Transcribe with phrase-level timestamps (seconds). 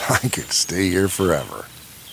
[0.08, 1.66] I could stay here forever.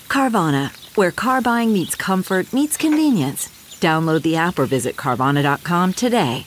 [0.08, 3.48] Carvana, where car buying meets comfort, meets convenience.
[3.79, 6.46] Download the app or visit Carvana.com today.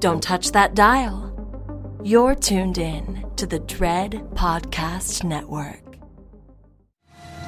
[0.00, 1.26] Don't touch that dial.
[2.02, 5.82] You're tuned in to the Dread Podcast Network.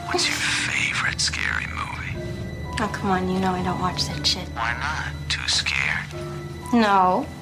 [0.06, 2.15] What's your favorite scary movie?
[2.79, 4.47] Oh, come on, you know I don't watch that shit.
[4.51, 5.31] Why not?
[5.31, 6.05] Too scared?
[6.75, 7.27] No,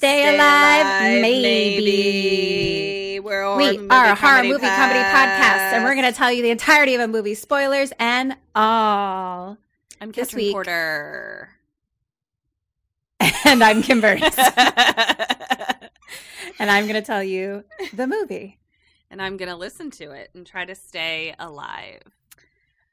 [0.00, 3.20] Stay, Alive, maybe.
[3.20, 6.42] We're a We are a horror movie comedy podcast, and we're going to tell you
[6.42, 9.58] the entirety of a movie, spoilers and all.
[10.00, 11.50] I'm this Catherine week- Porter.
[13.44, 14.22] And I'm Kim Burns,
[16.58, 18.58] and I'm going to tell you the movie.
[19.10, 22.00] and I'm gonna listen to it and try to stay alive.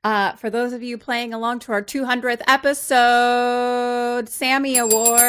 [0.03, 5.23] Uh, for those of you playing along to our 200th episode, Sammy Awards,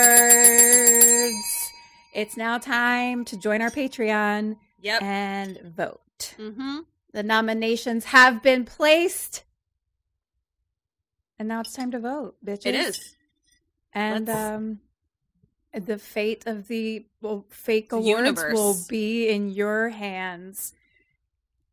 [2.12, 5.02] it's now time to join our Patreon Yep.
[5.02, 6.34] and vote.
[6.38, 6.78] mm-hmm.
[7.12, 9.44] The nominations have been placed.
[11.38, 12.66] And now it's time to vote, bitches.
[12.66, 13.16] It is.
[13.92, 14.80] And Let's- um
[15.72, 18.54] the fate of the well, fake awards universe.
[18.54, 20.72] will be in your hands.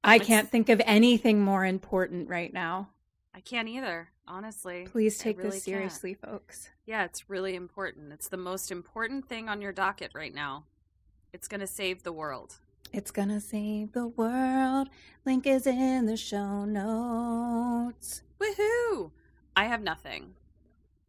[0.04, 2.90] I Let's- can't think of anything more important right now.
[3.34, 4.86] I can't either, honestly.
[4.92, 5.64] Please take really this can't.
[5.64, 6.70] seriously, folks.
[6.86, 8.14] Yeah, it's really important.
[8.14, 10.66] It's the most important thing on your docket right now.
[11.34, 12.58] It's gonna save the world.
[12.94, 14.90] It's gonna save the world.
[15.26, 18.22] Link is in the show notes.
[18.40, 19.12] Woohoo!
[19.56, 20.36] I have nothing.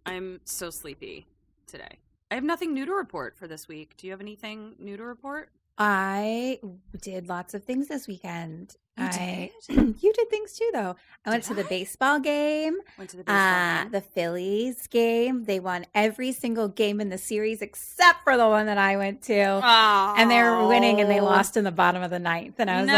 [0.06, 1.26] I'm so sleepy
[1.66, 1.98] today.
[2.31, 3.97] I have nothing new to report for this week.
[3.97, 5.50] Do you have anything new to report?
[5.78, 6.59] I
[7.03, 8.76] did lots of things this weekend.
[8.98, 10.97] You I, you did things too, though.
[11.26, 11.69] I went Did to the I?
[11.69, 13.92] baseball game, Went to the baseball uh, game.
[13.92, 15.44] the Phillies game.
[15.44, 19.20] They won every single game in the series except for the one that I went
[19.25, 19.60] to.
[19.62, 20.15] Oh.
[20.16, 22.54] And they were winning and they lost in the bottom of the ninth.
[22.59, 22.97] And I was like,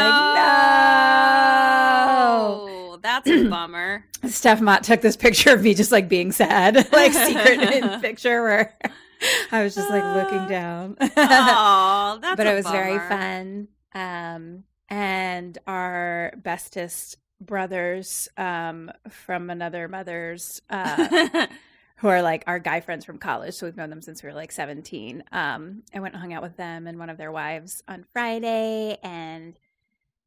[2.68, 2.98] no.
[3.02, 4.04] That's a bummer.
[4.26, 8.76] Steph Mott took this picture of me just like being sad, like secret picture where
[9.52, 10.96] I was just like looking down.
[11.16, 13.68] Oh, that's but it was very fun.
[13.92, 21.46] Um, and our bestest brothers um, from another mother's, uh,
[21.96, 23.54] who are like our guy friends from college.
[23.54, 25.24] So we've known them since we were like 17.
[25.32, 28.98] Um, I went and hung out with them and one of their wives on Friday
[29.02, 29.58] and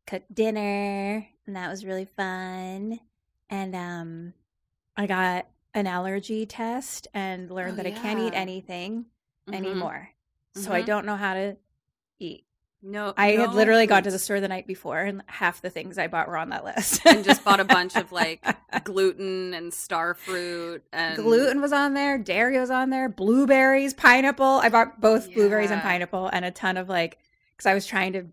[0.06, 1.28] cooked dinner.
[1.47, 3.00] And that was really fun.
[3.50, 4.34] And um,
[4.97, 8.39] I got an allergy test and learned Oh, that I can't eat yeah.
[8.39, 9.05] anything
[9.47, 9.55] Mhm.
[9.55, 10.09] anymore.
[10.55, 10.85] So I Mhm.
[10.85, 11.57] don't know how to
[12.19, 12.46] eat.
[12.84, 15.69] No, I had no literally gone to the store the night before, and half the
[15.69, 17.05] things I bought were on that list.
[17.05, 18.43] and just bought a bunch of like
[18.84, 24.46] gluten and star fruit and gluten was on there, dairy was on there, blueberries, pineapple.
[24.63, 27.19] I bought both blueberries and pineapple, and a ton of like
[27.55, 28.25] because I was trying to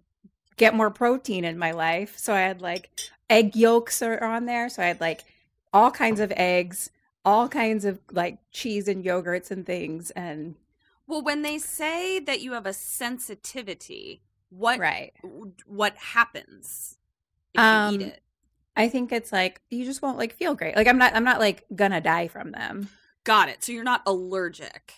[0.57, 2.19] get more protein in my life.
[2.19, 2.91] So I had like
[3.29, 4.71] egg yolks are on there.
[4.71, 5.25] So I had like
[5.75, 6.91] all kinds of eggs,
[7.25, 10.55] all kinds of like cheese and yogurts and things, and
[11.07, 15.13] Well, when they say that you have a sensitivity, what right.
[15.67, 16.99] what happens
[17.55, 18.23] if Um, you eat it?
[18.77, 20.77] I think it's like you just won't like feel great.
[20.77, 22.89] Like I'm not I'm not like gonna die from them.
[23.25, 23.63] Got it.
[23.65, 24.93] So you're not allergic.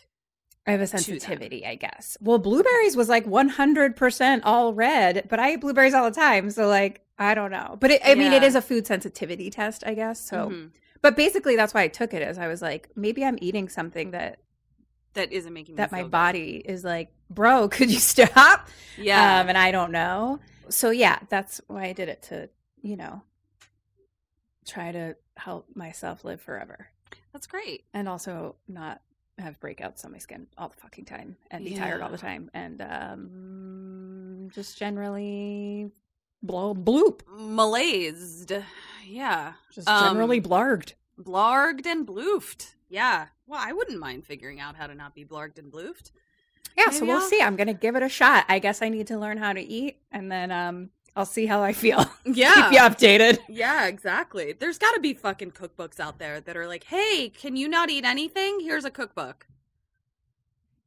[0.66, 2.16] I have a sensitivity, I guess.
[2.20, 6.50] Well, blueberries was like 100% all red, but I eat blueberries all the time.
[6.50, 7.76] So, like, I don't know.
[7.80, 10.20] But it, I mean, it is a food sensitivity test, I guess.
[10.20, 10.70] So, Mhm.
[11.02, 14.10] But basically, that's why I took it as I was like, maybe I'm eating something
[14.12, 14.38] that
[15.14, 16.10] that isn't making me that my good.
[16.10, 18.68] body is like, bro, could you stop?
[18.96, 19.40] Yeah.
[19.40, 20.40] Um, and I don't know.
[20.68, 22.48] So yeah, that's why I did it to,
[22.80, 23.22] you know,
[24.66, 26.86] try to help myself live forever
[27.32, 27.84] That's great.
[27.94, 29.00] and also not
[29.38, 32.50] have breakouts on my skin all the fucking time and be tired all the time
[32.52, 35.90] and um just generally
[36.42, 38.52] blow bloop Malaised.
[39.06, 39.54] Yeah.
[39.72, 42.76] just Um, generally blarged Blarged and bloofed.
[42.88, 43.26] Yeah.
[43.46, 46.12] Well, I wouldn't mind figuring out how to not be blarged and bloofed.
[46.76, 49.08] yeah so we'll I'll- see i'm gonna give it a shot i guess i need
[49.08, 52.54] to learn how to eat and then um i'll see how i feel Yeah.
[52.54, 54.52] keep you updated Yeah, exactly.
[54.52, 57.90] There's got to be fucking cookbooks out there that are like, "Hey, can you not
[57.90, 58.60] eat anything?
[58.60, 59.46] Here's a cookbook."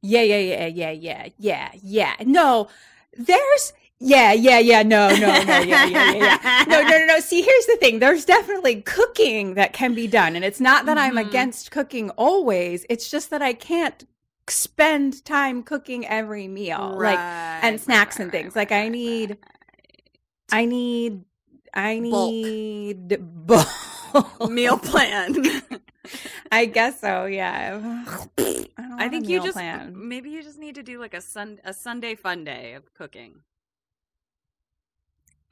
[0.00, 2.14] Yeah, yeah, yeah, yeah, yeah, yeah, yeah.
[2.24, 2.68] No,
[3.16, 4.82] there's yeah, yeah, yeah.
[4.82, 6.64] No, no, no, yeah, yeah, yeah, yeah.
[6.68, 7.20] No, no, no, no.
[7.20, 7.98] See, here's the thing.
[8.00, 11.26] There's definitely cooking that can be done, and it's not that I'm Mhm.
[11.28, 12.84] against cooking always.
[12.90, 14.04] It's just that I can't
[14.48, 18.54] spend time cooking every meal, like and snacks and things.
[18.54, 19.38] Like I need,
[20.52, 21.24] I need,
[21.72, 23.68] I need bulk.
[24.50, 25.62] meal plan.
[26.52, 27.24] I guess so.
[27.24, 28.04] Yeah.
[28.76, 29.92] I, don't I think you just plan.
[29.96, 33.40] maybe you just need to do like a sun a Sunday fun day of cooking.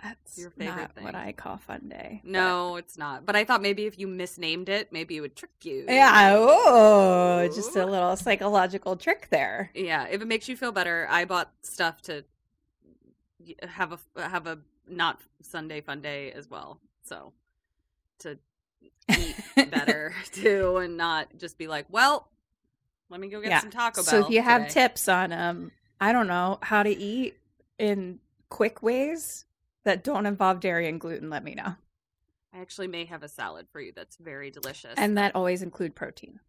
[0.03, 1.05] That's your favorite not thing.
[1.05, 2.21] what I call fun day.
[2.25, 3.25] but- No, it's not.
[3.25, 5.85] But I thought maybe if you misnamed it, maybe it would trick you.
[5.89, 6.33] Yeah.
[6.37, 9.71] Oh, just a little psychological trick there.
[9.75, 12.25] Yeah, if it makes you feel better, I bought stuff to
[13.69, 14.59] have a have a
[14.89, 16.81] not Sunday fun day as well.
[17.05, 17.33] So
[18.21, 18.39] to
[19.09, 19.37] eat
[19.71, 22.29] better too, and not just be like, well,
[23.09, 23.61] let me go get Yeah.
[23.61, 24.05] some Taco Bell.
[24.05, 25.71] So if you have tips on um,
[26.01, 27.37] I don't know how to eat
[27.79, 28.19] in
[28.49, 29.45] quick ways
[29.85, 31.75] that don't involve dairy and gluten, let me know.
[32.55, 34.95] I actually may have a salad for you that's very delicious.
[34.97, 36.41] And that always include protein.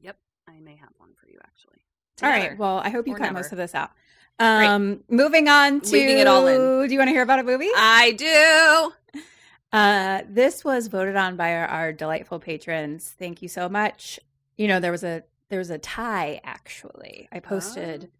[0.00, 0.16] yep,
[0.48, 1.84] I may have one for you actually.
[2.22, 2.56] All right.
[2.56, 3.34] Well, I hope you Or cut never.
[3.38, 3.90] most of this out.
[4.38, 6.86] Um, moving on to Leaving it all in.
[6.88, 7.68] Do you want to hear about a movie?
[7.74, 9.20] I do.
[9.72, 13.14] Uh, this was voted on by our, our delightful patrons.
[13.18, 14.20] Thank you so much.
[14.58, 17.26] You know, there was a there was a tie actually.
[17.32, 18.14] I posted Oh.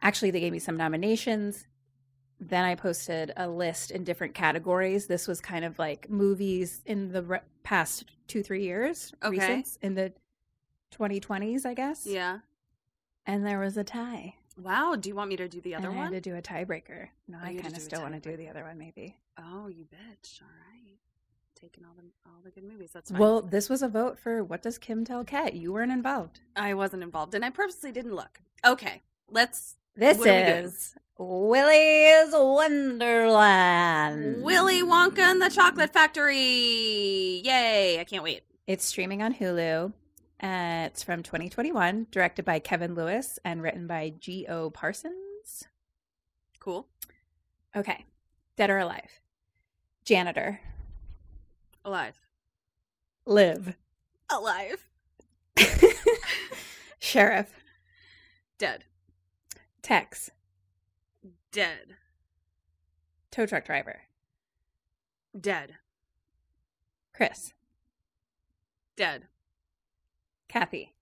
[0.00, 1.66] actually they gave me some nominations.
[2.38, 5.06] Then I posted a list in different categories.
[5.06, 9.30] This was kind of like movies in the re- past 2-3 years, Okay.
[9.56, 10.12] recent in the
[10.92, 12.06] 2020s, I guess.
[12.06, 12.38] Yeah.
[13.26, 14.34] And there was a tie.
[14.62, 14.96] Wow.
[14.96, 16.12] Do you want me to do the other and I one?
[16.12, 17.08] had to do a tiebreaker.
[17.28, 18.78] No, Oh, I you had to kind of still want to do the other one
[18.78, 19.16] maybe.
[19.38, 20.40] Oh, you bitch.
[20.42, 20.96] All right.
[21.60, 22.90] Taking all the all the good movies.
[22.92, 23.18] That's fine.
[23.20, 25.54] Well, this was a vote for what does Kim tell Kat?
[25.54, 26.40] You weren't involved.
[26.54, 28.40] I wasn't involved, and I purposely didn't look.
[28.64, 29.76] Okay, let's.
[29.94, 30.64] This What are we doing?
[30.66, 34.42] is Willy's Wonderland.
[34.42, 37.40] Willy Wonka and the Chocolate Factory!
[37.42, 37.98] Yay!
[37.98, 38.42] I can't wait.
[38.66, 39.92] It's streaming on Hulu.
[40.42, 44.70] Uh, it's from 2021, directed by Kevin Lewis and written by G.O.
[44.70, 45.68] Parsons.
[46.60, 46.86] Cool.
[47.74, 48.04] Okay.
[48.56, 49.20] Dead or alive?
[50.04, 50.60] Janitor.
[51.82, 52.20] Alive.
[53.24, 53.74] Live.
[54.30, 54.86] Alive.
[56.98, 57.54] Sheriff.
[58.58, 58.84] Dead.
[59.80, 60.30] Tex.
[61.56, 61.96] Dead.
[63.30, 64.02] Tow truck driver.
[65.40, 65.76] Dead.
[67.14, 67.54] Chris.
[68.94, 69.22] Dead.
[70.48, 70.92] Kathy.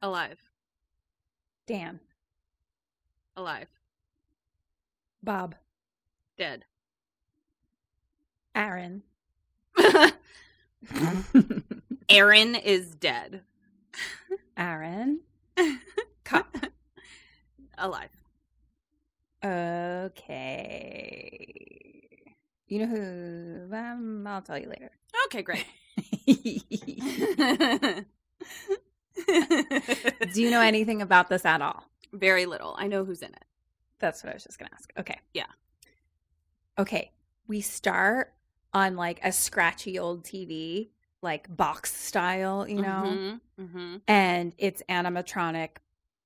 [0.00, 0.38] Alive.
[1.66, 2.00] Dan.
[3.36, 3.68] Alive.
[5.22, 5.56] Bob.
[6.38, 6.64] Dead.
[8.54, 9.02] Aaron.
[12.08, 13.42] Aaron is dead.
[14.56, 15.20] Aaron.
[16.24, 16.56] Cop.
[17.76, 18.21] Alive.
[19.44, 21.38] Okay.
[22.68, 23.68] You know who?
[23.74, 24.90] Um, I'll tell you later.
[25.26, 25.66] Okay, great.
[30.32, 31.84] Do you know anything about this at all?
[32.12, 32.74] Very little.
[32.78, 33.44] I know who's in it.
[33.98, 34.92] That's what I was just going to ask.
[34.98, 35.18] Okay.
[35.34, 35.46] Yeah.
[36.78, 37.10] Okay.
[37.46, 38.32] We start
[38.72, 40.88] on like a scratchy old TV,
[41.20, 43.96] like box style, you know, Mm-hmm.
[44.08, 45.76] and it's animatronic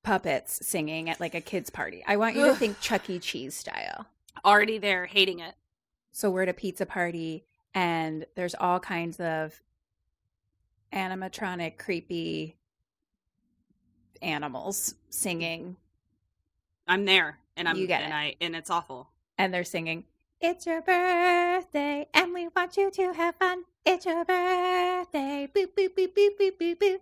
[0.06, 2.04] puppets singing at like a kids' party.
[2.06, 3.18] I want you to think Chuck E.
[3.18, 4.06] Cheese style.
[4.44, 5.54] Already there, hating it.
[6.12, 7.44] So we're at a pizza party
[7.74, 9.60] and there's all kinds of
[10.92, 12.56] animatronic, creepy
[14.22, 15.76] animals singing,
[16.88, 18.16] I'm there, and I'm You get and it.
[18.16, 19.10] I and it's awful.
[19.36, 20.04] and they're singing,
[20.40, 23.64] It's your birthday, and we want you to have fun.
[23.84, 25.48] It's your birthday.
[25.54, 26.98] Boop, boop, boop, boop, boop, boop, boop.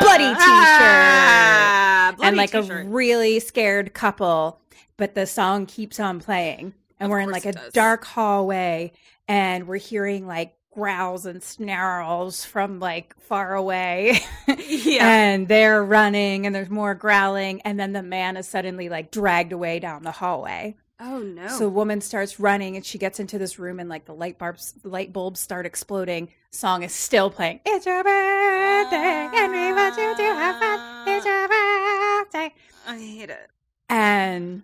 [0.00, 0.40] Bloody t-shirt
[0.86, 2.86] Ah, and like t-shirt.
[2.86, 4.60] a really scared couple
[4.96, 7.72] but the song keeps on playing and Of we're in like a does.
[7.72, 8.92] dark hallway
[9.28, 15.06] and we're hearing like growls and snarls from like far away Yeah.
[15.08, 19.52] and they're running and there's more growling and then the man is suddenly like dragged
[19.52, 21.48] away down the hallway oh no.
[21.48, 24.38] so the woman starts running and she gets into this room and like the light
[24.38, 26.28] bulbs light bulbs start exploding.
[26.50, 27.60] Song is still playing.
[27.66, 31.08] It's your birthday and we want you to have fun.
[31.08, 32.54] It's your birthday.
[32.86, 33.50] I hate it.
[33.88, 34.62] And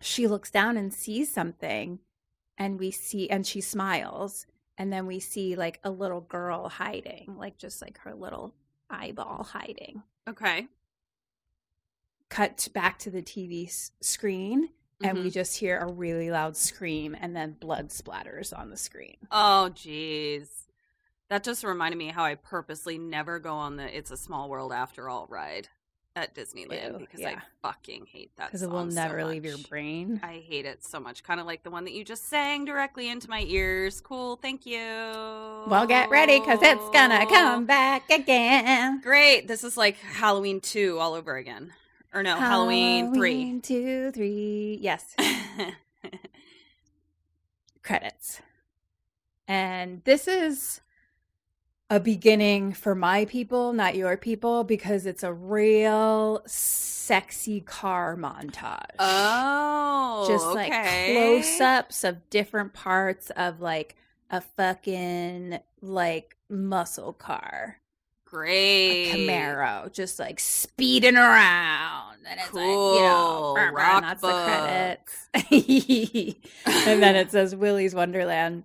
[0.00, 2.00] she looks down and sees something
[2.58, 4.46] and we see and she smiles
[4.76, 8.54] and then we see like a little girl hiding, like just like her little
[8.90, 10.02] eyeball hiding.
[10.28, 10.66] Okay.
[12.28, 14.70] Cut back to the TV s- screen
[15.02, 15.32] and we Mhm.
[15.32, 19.16] just hear a really loud scream and then blood splatters on the screen.
[19.30, 20.48] Oh, jeez.
[21.30, 24.72] That just reminded me how I purposely never go on the "It's a Small World
[24.72, 25.68] After All" ride
[26.16, 27.40] at Disneyland Ew, because yeah.
[27.40, 28.46] I fucking hate that.
[28.46, 30.20] because it will song so never leave your brain.
[30.22, 31.24] I hate it so much.
[31.24, 34.00] Kind of like the one that you just sang directly into my ears.
[34.00, 34.78] Cool, thank you.
[34.78, 39.00] Well, get ready because it's gonna come back again.
[39.00, 39.48] Great.
[39.48, 41.72] This is like Halloween two all over again,
[42.14, 44.78] or no, Halloween, Halloween two, three.
[44.80, 45.14] Yes,
[47.82, 48.40] credits.
[49.46, 50.80] And this is
[51.90, 58.96] a beginning for my people, not your people, because it's a real sexy car montage.
[58.98, 61.12] oh, just like okay.
[61.12, 63.96] close ups of different parts of like
[64.30, 67.80] a fucking like muscle car.
[68.34, 69.12] Great.
[69.12, 73.54] Camaro, just like speeding around, and it's like you know, Cool.
[73.54, 74.98] brr, brr, Rock and that's the
[75.38, 76.36] credits.
[76.88, 78.64] and then it says Willy's Wonderland,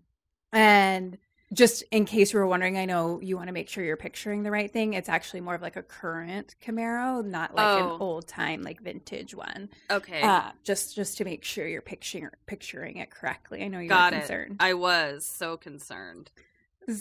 [0.52, 1.20] and
[1.54, 4.42] just in case you were wondering, I know you want to make sure you're picturing
[4.42, 4.94] the right thing.
[4.96, 7.96] It's actually more of like a current Camaro, not like Oh.
[7.96, 9.70] an old time like vintage one.
[9.92, 10.22] Okay.
[10.22, 13.64] Uh, just just to make sure you're picturing picturing it correctly.
[13.64, 14.20] I know you're Got it.
[14.20, 14.56] concerned.
[14.60, 16.32] I was so concerned.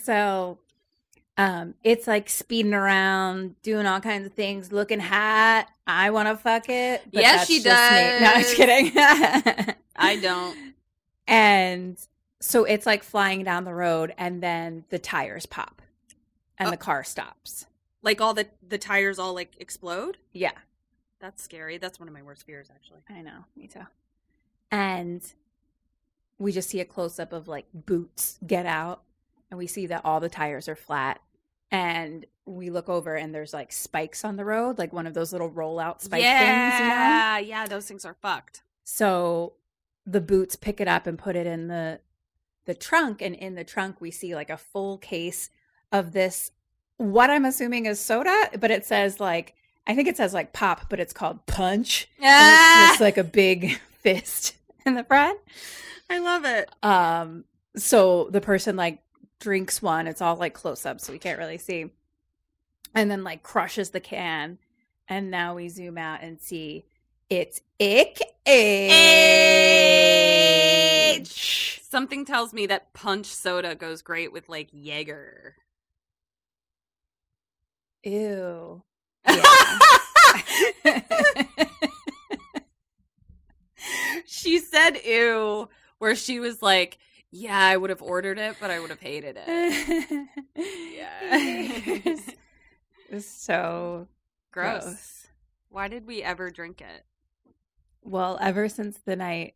[0.05, 0.59] So
[1.39, 5.67] um it's like speeding around, doing all kinds of things, looking hot.
[5.87, 7.03] I want to fuck it.
[7.13, 7.93] but Yes, she does.
[8.21, 8.21] me.
[8.27, 8.93] No, I'm just kidding.
[9.97, 10.75] I don't.
[11.27, 11.97] and
[12.41, 15.81] so it's like flying down the road and then the tires pop
[16.59, 16.71] and Oh.
[16.71, 17.67] the car stops.
[18.03, 20.19] Like all the the tires all like explode.
[20.33, 20.53] Yeah,
[21.21, 21.79] That's scary.
[21.79, 23.01] That's one of my worst fears, actually.
[23.09, 23.45] I know.
[23.57, 23.87] Me too.
[24.71, 25.23] And
[26.39, 29.03] we just see a close up of like boots get out
[29.51, 31.21] and we see that all the tires are flat
[31.71, 35.33] and we look over and there's like spikes on the road, like one of those
[35.33, 36.95] little rollout spike things, you know?
[36.95, 37.67] yeah, yeah.
[37.67, 38.63] Those things are fucked.
[38.85, 39.55] So
[40.07, 42.01] the boots pick it up and put it in the
[42.65, 45.51] the trunk and in the trunk we see like a full case
[45.93, 46.51] of this
[46.97, 49.55] what I'm assuming is soda, but it says like
[49.87, 52.09] I think it says like pop, but it's called punch.
[52.19, 54.57] Yeah, it's just like a big fist
[54.87, 55.39] in the front.
[56.09, 56.71] I love it.
[56.83, 57.45] Um
[57.77, 59.01] so the person like
[59.39, 61.91] drinks one, it's all like close up so we can't really see.
[62.95, 64.59] And then like crushes the can
[65.09, 66.85] and now we zoom out and see
[67.31, 68.89] it's Nic Cage.
[71.83, 75.57] Something tells me that punch soda goes great with like Jaeger.
[78.05, 78.83] Ew.
[84.27, 85.69] she said ew
[85.99, 86.99] where she was like
[87.31, 92.17] yeah i would have ordered it but i would have hated it yeah.
[93.11, 94.07] It's so
[94.51, 94.85] gross.
[94.85, 95.27] Gross.
[95.71, 97.05] why did we ever drink it
[98.03, 99.55] well ever since the night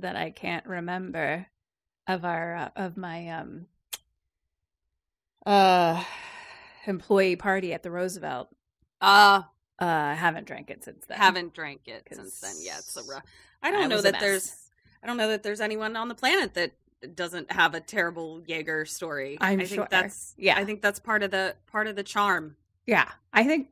[0.00, 1.46] that I can't remember
[2.06, 3.66] of our uh, of my um
[5.46, 6.02] uh
[6.86, 8.48] employee party at the Roosevelt.
[9.00, 9.42] uh
[9.80, 11.18] Uh I haven't drank it since then.
[11.18, 13.24] haven't drank it since then yet so rough
[13.62, 14.56] i I don't know that there's
[15.02, 16.72] i don't know that there's anyone on the planet that
[17.14, 19.88] doesn't have a terrible jaeger story I'm I think sure.
[19.90, 20.56] that's Yeah.
[20.58, 23.68] i think that's part of the part of the charm Yeah, I think.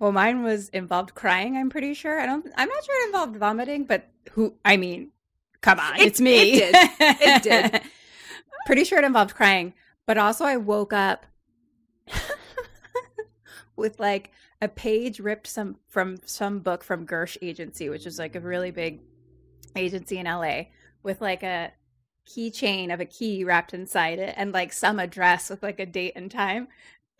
[0.00, 1.56] Well, mine was involved crying.
[1.56, 2.18] I'm pretty sure.
[2.20, 2.44] I don't.
[2.56, 4.54] I'm not sure it involved vomiting, but who?
[4.64, 5.12] I mean,
[5.60, 6.54] come on, It- it's me.
[6.62, 7.16] it did.
[7.20, 7.82] It did.
[8.66, 9.72] pretty sure it involved crying,
[10.06, 11.26] but also I woke up
[13.76, 18.34] with like a page ripped some from some book from Gersh Agency, which is like
[18.36, 19.00] a really big
[19.76, 20.64] agency in LA,
[21.02, 21.72] with like a
[22.26, 26.12] keychain of a key wrapped inside it and like some address with like a date
[26.16, 26.68] and time.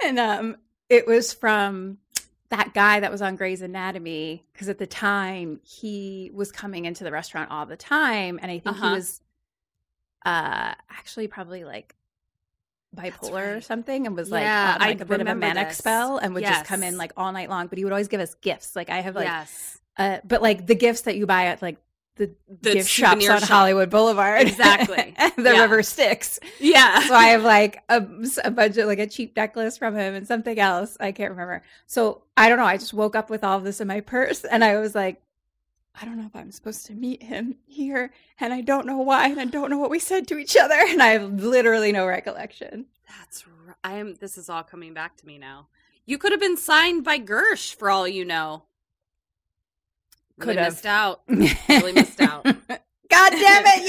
[0.05, 0.57] And um
[0.89, 1.99] it was from
[2.51, 7.05] that guy that was on Grey's Anatomy because at the time he was coming into
[7.05, 8.89] the restaurant all the time and I think Uh-huh.
[8.91, 9.21] he was
[10.25, 11.95] uh actually probably like
[12.97, 15.79] bipolar or something and was like Yeah, on, like a bit of a manic this.
[15.79, 17.67] spell and would just come in like all night long.
[17.67, 18.77] But he would always give us gifts.
[18.77, 19.79] Like I have like, yes.
[19.99, 21.77] uh, but like the gifts that you buy at like
[22.17, 23.49] the, The gift shops on shop.
[23.49, 25.15] Hollywood Boulevard, Exactly.
[25.37, 25.63] the Yeah.
[25.63, 26.39] River Styx.
[26.61, 27.01] Yeah.
[27.01, 28.07] So I have like a,
[28.45, 30.97] a bunch of like a cheap necklace from him and something else.
[31.01, 31.63] I can't remember.
[31.87, 32.65] So I don't know.
[32.65, 35.21] I just woke up with all of this in my purse and I was like,
[36.01, 39.29] I don't know if I'm supposed to meet him here, and I don't know why,
[39.29, 42.05] and I don't know what we said to each other, and I have literally no
[42.05, 42.87] recollection.
[43.21, 43.77] That's right.
[43.85, 44.17] I am.
[44.17, 45.69] This is all coming back to me now.
[46.05, 48.65] You could have been signed by Gersh for all you know.
[50.41, 50.73] Could have.
[50.73, 51.23] missed out.
[51.29, 52.45] Really missed out.
[52.45, 53.85] God damn it,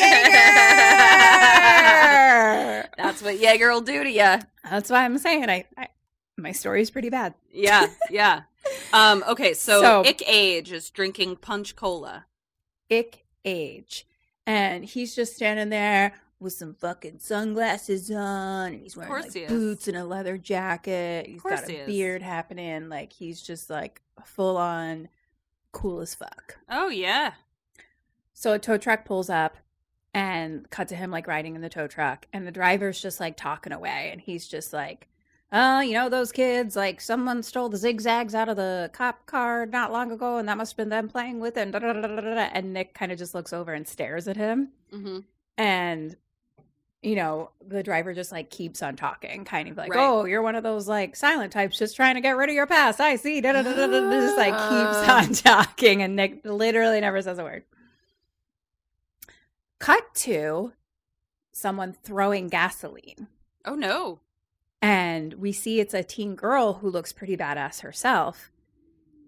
[1.15, 2.89] Jaeger!
[2.97, 4.35] That's what Jaeger will do to you.
[4.69, 5.87] That's why I'm saying I, I
[6.37, 7.33] my story's pretty bad.
[7.51, 8.41] Yeah, yeah.
[8.93, 9.23] Um.
[9.27, 9.53] Okay.
[9.53, 12.25] So, So- Nic Cage is drinking punch cola.
[12.89, 14.07] Nic Cage,
[14.47, 19.45] and he's just standing there with some fucking sunglasses on, and he's wearing like he
[19.45, 21.27] boots and a leather jacket.
[21.27, 21.85] He's got he a is.
[21.87, 25.09] beard happening, like he's just like full on
[25.75, 26.57] cool as fuck.
[26.69, 27.33] Oh yeah.
[28.33, 29.57] So a tow truck pulls up
[30.13, 33.35] and cut to him like riding in the tow truck, and the driver's just like
[33.35, 35.09] talking away, and he's just like,
[35.51, 36.77] "Uh, you know those kids?
[36.77, 40.57] Like someone stole the zigzags out of the cop car not long ago, and that
[40.57, 43.73] must have been them playing with it." And, and Nick kind of just looks over
[43.73, 45.19] and stares at him, hmm
[45.57, 46.15] and
[47.05, 50.03] you know the driver just like keeps on talking, kind of like, Right.
[50.03, 52.65] "Oh, you're one of those like silent types, just trying to get rid of your
[52.65, 53.41] past." I see.
[53.41, 55.21] Da, da, da, da, da, da, just like keeps ah.
[55.21, 57.63] on talking, and Nick literally never says a word.
[59.77, 60.73] Cut to
[61.51, 63.27] someone throwing gasoline.
[63.65, 64.19] Oh no.
[64.81, 68.51] And we see it's a teen girl who looks pretty badass herself.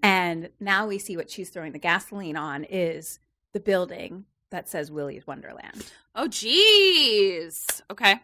[0.03, 3.19] And now we see what she's throwing the gasoline on is
[3.53, 5.91] the building that says Willy's Wonderland.
[6.15, 7.81] Oh jeez.
[7.91, 8.15] Okay.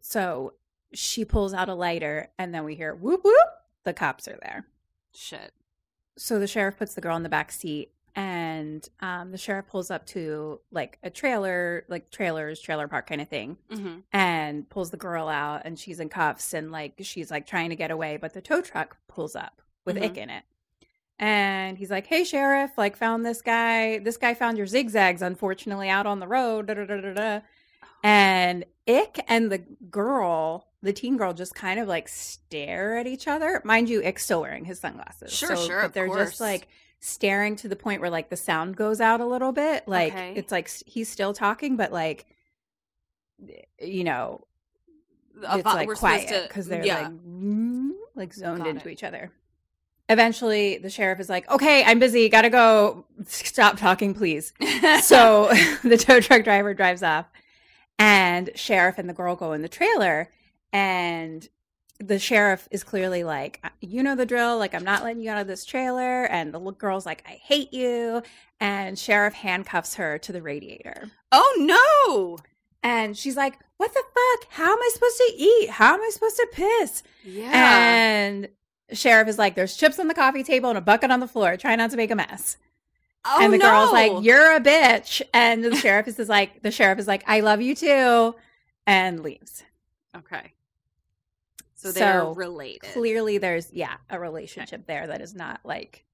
[0.00, 0.54] So
[0.92, 3.36] she pulls out a lighter, and then we hear whoop whoop.
[3.84, 4.66] The cops are there.
[5.14, 5.52] Shit.
[6.16, 9.90] So the sheriff puts the girl in the back seat, and um, the sheriff pulls
[9.90, 14.90] up to like a trailer, like trailers, trailer park kind of thing, hmm and pulls
[14.90, 18.18] the girl out, and she's in cuffs, and like she's like trying to get away,
[18.18, 20.00] but the tow truck pulls up with Mhm.
[20.00, 20.44] Nic in it.
[21.18, 22.72] And he's like, "Hey, sheriff!
[22.76, 23.98] Like, found this guy.
[23.98, 27.40] This guy found your zigzags, unfortunately, out on the road." Da, da, da, da, da.
[28.02, 29.58] And Nic and the
[29.90, 33.62] girl, the teen girl, just kind of like stare at each other.
[33.64, 35.32] Mind you, Nic's still wearing his sunglasses.
[35.32, 36.30] Sure, sure, But they're course.
[36.30, 36.66] just like
[36.98, 39.86] staring to the point where like the sound goes out a little bit.
[39.86, 40.32] Like Okay.
[40.34, 42.26] it's like he's still talking, but like
[43.80, 44.46] you know,
[45.42, 47.02] it's like quiet because they're yeah.
[47.02, 48.92] like mm, like zoned Got into it.
[48.92, 49.30] each other.
[50.08, 52.28] Eventually, the sheriff is like, "Okay, I'm busy.
[52.28, 53.06] Gotta go.
[53.26, 54.52] Stop talking, please."
[55.02, 55.48] so
[55.84, 57.26] the tow truck driver drives off,
[57.98, 60.30] and sheriff and the girl go in the trailer,
[60.72, 61.48] and
[61.98, 64.58] the sheriff is clearly like, uh, "You know the drill.
[64.58, 67.72] Like, I'm not letting you out of this trailer." And the girl's like, "I hate
[67.72, 68.22] you."
[68.60, 71.10] And sheriff handcuffs her to the radiator.
[71.32, 72.38] oh no.
[72.82, 74.52] And she's like, What the fuck?
[74.52, 75.70] How am I supposed to eat?
[75.70, 77.02] How am I supposed to piss?
[77.24, 77.50] Yeah.
[77.52, 78.48] And
[78.92, 81.56] sheriff is like, There's chips on the coffee table and a bucket on the floor.
[81.56, 82.56] Try not to make a mess.
[83.24, 83.70] oh and the no.
[83.70, 85.22] girl's like, You're a bitch.
[85.32, 88.34] And the sheriff is like, The sheriff is like, I love you too.
[88.86, 89.62] And leaves.
[90.16, 90.52] okay.
[91.76, 92.92] So they're So, related.
[92.92, 96.04] Clearly, there's, yeah, a relationship there that is not like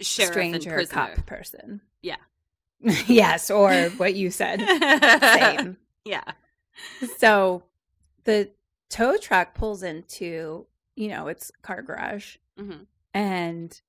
[0.00, 1.80] Sheriff stranger cop person.
[2.02, 2.16] Yeah.
[3.06, 4.60] yes, or what you said.
[4.60, 5.76] Same.
[6.06, 6.32] Yeah.
[7.18, 7.62] So
[8.24, 8.50] the
[8.90, 13.80] tow truck pulls into, you know, its car garage hmm and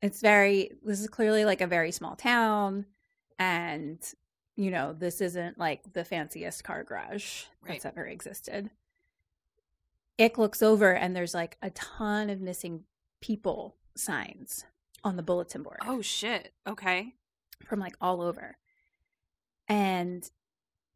[0.00, 2.86] it's very this is clearly like a very small town
[3.38, 3.98] and
[4.56, 8.70] you know, this isn't like the fanciest car garage that's ever existed.
[10.18, 12.84] Nic looks over and there's like a ton of missing
[13.20, 14.64] people signs
[15.04, 16.52] on the bulletin board Oh shit.
[16.66, 17.14] Okay.
[17.64, 18.56] from like all over.
[19.68, 20.28] And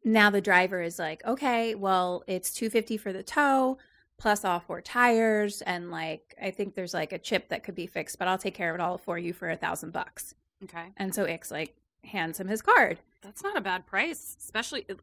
[0.05, 3.79] now the driver is like, okay, well, it's 250 for the tow
[4.19, 7.87] plus all four tires and like I think there's like a chip that could be
[7.87, 10.35] fixed, but I'll take care of it all for you for a thousand bucks.
[10.65, 10.87] Okay.
[10.97, 11.75] And so Ix like
[12.05, 12.99] hands him his card.
[13.23, 14.95] That's not a bad price, especially uh,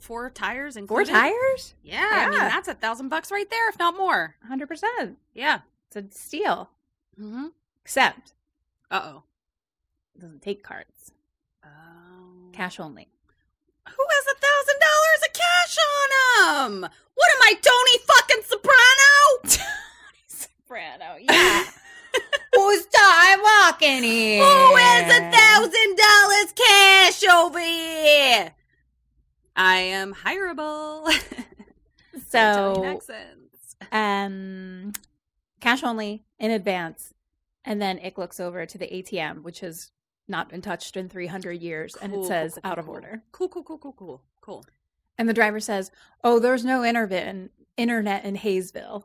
[0.00, 1.74] four tires and Four tires?
[1.82, 4.36] Yeah, I mean that's a thousand bucks right there, if not more.
[4.50, 5.16] 100%.
[5.34, 5.60] Yeah.
[5.88, 6.70] It's a steal.
[7.18, 7.46] Mm-hmm.
[7.84, 8.34] Except
[8.90, 9.22] Uh oh.
[10.14, 11.10] it doesn't take cards.
[11.64, 13.08] Um, Cash only.
[13.88, 14.69] Who has a thousand
[15.70, 16.80] cash on him?
[16.82, 19.40] What am I, Tony fucking Soprano?
[19.44, 21.64] Tony Soprano, yeah.
[22.54, 24.44] Who's time walking here?
[24.44, 28.52] Who has a thousand dollars cash over here?
[29.56, 31.10] I am hireable.
[32.28, 33.00] So,
[33.90, 34.92] um,
[35.60, 37.12] cash only in advance,
[37.64, 39.90] and then Ick looks over to the ATM, which has
[40.28, 43.22] not been touched in 300 years, and it says cool, out cool, of order.
[43.32, 44.64] Cool, cool, cool, cool, cool, cool.
[45.20, 45.90] And the driver says,
[46.24, 49.04] "Oh, there's no internet internet in Hayesville,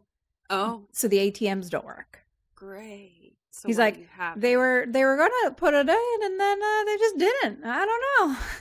[0.49, 2.21] Oh, so the ATMs don't work."
[2.56, 3.34] great.
[3.51, 6.97] So He's like, They were they were gonna put it in, and then uh, they
[6.97, 7.65] just didn't.
[7.65, 8.04] I don't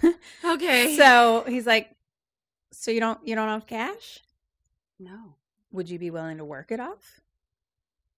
[0.04, 0.54] know.
[0.54, 0.96] okay.
[0.98, 1.94] so he's like,
[2.72, 4.18] "So you don't you don't have cash?
[4.98, 5.36] no.
[5.70, 7.20] Would you be willing to work it off?"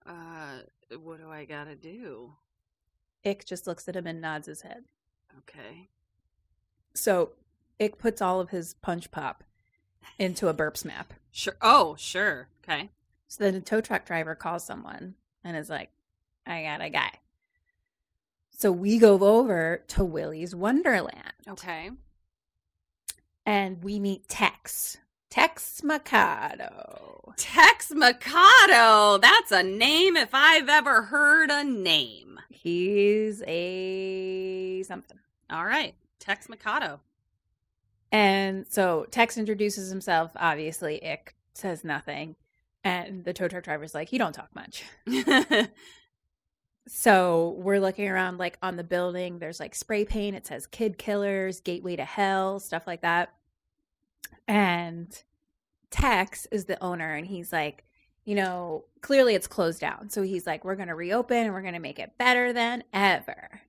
[0.03, 0.61] Uh,
[0.99, 2.33] what do I gotta do?
[3.23, 4.85] Nic just looks at him and nods his head.
[5.39, 5.89] Okay.
[6.95, 7.33] So
[7.79, 9.43] Nic puts all of his punch pop
[10.17, 11.13] into a burps map.
[11.31, 11.55] Sure.
[11.61, 12.47] Oh, sure.
[12.63, 12.89] Okay.
[13.27, 15.91] So then the tow truck driver calls someone and is like,
[16.45, 17.11] I got a guy.
[18.51, 21.91] So we go over to Willy's Wonderland Okay.
[23.45, 24.97] and we meet Tex.
[25.29, 27.35] Tex Macadoo.
[27.35, 29.21] Tex Macadoo.
[29.21, 32.39] That's a name if I've ever heard a name.
[32.49, 35.19] He's a something.
[35.51, 35.93] All right.
[36.19, 36.99] Tex Macadoo.
[38.11, 40.31] And so Tex introduces himself.
[40.35, 42.35] Obviously, Nic says nothing.
[42.83, 44.83] And the tow truck driver's like, You don't talk much.
[46.87, 49.39] So we're looking around like on the building.
[49.39, 50.35] There's like spray paint.
[50.35, 53.33] It says kid killers, gateway to hell, stuff like that.
[54.47, 55.11] And
[55.91, 57.83] Tex is the owner and he's like,
[58.23, 60.09] you know, clearly it's closed down.
[60.09, 62.83] So he's like, we're going to reopen and we're going to make it better than
[62.93, 63.61] ever.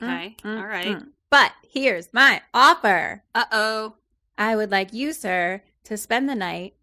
[0.00, 0.36] Okay.
[0.44, 0.86] Mm, All right.
[0.98, 1.08] mm.
[1.32, 3.24] But here's my offer.
[3.34, 3.94] Uh oh.
[4.36, 6.74] I would like you, sir, to spend the night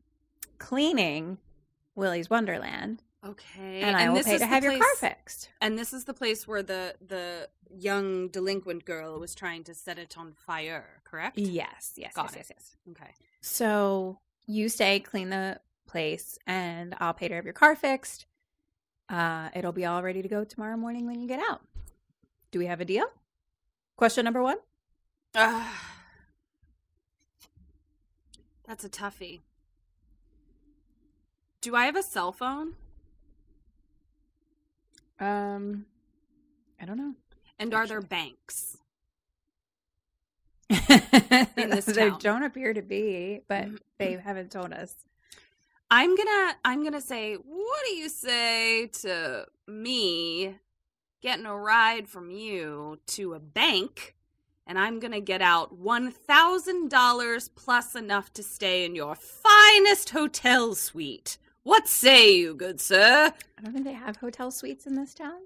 [0.57, 1.37] cleaning
[1.95, 3.81] Willy's Wonderland, Okay.
[3.81, 5.49] and, I will this pay is to have your car place- fixed.
[5.61, 9.99] And this is the place where the the young delinquent girl was trying to set
[9.99, 11.37] it on fire, correct?
[11.37, 12.37] Yes, yes, Got yes, it.
[12.37, 12.75] yes, yes.
[12.91, 13.13] Okay.
[13.41, 18.25] So you stay, clean the place, and I'll pay to have your car fixed.
[19.09, 21.61] Uh, it'll be all ready to go tomorrow morning when you get out.
[22.51, 23.05] Do we have a deal?
[23.99, 24.55] Question number one.
[25.35, 25.61] Uh,
[28.65, 29.41] that's a toughie.
[31.59, 32.75] Do I have a cell phone?
[35.19, 35.85] Um,
[36.81, 37.15] I don't know.
[37.59, 38.77] And are there banks?
[40.69, 44.95] In this they don't appear to be, but they haven't told us.
[45.91, 50.55] I'm gonna I'm gonna say, what do you say to me
[51.21, 54.15] getting a ride from you to a bank
[54.65, 60.11] and I'm gonna get out one thousand dollars plus enough to stay in your finest
[60.11, 61.37] hotel suite.
[61.63, 63.33] What say you, good sir?
[63.57, 65.41] I don't think they have hotel suites in this town.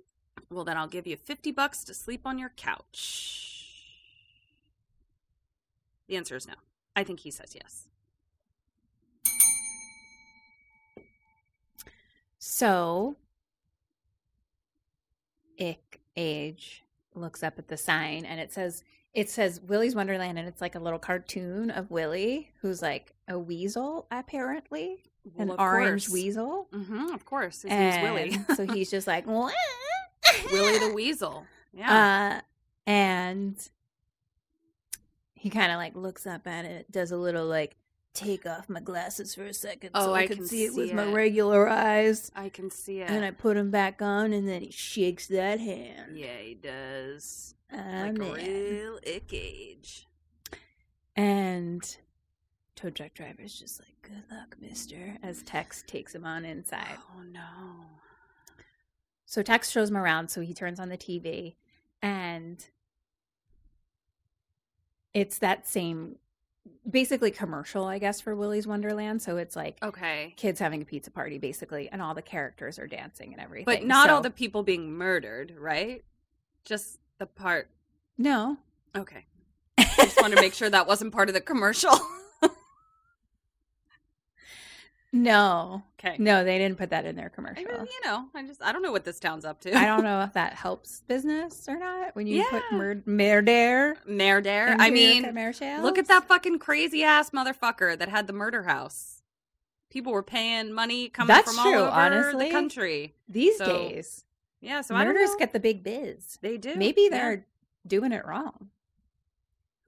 [0.49, 3.49] Well then I'll give you fifty bucks to sleep on your couch.
[6.07, 6.55] The answer is no.
[6.95, 7.87] I think he says yes.
[12.37, 13.15] So,
[15.63, 16.83] Nic Cage
[17.15, 20.75] looks up at the sign and it says it says Willy's Wonderland and it's like
[20.75, 25.03] a little cartoon of Willy who's like a weasel apparently,
[25.37, 26.13] an Well, of orange course.
[26.13, 26.67] weasel.
[26.73, 27.61] Mm-hmm, of course.
[27.61, 28.55] His name's Willy.
[28.55, 29.51] So he's just like "Wah."
[30.51, 31.45] Willy the Weasel.
[31.73, 32.39] Yeah.
[32.39, 32.41] Uh,
[32.89, 33.55] and
[35.35, 37.75] he kind of like looks up at it, does a little like
[38.13, 40.73] take off my glasses for a second Oh, so I, I can, can see it
[40.75, 42.31] with see my regular eyes.
[42.35, 43.09] I can see it.
[43.09, 46.17] And I put him back on, and then he shakes that hand.
[46.17, 47.55] yeah, he does.
[47.71, 48.75] I'm like a in.
[48.75, 50.07] real ick age.
[51.15, 51.97] And
[52.75, 56.97] tow truck driver's just like, "Good luck, Mister," as Tex takes him on inside.
[57.15, 57.85] Oh no.
[59.25, 60.29] So Tex shows him around.
[60.29, 61.55] So he turns on the TV,
[62.01, 62.63] and
[65.13, 66.15] it's that same,
[66.89, 69.21] basically commercial, I guess, for Willy's Wonderland.
[69.21, 70.33] So it's like Okay.
[70.37, 73.65] kids having a pizza party, basically, and all the characters are dancing and everything.
[73.65, 76.03] But not all the people being murdered, right?
[76.65, 77.69] Just the part.
[78.17, 78.57] no.
[78.95, 79.25] Okay.
[79.77, 81.91] I just want to make sure that wasn't part of the commercial.
[85.15, 86.15] No, okay.
[86.17, 87.63] no, they didn't put that in their I commercial.
[87.63, 89.77] mean, you know, I just I don't know what this town's up to.
[89.77, 92.77] I don't know if that helps business or not when you put Yeah.
[92.77, 93.95] mur- murder.
[94.07, 94.75] Murder.
[94.79, 95.83] I mean, commercials.
[95.83, 99.21] look at that fucking crazy ass motherfucker that had the murder house.
[99.91, 102.45] People were paying money coming That's from all true, over honestly.
[102.47, 103.13] the country.
[103.29, 104.25] these So, days.
[104.61, 106.39] Yeah, so I Murders get the big biz.
[106.41, 106.73] They do.
[106.75, 107.45] Maybe they're
[107.85, 108.69] doing it wrong.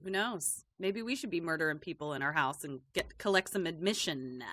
[0.04, 0.62] Who knows?
[0.78, 4.44] Maybe we should be murdering people in our house and get collect some admission.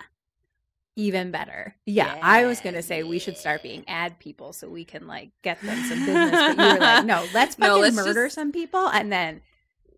[0.95, 1.75] Even better.
[1.87, 5.31] Yeah, I was gonna say we should start being ad people so we can like
[5.41, 6.31] get them some business.
[6.31, 9.41] But you were like, no, let's No, fucking let's murder just- some people and then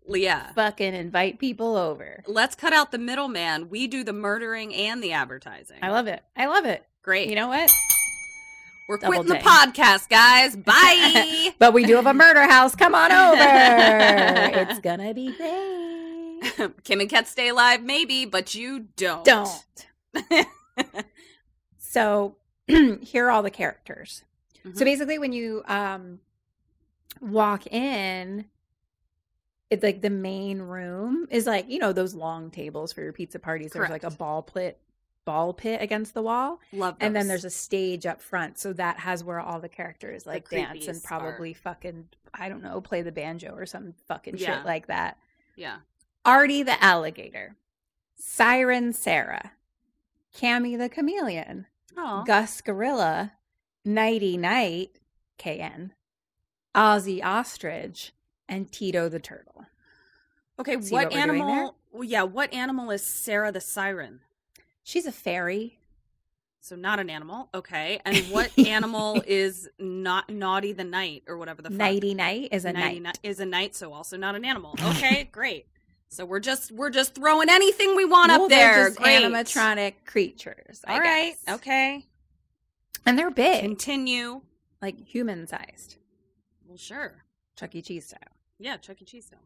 [0.08, 0.52] Yeah.
[0.54, 2.22] fucking invite people over.
[2.26, 3.68] Let's cut out the middleman.
[3.68, 5.76] We do the murdering and the advertising.
[5.82, 6.22] I love it.
[6.34, 6.82] I love it.
[7.02, 7.28] Great.
[7.28, 7.70] You know what?
[8.88, 10.56] We're Double quitting the podcast, guys.
[10.56, 11.50] Bye.
[11.58, 12.74] But we do have a murder house.
[12.74, 13.36] Come on over.
[14.70, 16.72] it's gonna be great.
[16.84, 19.24] Kim and Kat stay alive, maybe, but you don't.
[19.24, 19.50] Don't.
[21.78, 22.36] so
[22.66, 24.24] here are all the characters.
[24.62, 24.84] So Mhm.
[24.84, 26.20] basically, when you um,
[27.20, 28.46] walk in,
[29.70, 33.38] it's like the main room is like you know those long tables for your pizza
[33.38, 33.72] parties.
[33.72, 34.80] There's like a ball pit,
[35.24, 38.58] ball pit against the wall, Love and then there's a stage up front.
[38.58, 42.80] So that has where all the characters like dance and probably fucking I don't know
[42.80, 44.56] play the banjo or some fucking Yeah.
[44.58, 45.18] shit like that.
[45.56, 45.78] yeah.
[46.24, 47.54] Artie the alligator,
[48.16, 49.52] Siren Sarah,
[50.36, 52.22] Cammy the chameleon, Oh.
[52.26, 53.32] Gus Gorilla,
[53.86, 54.90] Knighty Knight,
[55.38, 55.92] KN,
[56.74, 58.12] Ozzy Ostrich,
[58.48, 59.64] and Tito the turtle.
[60.58, 61.48] Okay, See what, what we're doing there?
[61.48, 61.76] animal?
[61.92, 64.20] well, yeah, what animal is Sarah the siren?
[64.82, 65.78] She's a fairy.
[66.60, 67.48] So not an animal.
[67.54, 71.78] Okay, and what animal is not naughty the night or whatever the fuck?
[71.78, 73.18] Knighty Knight is a Knighty Knight.
[73.22, 74.74] Ni- is a knight, so also not an animal.
[74.90, 75.66] Okay, great.
[76.08, 78.90] So we're just we're just throwing anything we want Well, up there.
[78.92, 80.82] animatronic creatures.
[80.86, 81.34] I All right.
[81.46, 81.54] guess.
[81.56, 82.04] Okay.
[83.04, 84.40] And they're big, Continue.
[84.82, 85.96] like human sized,
[86.66, 87.24] Well, sure.
[87.56, 87.82] Chuck E.
[87.82, 88.20] Cheese style.
[88.58, 89.04] Yeah, Chuck E.
[89.04, 89.40] Cheese style.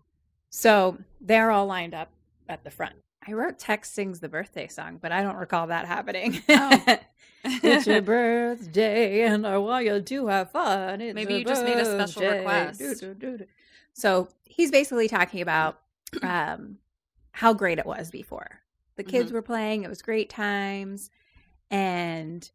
[0.48, 2.10] So they're all lined up
[2.48, 2.94] at the front.
[3.26, 6.40] I wrote Tex sings the birthday song, but I don't recall that happening.
[6.48, 6.98] Oh.
[7.44, 11.00] it's your birthday, and I want you to have fun.
[11.00, 12.78] It's Maybe you just made a special request.
[12.78, 13.44] Do, do, do.
[13.92, 15.80] So he's basically talking about
[16.22, 16.76] um,
[17.32, 18.60] how great it was before.
[18.96, 19.34] The kids Mm-hmm.
[19.34, 21.10] were playing; it was great times,
[21.70, 22.50] and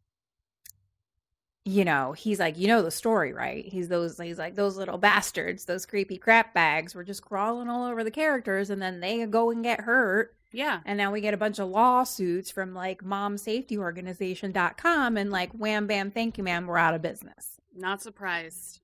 [1.64, 3.64] you know, he's like, you know the story, right?
[3.66, 7.84] He's those he's like those little bastards, those creepy crap bags were just crawling all
[7.86, 10.36] over the characters and then they go and get hurt.
[10.52, 10.78] Yeah.
[10.84, 16.12] And now we get a bunch of lawsuits from like momsafetyorganization.com and like wham bam
[16.12, 17.56] thank you ma'am, we're out of business.
[17.74, 18.78] Not surprised.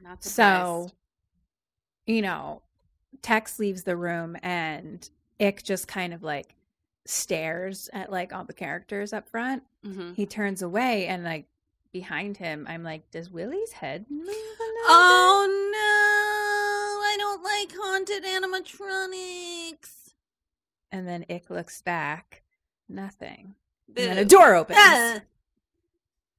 [0.00, 0.36] Not surprised.
[0.36, 0.90] So,
[2.06, 2.62] you know,
[3.22, 5.08] Tex leaves the room and
[5.38, 6.54] Nic just kind of like
[7.04, 9.62] stares at like all the characters up front.
[9.84, 10.14] Mhm.
[10.14, 11.46] He turns away and like
[11.92, 14.28] behind him, I'm like, does Willy's head move?
[14.28, 17.02] Oh no!
[17.04, 20.12] I don't like haunted animatronics.
[20.90, 22.42] And then Nic looks back,
[22.88, 23.54] nothing.
[23.88, 24.78] And then a door opens.
[24.80, 25.20] Ah.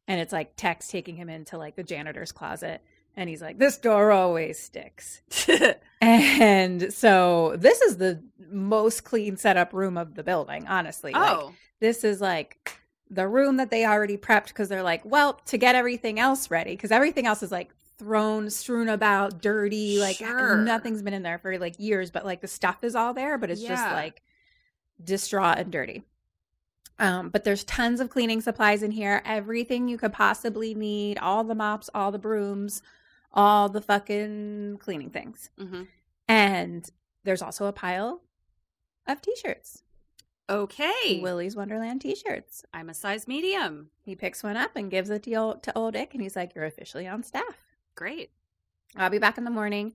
[0.08, 2.82] And it's like Tex taking him into like the janitor's closet.
[3.16, 5.22] And he's like, this door always sticks.
[6.02, 11.14] And so this is the most clean setup room of the building, honestly.
[11.14, 12.78] Like, oh, this is like
[13.10, 16.72] the room that they already prepped because they're like, well, to get everything else ready,
[16.72, 20.58] because everything else is like thrown, strewn about, dirty, like Sure.
[20.58, 23.50] nothing's been in there for like years, but like the stuff is all there, but
[23.50, 24.22] it's just like
[25.02, 26.04] distraught and dirty.
[27.00, 31.44] Um, but there's tons of cleaning supplies in here, everything you could possibly need, all
[31.46, 32.82] the mops, all the brooms,
[33.34, 35.50] all the fucking cleaning things.
[35.58, 35.84] hmm
[36.28, 36.88] And
[37.24, 38.22] there's also a pile
[39.08, 39.84] of t-shirts.
[40.50, 41.20] okay.
[41.22, 42.64] Willy's Wonderland t-shirts.
[42.74, 43.90] I'm a size medium.
[44.04, 46.54] He picks one up and gives it to old, to old Dick, and he's like,
[46.56, 47.58] "You're officially on staff.
[47.96, 48.32] Great.
[48.96, 49.94] I'll be back in the morning.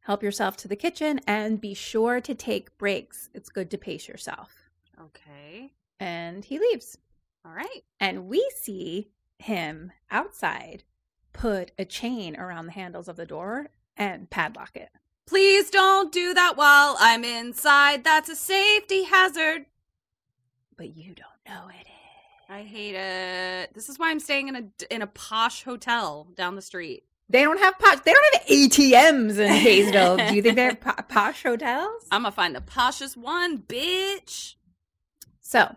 [0.00, 3.28] Help yourself to the kitchen, and be sure to take breaks.
[3.34, 4.50] It's good to pace yourself."
[5.00, 5.72] Okay.
[5.98, 6.96] And he leaves,
[7.44, 7.84] All right.
[8.00, 10.84] and we see him outside
[11.32, 14.90] put a chain around the handles of the door and padlock it.
[15.26, 18.02] Please don't do that while I'm inside.
[18.02, 19.66] That's a safety hazard.
[20.76, 21.86] But you don't know it is.
[22.48, 23.74] I hate it.
[23.74, 27.04] This is why I'm staying in a in a posh hotel down the street.
[27.28, 28.00] They don't have posh.
[28.00, 30.28] They don't have ATMs in Hayesville.
[30.28, 32.06] Do you think they have po- posh hotels?
[32.10, 34.54] I'm gonna find the poshest one, bitch.
[35.40, 35.76] So,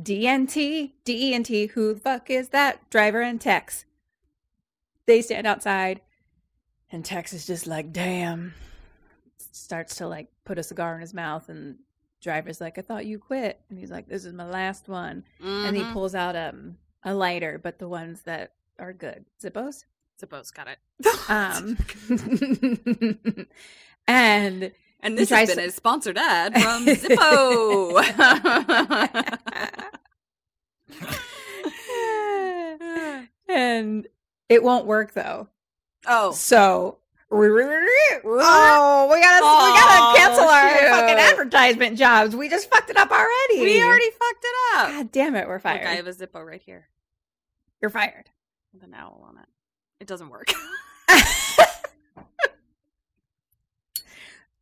[0.00, 2.88] DNT, DENT, who the fuck is that?
[2.90, 3.84] Driver and Tex.
[5.06, 6.00] They stand outside,
[6.90, 8.54] and Tex is just like, damn.
[9.52, 11.76] Starts to like put a cigar in his mouth, and
[12.22, 13.60] driver's like, I thought you quit.
[13.68, 15.24] And he's like, This is my last one.
[15.40, 15.92] And he Mhm.
[15.92, 19.24] pulls out um a lighter, but the ones that are good.
[19.42, 19.84] Zippos?
[20.20, 20.78] Zippos got it.
[21.28, 21.76] Um
[24.08, 28.02] and And this has been to- a sponsored ad from Zippo.
[33.48, 34.06] and
[34.48, 35.48] it won't work though.
[36.06, 36.98] oh, So
[37.30, 40.88] oh, we gotta we gotta cancel our shoot.
[40.88, 42.36] fucking advertisement jobs.
[42.36, 43.60] We just fucked it up already.
[43.60, 44.88] we already fucked it up.
[44.88, 45.86] God damn it, we're Look, fired.
[45.86, 46.88] I have a Zippo right here
[47.80, 48.30] You're fired.
[48.72, 49.48] with an owl on it.
[50.00, 50.48] It doesn't work.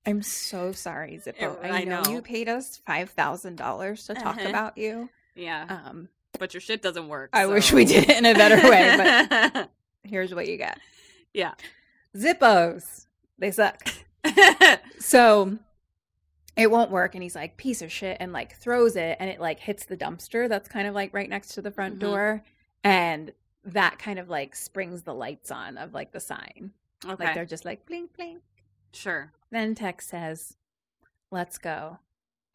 [0.06, 1.42] I'm so sorry, Zippo.
[1.42, 2.02] It- I, I know.
[2.02, 2.10] know.
[2.10, 4.48] you paid us five thousand dollars to talk Uh-huh.
[4.48, 5.08] about you.
[5.34, 6.08] Yeah, Um,
[6.38, 7.30] but your shit doesn't work.
[7.32, 9.70] I wish we did it in a better way, but
[10.02, 10.78] here's what you get.
[11.34, 11.52] yeah.
[12.16, 13.06] Zippos.
[13.38, 13.86] They suck.
[14.98, 15.56] So
[16.56, 17.14] it won't work.
[17.14, 19.96] And he's like, piece of shit, and like throws it and it like hits the
[19.96, 22.00] dumpster that's kind of like right next to the front Mhm.
[22.00, 22.42] door.
[22.84, 23.32] And
[23.64, 26.72] that kind of like springs the lights on of like the sign.
[27.04, 27.24] okay.
[27.24, 28.42] Like they're just like blink, blink.
[28.92, 29.32] sure.
[29.50, 30.56] Then Tex says,
[31.30, 31.98] let's go.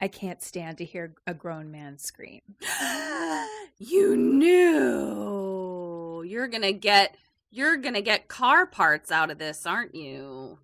[0.01, 2.41] I can't stand to hear a grown man scream.
[3.77, 7.15] you knew you're gonna get
[7.51, 10.59] you're gonna get car parts out of this, aren't you?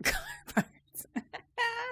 [0.04, 0.20] Car
[0.54, 1.06] parts.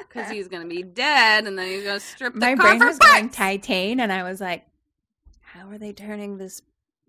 [0.09, 2.99] Because he's gonna be dead, and then he's gonna strip the My car brain was
[2.99, 3.39] going parts.
[3.67, 4.67] Titane, and I was like,
[5.41, 6.61] "How are they turning this?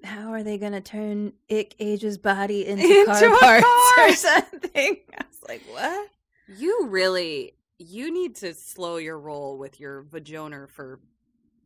[0.05, 4.07] How are they going to turn Ick Age's body into, Into car parts car.
[4.07, 4.97] or something?"
[5.47, 6.09] I like, "What?"
[6.57, 10.99] You really you need to slow your roll with your vajoner for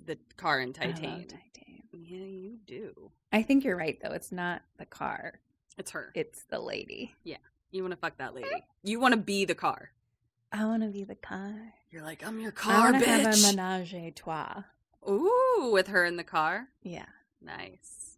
[0.05, 1.27] the car in I Titane.
[1.27, 1.81] Titane.
[1.91, 3.11] Yeah, you do.
[3.31, 4.11] I think you're right, though.
[4.13, 5.39] It's not the car;
[5.77, 6.11] It's her.
[6.15, 7.13] it's the lady.
[7.23, 7.37] Yeah.
[7.71, 8.49] You want to fuck that lady.
[8.83, 9.91] You want to be the car.
[10.53, 11.73] I want to be the car.
[11.91, 14.63] You're like, I'm your I car, want to have a menage a trois.
[15.07, 16.69] Ooh, with her in the car.
[16.83, 17.05] Yeah,
[17.41, 18.17] Nice.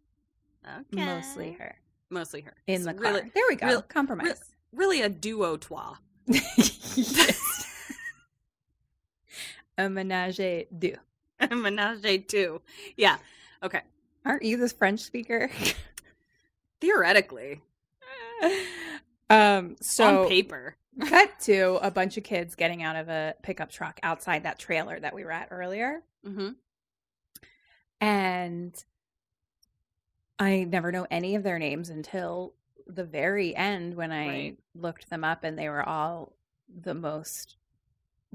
[0.66, 1.04] Okay.
[1.06, 1.76] mostly her
[2.12, 2.54] Mostly her.
[2.68, 3.14] in It's the car.
[3.14, 3.68] Really, there we go.
[3.68, 4.54] real- Compromise.
[4.74, 5.96] Really a duo trois.
[6.96, 7.66] Yes.
[9.78, 10.96] a menage a deux.
[11.50, 12.62] Menage a two.
[12.98, 13.18] Yeah.
[13.64, 13.82] Okay.
[14.26, 15.50] Aren't you this French speaker?
[16.82, 17.62] Theoretically,
[19.30, 19.76] um.
[19.82, 20.76] So on paper.
[21.08, 25.00] cut to a bunch of kids getting out of a pickup truck outside that trailer
[25.00, 26.50] that we were at earlier, hmm
[28.02, 28.82] and
[30.38, 32.54] I never know any of their names until
[32.90, 34.58] the very end when I Right.
[34.76, 36.34] looked them up, and they were all
[36.68, 37.56] the most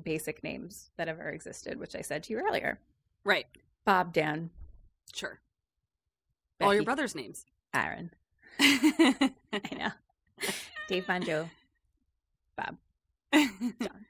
[0.03, 2.79] basic names that ever existed, which I said to you earlier:
[3.25, 3.47] Right.
[3.85, 4.51] Bob, Dan,
[5.12, 5.40] Sure.
[6.61, 7.45] All your brothers' names.
[7.75, 8.11] Aaron.
[8.61, 9.33] I
[9.77, 9.90] know.
[10.88, 11.51] Dave Banjo,
[12.57, 12.77] Bob.
[13.35, 14.07] John.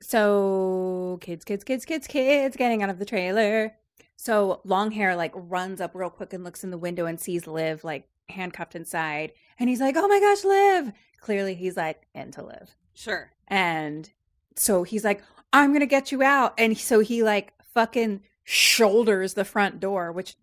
[0.00, 3.74] So kids, kids, kids, kids, kids getting out of the trailer.
[4.16, 7.46] So long hair like runs up real quick and looks in the window and sees
[7.46, 9.32] Liv like handcuffed inside.
[9.58, 12.74] And he's like, Oh my gosh, live!" Clearly he's like into live.
[12.94, 13.30] sure.
[13.48, 14.10] And
[14.56, 16.54] so he's like, I'm gonna get you out.
[16.58, 20.36] And so he like fucking shoulders the front door, which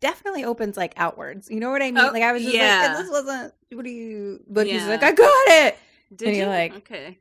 [0.00, 1.50] definitely opens like outwards.
[1.50, 1.98] You know what I mean?
[1.98, 2.88] Oh, like I was just yeah.
[2.88, 5.78] like, this wasn't what do you but he's like, I got it.
[6.14, 7.18] Did And you like- Okay.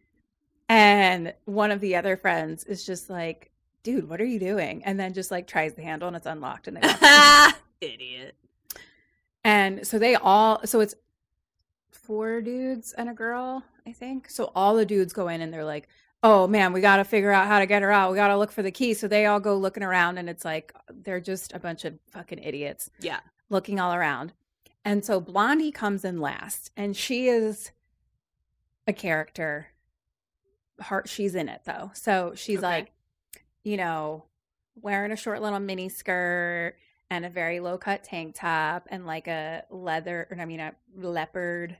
[0.67, 3.51] And one of the other friends is just like,
[3.83, 4.83] dude, what are you doing?
[4.83, 6.81] And then just like tries the handle and it's unlocked and they.
[7.81, 8.35] Idiot.
[9.45, 10.95] And so they all so it's
[11.91, 14.29] four dudes and a girl, I think.
[14.29, 15.87] So all the dudes go in and they're like,
[16.23, 18.11] "Oh man, we got to figure out how to get her out.
[18.11, 20.43] We got to look for the key." So they all go looking around and it's
[20.43, 23.19] like they're just a bunch of fucking idiots Yeah.
[23.49, 24.33] looking all around.
[24.83, 27.71] And so Blondie comes in last and she is
[28.87, 29.67] a character.
[30.81, 31.91] Heart she's in it though.
[31.93, 32.67] So she's Okay.
[32.67, 32.91] like,
[33.63, 34.25] you know,
[34.75, 36.75] wearing a short little mini skirt
[37.09, 40.73] and a very low cut tank top and like a leather or I mean a
[40.95, 41.77] leopard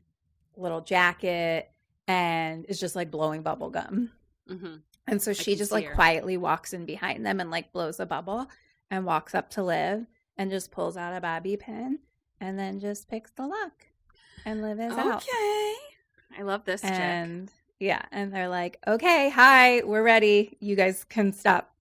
[0.56, 1.70] little jacket
[2.08, 4.12] and is just like blowing bubble gum.
[4.48, 4.76] hmm
[5.08, 5.94] And so she just like her.
[5.96, 8.48] quietly walks in behind them and like blows a bubble
[8.92, 10.06] and walks up to Liv
[10.38, 12.00] and just pulls out a bobby pin
[12.40, 13.88] and then just picks the lock.
[14.46, 15.02] And Liv is Okay.
[15.02, 15.24] out.
[15.24, 15.74] Okay.
[16.38, 16.92] I love this chick.
[16.92, 20.58] And yeah, and they're like, "Okay, hi, we're ready.
[20.60, 21.74] You guys can stop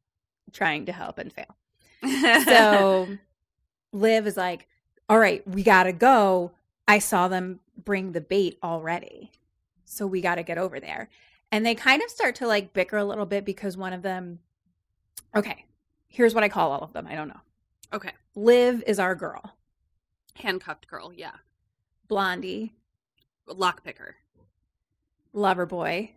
[0.53, 1.55] trying to help and fail."
[2.47, 3.17] So
[3.95, 4.67] Liv is like,
[5.09, 6.53] "All right, we got to go.
[6.87, 9.31] I saw them bring the bait already.
[9.87, 11.09] So we got to get over there."
[11.53, 14.41] And they kind of start to like bicker a little bit because one of them
[15.37, 15.65] Okay,
[16.09, 17.07] here's what I call all of them.
[17.09, 17.41] I don't know.
[17.93, 18.11] okay.
[18.37, 19.57] Liv is our girl.
[20.37, 21.13] Handcuffed girl.
[21.13, 21.33] Yeah.
[22.09, 22.75] Blondie,
[23.49, 24.13] Lockpicker.
[25.33, 26.13] lover boy,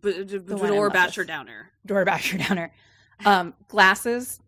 [0.00, 1.70] B- d- door basher downer.
[1.84, 2.72] door basher downer.
[3.24, 4.40] Um, glasses,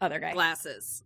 [0.00, 0.32] other guy.
[0.34, 1.02] Glasses.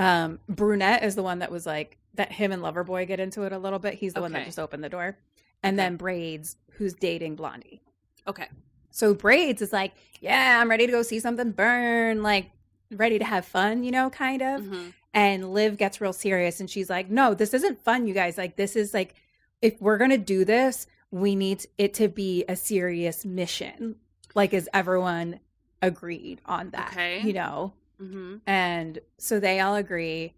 [0.00, 2.32] Um, brunette is the one that was like that.
[2.32, 3.94] Him and Loverboy get into it a little bit.
[3.94, 5.16] He's the one that just opened the door,
[5.62, 5.84] and Okay.
[5.86, 7.82] then Braids, who's dating Blondie.
[8.26, 8.46] Okay.
[8.90, 12.50] So Braids is like, yeah, I'm ready to go see something burn, like
[12.90, 14.62] ready to have fun, you know, kind of.
[14.62, 14.92] Mhm.
[15.12, 18.38] And Liv gets real serious, and she's like, no, this isn't fun, you guys.
[18.38, 19.14] Like, this is like,
[19.60, 23.96] if we're gonna do this, we need it to be a serious mission.
[24.34, 25.40] Like, is everyone
[25.82, 26.90] agreed on that?
[26.92, 27.20] Okay.
[27.20, 27.74] You know.
[28.00, 30.34] Hmm And so they all agree.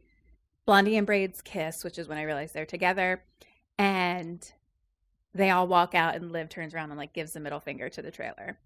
[0.66, 3.22] Blondie and Braids kiss, which is when I realized they're together.
[3.78, 4.52] And
[5.34, 8.02] they all walk out and Liv turns around and like gives the middle finger to
[8.02, 8.58] the trailer.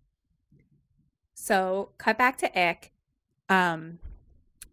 [1.35, 2.93] So cut back to Ick.
[3.49, 3.99] Um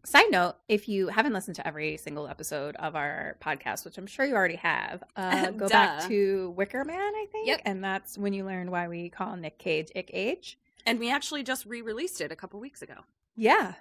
[0.05, 4.07] side note, if you haven't listened to every single episode of our podcast, which I'm
[4.07, 7.47] sure you already have, uh, go back to Wicker Man, I think.
[7.47, 7.61] Yep.
[7.65, 10.57] And that's when you learn why we call Nic Cage Ick Age.
[10.85, 12.95] And we actually just re-released it a couple weeks ago.
[13.35, 13.75] Yeah.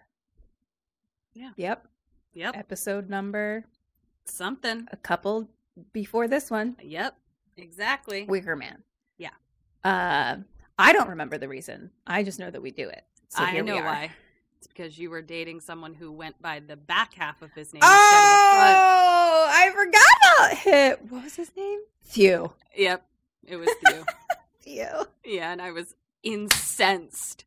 [1.34, 1.50] Yeah.
[1.56, 1.88] Yep.
[2.34, 2.56] Yep.
[2.56, 3.64] Episode number
[4.24, 4.88] Something.
[4.90, 5.48] a couple
[5.92, 6.76] before this one.
[6.82, 7.16] Yep.
[7.56, 8.24] Exactly.
[8.24, 8.82] Wicker Man.
[9.18, 9.30] Yeah.
[9.84, 10.36] Uh,
[10.78, 11.90] I don't remember the reason.
[12.06, 13.04] I just know that we do it.
[13.28, 14.10] So I know why.
[14.58, 17.82] It's because you were dating someone who went by the back half of his name
[17.82, 18.76] instead of the front.
[18.78, 20.04] Oh, I forgot
[20.36, 20.96] about him.
[21.08, 21.80] What was his name?
[22.04, 22.52] Thew.
[22.76, 23.04] Yep.
[23.44, 24.04] It was you.
[24.60, 25.04] Thew.
[25.24, 27.44] yeah, and I was incensed.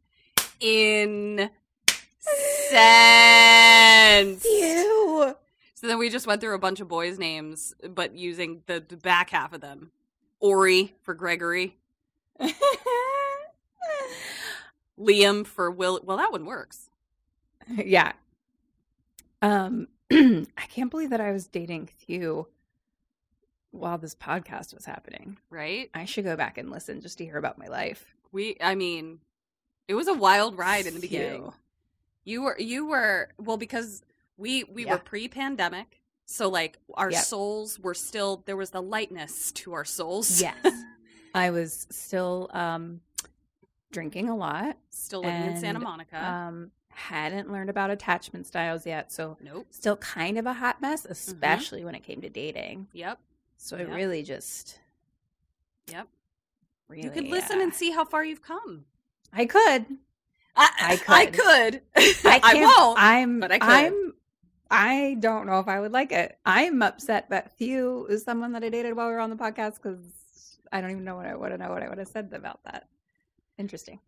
[2.71, 4.43] Incensed.
[4.43, 5.35] Thew.
[5.75, 8.97] So then we just went through a bunch of boys' names, but using the, the
[8.97, 9.91] back half of them.
[10.39, 11.77] Ori for Gregory.
[14.99, 15.99] Liam for Will.
[16.03, 16.89] Well, that one works.
[17.67, 18.13] yeah.
[19.41, 22.47] Um, I can't believe that I was dating Thew
[23.71, 25.37] while this podcast was happening.
[25.49, 25.89] Right?
[25.93, 28.15] I should go back and listen just to hear about my life.
[28.31, 29.19] We, I mean,
[29.87, 31.51] it was a wild ride in the beginning.
[32.25, 34.01] You were, you were, well, because
[34.37, 34.93] we, we Yeah.
[34.93, 36.01] were pre pandemic.
[36.25, 37.23] So, like, our Yep.
[37.23, 40.41] souls were still, there was the lightness to our souls.
[40.41, 40.55] Yes.
[41.35, 43.01] I was still um
[43.91, 44.77] drinking a lot.
[44.89, 46.17] still living in Santa Monica.
[46.23, 49.67] Um hadn't learned about attachment styles yet, so nope.
[49.69, 52.87] still kind of a hot mess, especially when it came to dating.
[52.93, 53.19] Yep.
[53.57, 53.89] So Yep.
[53.89, 54.79] I really just
[55.91, 56.07] Yep.
[56.87, 58.85] really you could listen uh, and see how far you've come.
[59.33, 59.85] I could.
[60.55, 60.69] I,
[61.07, 61.33] I I could.
[61.35, 61.81] could.
[62.25, 62.99] I, can't, won't.
[62.99, 63.69] I'm but I could.
[63.69, 64.13] I'm
[64.69, 66.37] I don't know if I would like it.
[66.45, 69.75] I'm upset that Thew is someone that I dated while we were on the podcast
[69.75, 69.99] because
[70.71, 72.63] I don't even know what I would have know what I would have said about
[72.65, 72.87] that.
[73.57, 73.99] Interesting.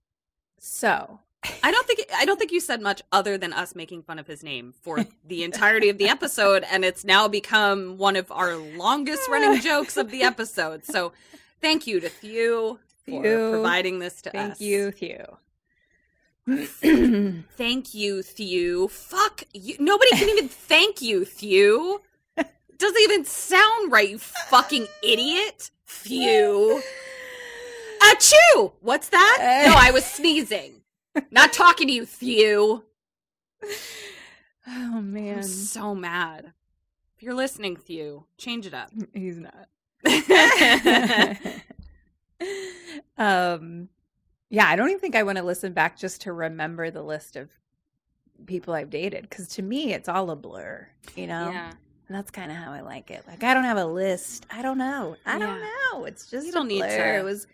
[0.59, 1.19] So
[1.63, 4.27] I don't think I don't think you said much other than us making fun of
[4.27, 8.55] his name for the entirety of the episode, and it's now become one of our
[8.55, 10.85] longest running jokes of the episode.
[10.85, 11.13] So,
[11.61, 13.51] thank you to Thew for Thew.
[13.51, 14.57] providing this to thank us.
[14.57, 15.37] Thank you, Thew.
[16.47, 18.87] Thank you, Thew.
[18.87, 19.75] Fuck you.
[19.79, 22.01] Nobody can even thank you, Thew.
[22.77, 25.71] Doesn't even sound right, you fucking idiot.
[25.87, 26.81] Thew.
[28.01, 28.73] Achoo!
[28.79, 29.65] What's that?
[29.67, 30.83] No, I was sneezing.
[31.31, 32.83] Not talking to you, Thew.
[34.67, 36.53] oh man, I'm so mad.
[37.17, 38.91] If you're listening, Thew, change it up.
[39.13, 39.67] he's not.
[43.17, 43.89] um
[44.49, 47.35] yeah i don't even think i want to listen back just to remember the list
[47.35, 47.49] of
[48.45, 51.49] people i've dated because to me it's all a blur you know?
[51.51, 51.71] Yeah.
[52.07, 54.61] and that's kind of how i like it like i don't have a list i
[54.61, 55.59] don't know i don't
[55.93, 57.47] know it's just You don't a need to- it was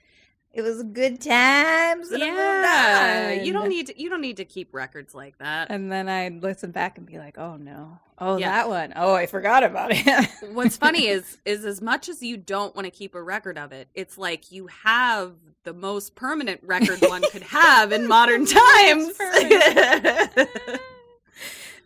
[0.53, 3.31] it was good times and I moved Yeah.
[3.43, 5.71] You don't need to, you don't need to keep records like that.
[5.71, 8.51] and then i'd listen back and be like oh no oh Yeah.
[8.51, 12.37] that one oh i forgot about it What's funny is is as much as you
[12.37, 15.33] don't want to keep a record of it, it's like you have
[15.63, 19.13] the most permanent record one could have in modern times.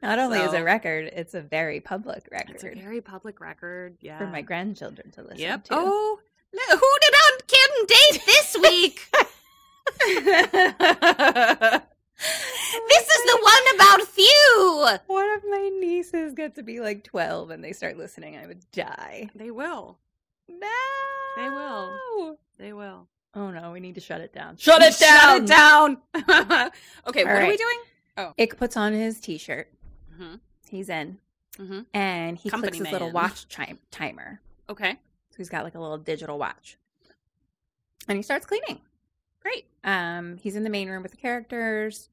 [0.01, 3.39] not only is So- a record it's a very public record it's a very public
[3.39, 3.97] record.
[4.01, 4.17] Yeah.
[4.17, 5.63] for my grandchildren to listen Yep.
[5.65, 5.69] to.
[5.73, 6.19] Oh,
[6.69, 9.07] look, who did Aunt Kim date this week?
[12.87, 14.87] this is the one about Thew.
[15.07, 18.63] One of my nieces get to be like 12 and they start listening, I would
[18.71, 19.29] die.
[19.35, 19.99] They will.
[20.49, 20.67] No.
[21.37, 22.37] They will.
[22.57, 23.07] They will.
[23.35, 24.57] Oh no, we need to shut it down.
[24.57, 25.29] Shut it down.
[25.29, 25.97] Shut it down.
[27.07, 27.79] okay, what All are we doing?
[28.17, 28.33] Oh.
[28.39, 29.71] Ick puts on his t shirt.
[30.19, 30.39] Mhm.
[30.69, 31.19] He's in.
[31.57, 31.85] Mhm.
[31.93, 34.41] And he Company clicks his little watch chime- timer.
[34.69, 34.97] Okay.
[35.37, 36.77] He's got like a little digital watch.
[38.07, 38.81] And he starts cleaning.
[39.41, 39.65] Great.
[39.83, 42.09] Um, he's in the main room with the characters.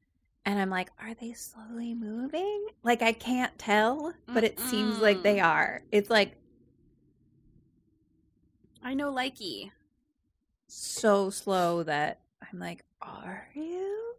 [0.46, 2.66] And I'm like, are they slowly moving?
[2.82, 5.82] Like I can't tell, but it seems like they are.
[5.90, 6.36] It's like
[8.82, 9.70] I know likey.
[10.66, 14.14] so slow that I'm like, are you?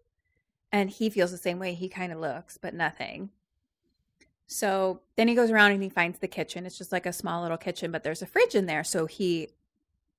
[0.72, 1.76] And he feels the same way.
[1.76, 3.30] He kind of looks, but nothing.
[4.48, 6.66] So then he goes around and he finds the kitchen.
[6.66, 8.84] It's just like a small little kitchen, but there's a fridge in there.
[8.84, 9.50] So he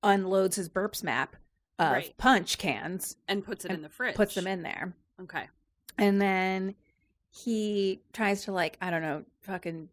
[0.03, 1.35] unloads his burps map
[1.79, 2.17] of Right.
[2.17, 4.15] punch cans, And puts it And in the fridge.
[4.15, 4.93] puts them in there.
[5.21, 5.47] Okay.
[5.97, 6.75] And then
[7.29, 9.89] he tries to like, I don't know, fucking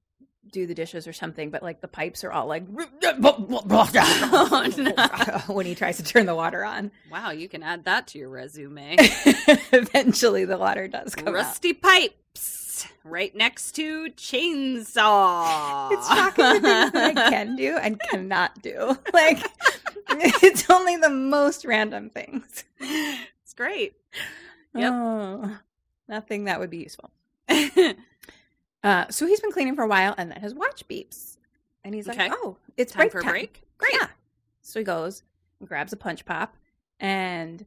[0.52, 2.64] do the dishes or something, but like the pipes are all like
[3.02, 6.90] oh, when he tries to turn the water on.
[7.10, 8.96] Wow, you can add that to your resume.
[9.72, 11.34] Eventually the water does come out.
[11.34, 11.72] Rusty
[13.04, 15.92] right next to chainsaw.
[15.92, 18.96] It's shocking the things that I can do and cannot do.
[19.12, 19.38] Like
[20.42, 22.64] it's only the most random things.
[22.80, 23.94] it's great.
[24.74, 24.92] Yep.
[24.92, 25.58] Oh,
[26.08, 27.10] nothing that would be useful.
[28.82, 31.38] Uh, so he's been cleaning for a while, and then his watch beeps,
[31.84, 32.28] and he's like, Okay.
[32.30, 33.32] "Oh, it's Time break for a time.
[33.32, 33.62] break?
[33.78, 33.94] Great.
[33.94, 34.08] Yeah.
[34.60, 35.22] So he goes
[35.58, 36.54] and grabs a punch pop
[37.00, 37.64] and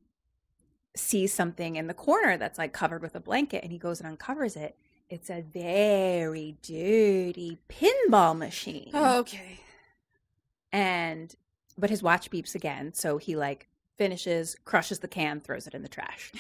[0.96, 4.08] sees something in the corner that's like covered with a blanket, and he goes and
[4.08, 4.76] uncovers it.
[5.10, 8.92] It's a very dirty pinball machine.
[8.94, 9.60] okay.
[10.72, 11.34] And
[11.78, 15.82] but his watch beeps again, so he like finishes, crushes the can, throws it in
[15.82, 16.32] the trash.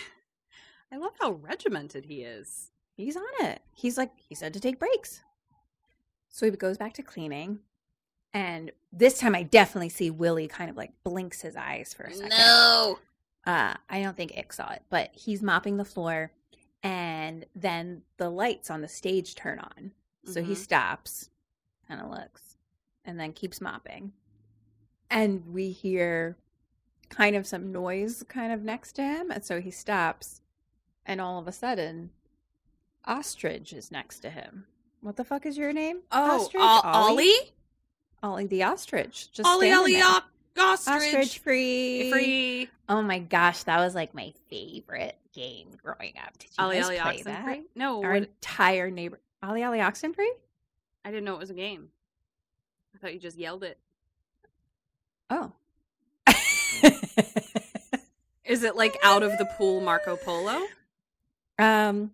[0.92, 2.72] I love how regimented he is.
[2.96, 3.62] He's on it.
[3.74, 5.22] He's like, he said to take breaks.
[6.30, 7.60] So he goes back to cleaning.
[8.34, 12.14] And this time I definitely see Willy kind of like blinks his eyes for a
[12.14, 12.30] second.
[12.30, 13.00] No.
[13.46, 16.32] Uh, I don't think Ick saw it, but he's mopping the floor.
[16.88, 19.92] And then the lights on the stage turn on.
[20.26, 20.58] So he Mhm.
[20.58, 21.30] stops,
[21.88, 22.56] kind of looks,
[23.04, 24.14] and then keeps mopping.
[25.10, 26.38] And we hear
[27.10, 29.32] kind of some noise kind of next to him.
[29.32, 30.42] And so he stops.
[31.06, 32.12] And all of a sudden,
[33.06, 34.68] Ostrich is next to him.
[35.02, 36.04] What the fuck is your name?
[36.12, 36.62] Oh, Ostrich?
[36.62, 37.54] Ol- Ollie?
[38.24, 39.32] Ollie the ostrich.
[39.32, 40.22] Just Ollie, Ollie, there.
[40.60, 41.04] Ostrich.
[41.14, 42.12] Ostrich free.
[42.12, 42.70] Free.
[42.90, 46.38] Oh my gosh, that was like my favorite game growing up.
[46.38, 47.60] Did you Ollie, guys Ollie, play oxen that?
[47.76, 49.20] No, Our what- entire neighbor.
[49.44, 50.34] Ollie Ollie Oxen Free?
[51.06, 51.90] I didn't know it was a game.
[52.96, 53.78] I thought you just yelled it.
[55.30, 55.52] Oh.
[58.46, 60.58] Is it like out of the pool Marco Polo?
[61.60, 62.12] um,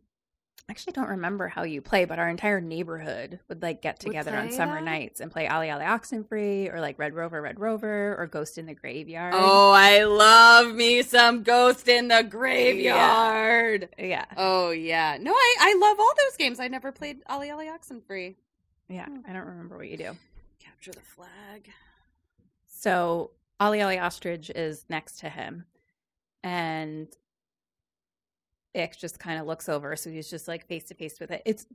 [0.70, 4.52] actually don't remember how you play, but our entire neighborhood would like get together on
[4.52, 4.84] summer that?
[4.84, 8.58] nights and play Ollie Ollie Oxen Free or like Red Rover Red Rover or Ghost
[8.58, 9.34] in the Graveyard.
[9.36, 13.90] Oh, I love me some Ghost in the Graveyard.
[14.00, 15.18] yeah, Oh yeah.
[15.20, 16.60] No, I, I love all those games.
[16.60, 18.36] I never played Ollie Ollie Oxenfree.
[18.90, 19.06] yeah.
[19.06, 19.20] Hmm.
[19.28, 20.12] I don't remember what you do.
[20.60, 21.70] Capture the flag.
[22.68, 25.66] So Ollie Ollie Ostrich is next to him,
[26.44, 27.08] and
[28.76, 29.96] Ick just kind of looks over.
[29.96, 31.42] So he's just like face to face with it.
[31.46, 31.66] It's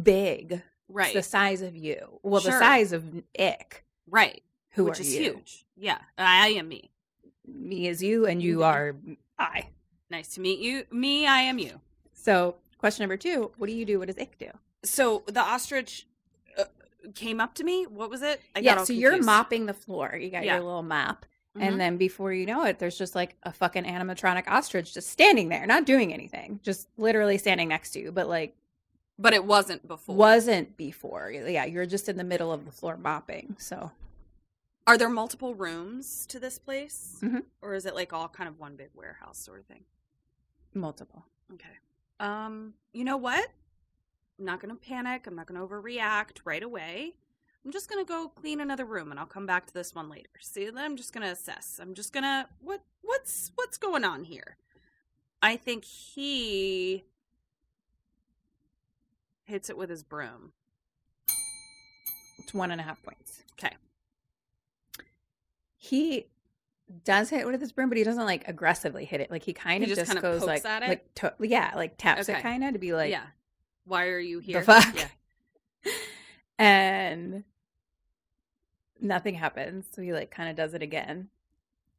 [0.00, 1.14] big, Right.
[1.16, 2.20] It's the size of you.
[2.22, 3.04] Well, the size of
[3.38, 3.84] Ick.
[4.08, 4.42] right.
[4.72, 5.20] Who Which are is you?
[5.34, 5.66] huge.
[5.76, 5.98] Yeah.
[6.18, 6.90] I am me.
[7.46, 8.64] Me is you, and you Mhm.
[8.66, 8.96] are
[9.38, 9.68] I.
[10.10, 10.84] Nice to meet you.
[10.90, 11.80] Me, I am you.
[12.14, 13.98] So question number two: What do you do?
[13.98, 14.48] What does Ick do?
[14.84, 16.06] So the ostrich
[16.58, 16.64] uh,
[17.14, 17.84] came up to me.
[17.86, 18.40] What was it?
[18.56, 18.72] I yeah.
[18.72, 20.16] got all So you're mopping the floor.
[20.20, 20.54] You got Yeah.
[20.56, 21.26] your little mop.
[21.54, 25.50] And then before you know it, there's just like a fucking animatronic ostrich just standing
[25.50, 28.56] there, not doing anything, just literally standing next to you, but like
[29.18, 30.16] but it wasn't before.
[30.16, 31.30] wasn't before.
[31.30, 33.56] Yeah, you're just in the middle of the floor mopping.
[33.58, 33.90] So
[34.86, 37.44] Are there multiple rooms to this place, Mhm.
[37.60, 39.84] or is it like all kind of one big warehouse sort of thing?
[40.74, 41.26] multiple.
[41.52, 41.68] Okay.
[42.18, 43.46] Um, you know what?
[44.38, 45.26] I'm not going to panic.
[45.26, 47.14] I'm not going to overreact right away.
[47.64, 50.08] I'm just going to go clean another room and I'll come back to this one
[50.10, 50.28] later.
[50.40, 51.78] See, then I'm just going to assess.
[51.80, 54.56] I'm just going to what what's what's going on here?
[55.40, 57.04] I think he
[59.44, 60.52] hits it with his broom.
[62.38, 63.42] It's one and a half points.
[63.52, 63.76] Okay.
[65.76, 66.26] He
[67.04, 69.30] does hit with his broom, but he doesn't like aggressively hit it.
[69.30, 70.88] Like he kind He of just just, kinda goes pokes like, at it?
[70.88, 73.26] like to- yeah, like taps it kind of to be like, yeah.
[73.84, 74.60] Why are you here?
[74.60, 74.96] The fuck?
[74.96, 75.92] Yeah.
[76.58, 77.44] and
[79.02, 79.86] nothing happens.
[79.94, 81.28] So he like kind of does it again.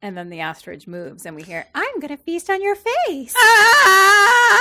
[0.02, 3.34] And then the ostrich moves and we hear, I'm going to feast on your face.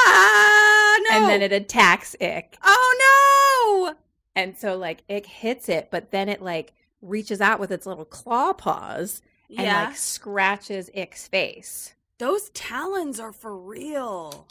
[0.04, 1.16] Ah, no.
[1.16, 2.56] And then it attacks Ick.
[2.62, 3.96] Oh no!
[4.40, 8.04] And so like Ick hits it, but then it like reaches out with its little
[8.04, 9.86] claw paws and Yeah.
[9.86, 11.94] like scratches Ick's face.
[12.18, 14.46] Those talons are for real.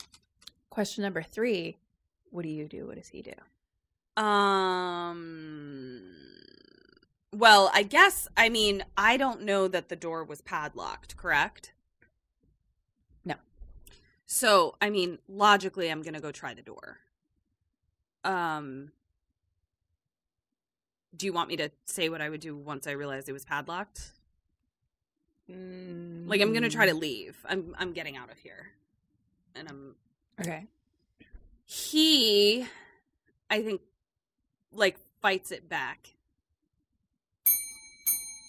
[0.70, 1.78] Question number three
[2.32, 2.88] What do you do?
[2.88, 3.32] What does he do?
[4.22, 6.02] Um.
[7.34, 11.74] Well, I guess I mean I don't know that the door was padlocked, correct?
[13.24, 13.36] No.
[14.26, 17.00] So, I mean, logically I'm going to go try the door.
[18.24, 18.92] Um
[21.16, 23.46] Do you want me to say what I would do once I realized it was
[23.46, 24.12] padlocked?
[25.48, 27.38] Like I'm going to try to leave.
[27.46, 28.72] I'm I'm getting out of here.
[29.56, 29.96] And I'm
[30.40, 30.68] Okay.
[31.66, 32.66] he
[33.50, 33.82] I think
[34.72, 36.10] like fights it back.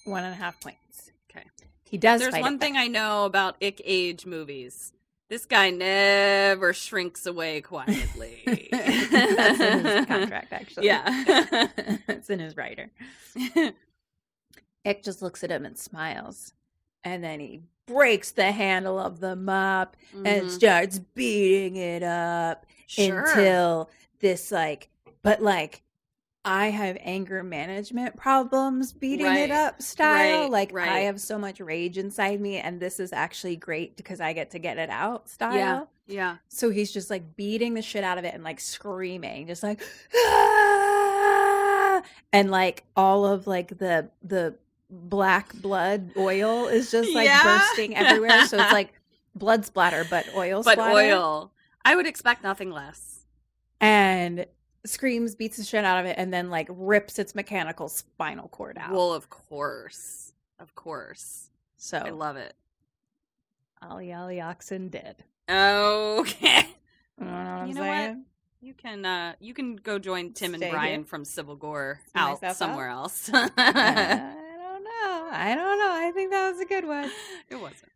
[0.04, 1.10] One and a half points.
[1.30, 1.46] Okay.
[1.84, 2.20] He does.
[2.20, 2.76] There's one thing.
[2.76, 4.92] I know about ick age movies.
[5.28, 8.68] This guy never shrinks away quietly.
[8.70, 10.86] That's in his contract, actually.
[10.86, 11.06] Yeah.
[12.08, 12.90] it's in his writer.
[14.84, 16.52] Ick just looks at him and smiles.
[17.04, 20.50] And then he breaks the handle of the mop and Mhm.
[20.50, 23.20] starts beating it up Sure.
[23.26, 23.90] until
[24.20, 24.88] this, like,
[25.22, 25.82] but like
[26.44, 30.42] I have anger management problems beating it up style.
[30.42, 34.20] right, like I have so much rage inside me and this is actually great because
[34.20, 35.54] I get to get it out style.
[35.56, 35.84] Yeah.
[36.08, 36.36] Yeah.
[36.48, 39.80] So he's just like beating the shit out of it and like screaming, just like
[40.26, 44.56] "Ah!" and like all of like the the
[44.90, 47.42] black blood oil is just like Yeah.
[47.44, 48.46] bursting everywhere.
[48.46, 48.92] So it's like
[49.34, 50.96] blood splatter, but oil But splatter.
[50.96, 51.52] oil.
[51.84, 53.26] I would expect nothing less.
[53.80, 54.46] And
[54.84, 58.78] screams, beats the shit out of it, and then like rips its mechanical spinal cord
[58.78, 58.92] out.
[58.92, 60.32] Well, of course.
[60.58, 61.50] Of course.
[61.76, 62.54] so I love it.
[63.82, 65.24] Ali Ollie Oxen dead.
[65.50, 66.68] Okay.
[67.18, 68.16] You know You know what?
[68.60, 71.04] You can uh you can go join Tim and Brian here?
[71.04, 73.28] from Civil Gore See out somewhere else.
[73.32, 73.48] I
[74.56, 75.28] don't know.
[75.32, 75.92] I don't know.
[75.92, 77.10] I think that was a good one.
[77.50, 77.90] it wasn't.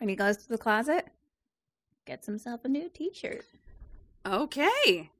[0.00, 1.08] And he goes to the closet,
[2.06, 3.44] gets himself a new T-shirt.
[4.24, 5.10] Okay.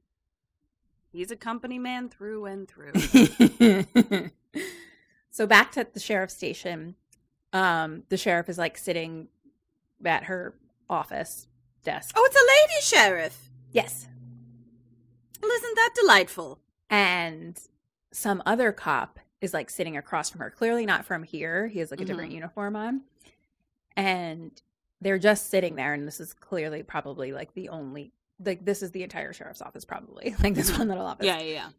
[1.11, 2.93] He's a company man through and through.
[5.31, 6.95] so back to the sheriff's station,
[7.53, 9.27] um, the sheriff is like sitting
[10.05, 10.53] at her
[10.89, 11.47] office
[11.83, 12.13] desk.
[12.17, 13.49] oh, it's a lady sheriff.
[13.71, 14.07] yes,
[15.41, 16.59] Well, isn't that delightful?
[16.91, 17.59] and
[18.11, 20.49] some other cop is like sitting across from her.
[20.49, 21.67] Clearly not from here.
[21.67, 23.01] He has like a different uniform on,
[23.95, 24.51] and
[24.99, 25.93] they're just sitting there.
[25.93, 28.11] And this is clearly probably like the only
[28.43, 31.25] like this is the entire sheriff's office probably like this one little office.
[31.25, 31.69] Yeah, yeah, yeah.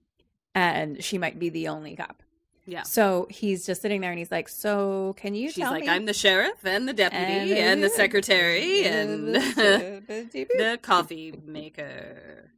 [0.55, 2.23] and she might be the only cop.
[2.67, 2.83] Yeah.
[2.83, 5.89] So he's just sitting there and he's like, So can you She's like, me?
[5.89, 12.51] I'm the sheriff and the deputy And- and, the secretary and the coffee maker.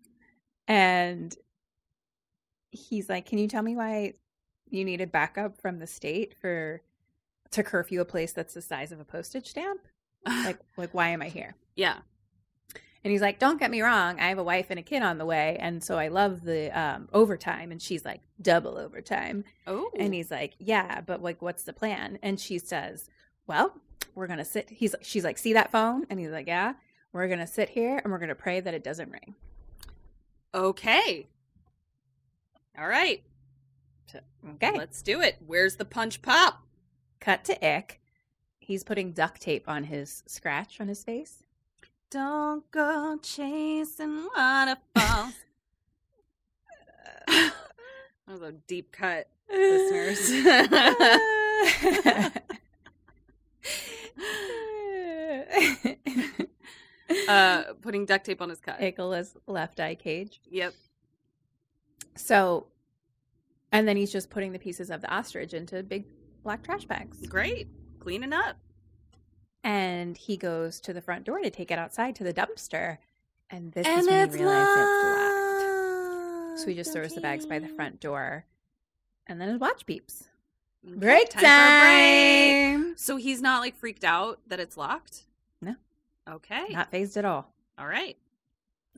[0.69, 1.35] and
[2.71, 4.15] he's like, Can you tell me why
[4.69, 6.83] you needed backup from the state for
[7.53, 9.81] to curfew a place that's the size of a postage stamp?
[10.27, 11.55] Like like why am I here?
[11.75, 11.99] Yeah.
[13.05, 15.19] And he's like, Don't get me wrong, I have a wife and a kid on
[15.19, 17.73] the way, and so I love the um overtime.
[17.73, 19.45] And she's like, double overtime.
[19.67, 19.91] Oh.
[19.99, 23.09] And he's like, "Yeah, but like, what's the plan?" And she says,
[23.47, 23.75] "Well,
[24.15, 26.75] we're gonna sit." He's she's like, "See that phone?" And he's like, "Yeah."
[27.13, 29.35] We're gonna sit here and we're gonna pray that it doesn't ring.
[30.55, 31.29] okay.
[32.79, 33.23] All right.
[34.55, 34.77] Okay.
[34.77, 35.37] Let's do it.
[35.47, 36.63] Where's the punch pop?
[37.21, 38.01] Cut to Ick.
[38.59, 41.42] He's putting duct tape on his scratch on his face.
[42.13, 45.33] Don't go chasing waterfalls.
[47.27, 47.55] that
[48.29, 50.31] was a deep cut, listeners.
[57.29, 58.79] uh, putting duct tape on his cut.
[58.79, 60.43] Ickle's left eye cage.
[60.51, 60.75] Yep.
[62.15, 62.67] So,
[63.73, 66.05] and then he's just putting the pieces of the ostrich into big
[66.45, 67.27] black trash bags.
[67.27, 67.69] Great.
[68.01, 68.59] Cleaning up.
[69.65, 72.99] And he goes to the front door to take it outside to the dumpster.
[73.51, 76.61] And this And is when it's he realizes it's locked.
[76.61, 78.45] So he just throws the bags by the front door,
[79.27, 80.29] and then his watch beeps.
[80.85, 82.83] Break time time.
[82.83, 82.99] break.
[82.99, 85.25] So he's not like freaked out that it's locked?
[85.61, 85.77] No.
[86.29, 86.67] Okay.
[86.71, 87.53] Not phased at all.
[87.79, 88.17] All right.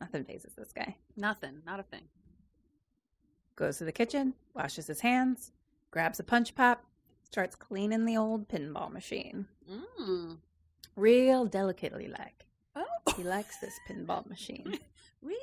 [0.00, 0.96] Nothing phases this guy.
[1.16, 1.62] Nothing.
[1.66, 2.02] Not a thing.
[3.56, 5.52] Goes to the kitchen, washes his hands,
[5.92, 6.84] grabs a punch pop,
[7.22, 9.46] starts cleaning the old pinball machine.
[9.70, 10.38] Mm.
[10.96, 12.44] Real delicately like.
[12.76, 12.84] Oh.
[13.16, 14.78] He likes this pinball machine.
[15.22, 15.36] Real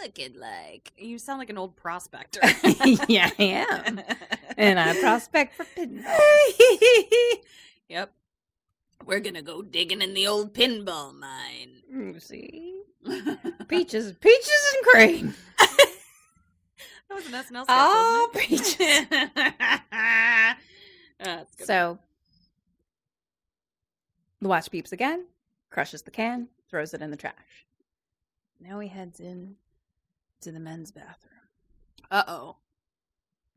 [0.00, 0.92] delicate like.
[0.96, 2.40] You sound like an old prospector.
[3.08, 4.00] yeah, I am.
[4.56, 6.18] And I prospect for pinball.
[7.88, 8.12] yep.
[9.06, 11.82] We're gonna go digging in the old pinball mine.
[11.94, 12.82] Mm, See?
[13.68, 15.34] Peaches, peaches and cream.
[17.08, 19.08] That was an SNL sketch, Oh, wasn't it?
[21.20, 21.66] That's good.
[21.66, 21.98] So
[24.40, 25.26] the watch beeps again,
[25.70, 27.66] crushes the can, throws it in the trash.
[28.60, 29.56] Now he heads in
[30.40, 31.32] to the men's bathroom.
[32.10, 32.56] uh oh.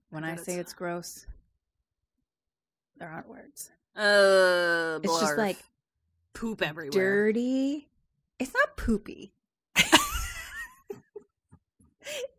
[0.09, 1.25] When I I say it's- gross,
[2.97, 3.71] there aren't words.
[3.95, 5.57] Uh, It's just like
[6.33, 6.91] poop everywhere.
[6.91, 7.87] dirty.
[8.39, 9.33] It's not poopy.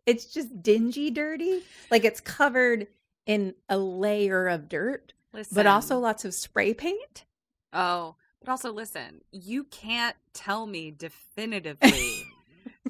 [0.05, 1.61] it's just dingy dirty.
[1.91, 2.87] Like it's covered
[3.25, 5.55] in a layer of dirt, Listen.
[5.55, 7.23] but also lots of spray paint.
[7.71, 8.15] Oh,
[8.45, 12.23] but also listen, you can't tell me definitively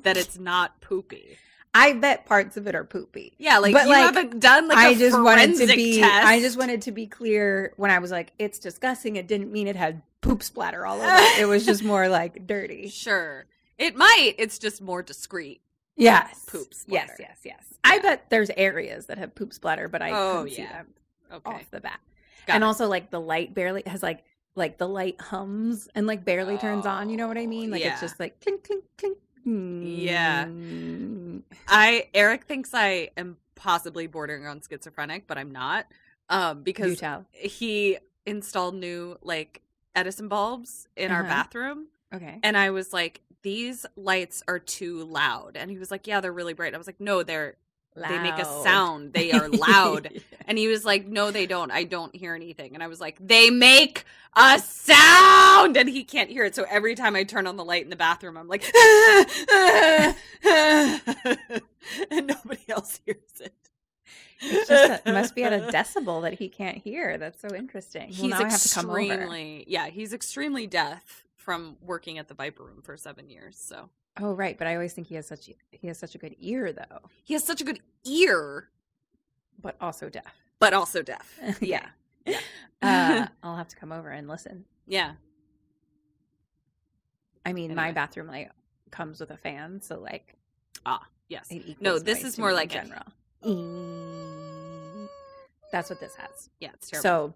[0.03, 1.37] that it's not poopy.
[1.75, 3.33] I bet parts of it are poopy.
[3.39, 6.25] Yeah, like But, you like, haven't done like I a just wanted to be test.
[6.27, 9.67] I just wanted to be clear when I was like it's disgusting it didn't mean
[9.67, 11.39] it had poop splatter all over it.
[11.39, 12.89] It was just more like dirty.
[12.89, 13.45] Sure.
[13.79, 14.35] It might.
[14.37, 15.61] It's just more discreet.
[15.95, 16.45] Yes.
[16.45, 17.15] Poop Yes, splatter.
[17.19, 17.63] yes, yes.
[17.83, 18.01] I Yeah.
[18.03, 20.71] bet there's areas that have poop splatter, but I Oh, couldn't see yeah.
[20.73, 20.87] them
[21.33, 21.51] Okay.
[21.51, 21.99] off the bat.
[22.45, 22.67] Got and it.
[22.67, 24.23] also like the light barely has like
[24.55, 27.71] like the light hums and like barely turns on, you know what I Oh, mean?
[27.71, 27.91] Like yeah.
[27.93, 30.45] it's just like clink clink clink Yeah.
[30.45, 31.41] Mm.
[31.67, 35.87] I Eric thinks I am possibly bordering on schizophrenic, but I'm not.
[36.29, 37.01] Um, because
[37.33, 39.61] he installed new like
[39.95, 41.29] Edison bulbs in our Uh-huh.
[41.29, 42.39] bathroom, Okay.
[42.43, 46.31] and I was like, "These lights are too loud," and he was like, "Yeah, they're
[46.33, 47.57] really bright." I was like, "No, they're
[47.95, 49.13] they make a sound.
[49.13, 50.09] They are loud."
[50.47, 51.71] And he was like, "No, they don't.
[51.71, 56.29] I don't hear anything." And I was like, "They make a sound!" And he can't
[56.29, 56.55] hear it.
[56.55, 58.63] So every time I turn on the light in the bathroom, I'm like,
[62.11, 63.53] and nobody else hears it.
[64.45, 67.17] It's just it must be at a decibel that he can't hear.
[67.17, 68.09] That's so interesting.
[68.09, 68.99] Well, He's now I have to come over.
[68.99, 73.57] extremely, yeah, he's extremely deaf from working at the Viper Room for seven years.
[73.57, 73.89] So
[74.21, 74.57] Oh, right.
[74.57, 77.33] But I always think he has such he has such a good ear, though, he
[77.33, 78.69] has such a good ear,
[79.61, 80.33] but also deaf.
[80.59, 81.39] but also deaf.
[81.61, 81.87] yeah.
[82.25, 82.39] Yeah.
[82.81, 84.65] Uh, I'll have to come over and listen.
[84.87, 85.13] Yeah.
[87.45, 88.49] I mean, my bathroom light
[88.91, 90.35] comes with a fan, so like
[90.85, 91.51] Ah, yes.
[91.81, 93.03] No, this is more like a- general.
[95.71, 96.49] That's what this has.
[96.59, 97.01] Yeah, it's terrible.
[97.03, 97.33] So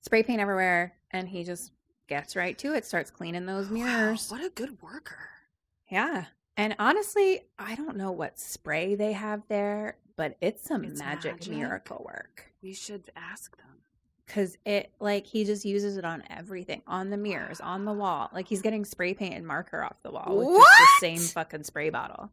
[0.00, 1.70] spray paint everywhere, and he just
[2.06, 2.84] gets right to it.
[2.84, 4.30] Starts cleaning those mirrors.
[4.30, 5.28] Wow, what a good worker.
[5.90, 6.26] Yeah.
[6.56, 11.34] And honestly, I don't know what spray they have there, but it's some It's magic,
[11.34, 11.52] magic?
[11.54, 12.44] miracle work.
[12.62, 13.66] We should ask them.
[14.28, 18.28] Cause it like he just uses it on everything, on the mirrors, on the wall.
[18.34, 20.68] Like he's getting spray paint and marker off the wall with just
[21.00, 22.30] the same fucking spray bottle.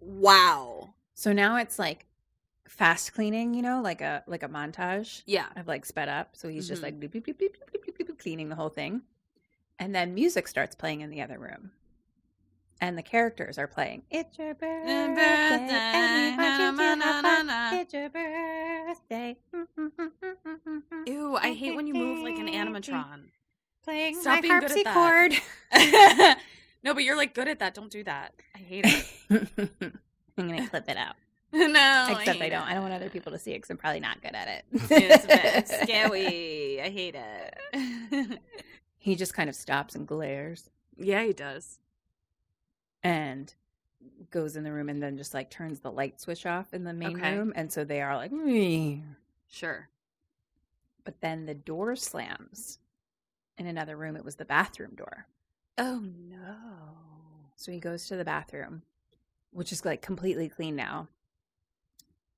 [0.00, 0.94] Wow.
[1.14, 2.06] So now it's like
[2.70, 5.22] fast cleaning, you know, like a like a montage.
[5.26, 5.46] Yeah.
[5.56, 6.30] I've like sped up.
[6.32, 6.72] So he's mm-hmm.
[6.72, 7.08] just like mm-hmm.
[7.08, 9.02] beep, beep, beep, cleaning the whole thing.
[9.78, 11.72] And then music starts playing in the other room.
[12.82, 14.04] And the characters are playing.
[14.10, 14.92] It's your birthday.
[17.72, 19.36] It's your birthday.
[19.54, 19.90] Mm, mm,
[20.66, 23.24] mm, Ew, I hate when you move like an animatron.
[23.84, 25.34] Playing Stop my harpsichord.
[26.82, 27.74] no, but you're like good at that.
[27.74, 28.32] Don't do that.
[28.54, 29.06] I hate it.
[30.38, 31.16] I'm gonna clip it out.
[31.52, 32.06] no.
[32.10, 32.62] Except I, hate don't.
[32.62, 34.64] I don't want other people to see it because I'm probably not good at it.
[34.90, 36.80] It's scary.
[36.80, 38.38] I hate it.
[39.02, 41.78] He just kind of stops and glares yeah, he does.
[43.02, 43.52] and
[44.30, 46.92] goes in the room and then just like turns the light switch off in the
[46.92, 47.34] main Okay.
[47.36, 47.52] room.
[47.56, 48.98] And so they are like, "Meh."
[49.48, 49.88] Sure.
[51.02, 52.78] but then the door slams
[53.56, 54.16] in another room.
[54.16, 55.26] It was the bathroom door.
[55.78, 56.56] Oh no.
[57.56, 58.82] So he goes to the bathroom,
[59.50, 61.08] which is like completely clean now.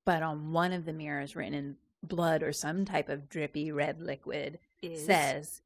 [0.05, 4.01] But on one of the mirrors, written in blood or some type of drippy red
[4.01, 4.59] liquid,
[4.95, 5.61] says,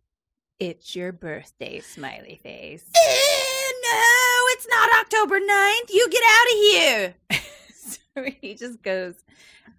[0.59, 2.85] It's your birthday, smiley face.
[2.95, 5.89] Eh, no, it's not October 9th.
[5.91, 7.15] You get out of here.
[7.75, 9.15] so he just goes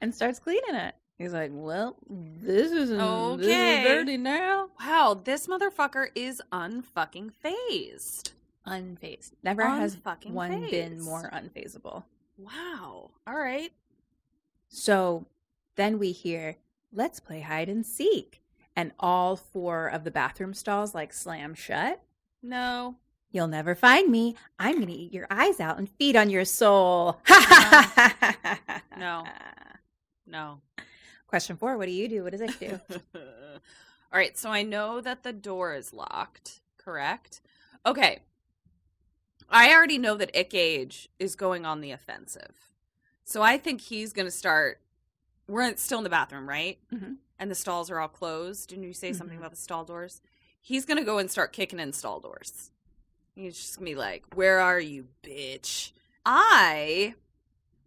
[0.01, 0.95] and starts cleaning it.
[1.19, 2.99] He's like, Well, this isn't
[3.39, 3.83] this Okay.
[3.83, 4.71] is dirty now.
[4.81, 8.33] Wow, this motherfucker is unfucking phased.
[8.67, 9.33] Unfazed.
[9.43, 12.05] Never has Unfucking one been more unfazable.
[12.37, 13.11] Wow.
[13.27, 13.73] All right.
[14.69, 15.27] So
[15.77, 16.57] then we hear,
[16.93, 18.43] let's play hide and seek.
[18.77, 22.01] And all four of the bathroom stalls like slam shut.
[22.43, 22.97] No.
[23.31, 24.37] You'll never find me.
[24.59, 27.21] I'm going to eat your eyes out and feed on your soul.
[28.99, 29.25] No.
[30.27, 30.61] No.
[31.27, 32.25] Question four What do you do?
[32.25, 32.81] What does it do?
[33.15, 37.43] All right, so I know that the door is locked, correct?
[37.85, 38.21] Okay.
[39.51, 42.68] I already know that Ick Age is going on the offensive.
[43.29, 44.81] So I think he's going to start.
[45.47, 46.79] We're in- still in the bathroom, right?
[46.91, 47.17] Mhm.
[47.39, 48.71] And the stalls are all closed.
[48.71, 49.41] Didn't you say something Mhm.
[49.41, 50.23] about the stall doors?
[50.61, 52.71] He's going to go and start kicking in stall doors.
[53.35, 55.93] He's just going to be like, Where are you, bitch?
[56.25, 57.15] I.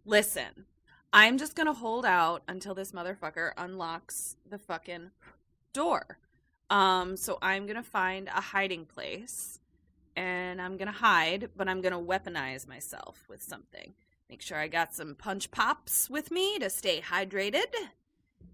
[0.04, 0.66] Listen,
[1.12, 5.10] I'm just going to hold out until this motherfucker unlocks the fucking
[5.72, 6.18] door.
[6.70, 9.60] Um, so I'm gonna find a hiding place
[10.16, 13.94] and I'm gonna hide, but I'm gonna weaponize myself with something.
[14.32, 17.66] Make sure I got some punch pops with me to stay hydrated.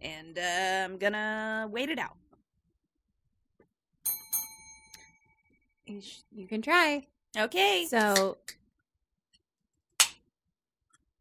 [0.01, 0.43] And uh,
[0.85, 2.16] I'm gonna wait it out.
[5.87, 7.07] you, sh- you can try.
[7.37, 7.87] Okay.
[7.89, 8.39] So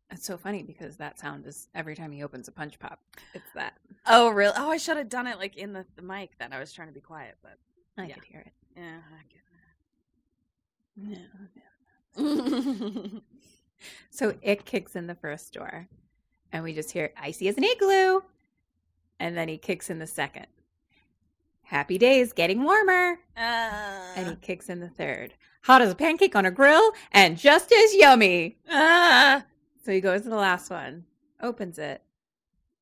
[0.10, 3.00] it's so funny because that sound is every time he opens a punch pop,
[3.36, 3.78] it's that.
[4.08, 4.56] oh, really?
[4.58, 6.32] Oh, I should have done it like in the, the mic.
[6.40, 7.60] Then I was trying to be quiet, but
[7.96, 8.16] I Yeah.
[8.16, 8.54] could hear it.
[8.76, 9.22] yeah, I
[11.06, 11.20] get
[12.18, 13.24] it.
[14.10, 15.88] So it kicks in the first door,
[16.52, 18.22] and we just hear icy as an igloo.
[19.20, 20.48] And then he kicks in the second.
[21.64, 23.18] Happy days, getting warmer.
[23.36, 25.34] And he uh, kicks in the third.
[25.64, 28.58] Hot as a pancake on a grill and just as yummy.
[28.70, 29.44] ah,
[29.84, 31.06] So he goes to the last one,
[31.42, 32.02] opens it.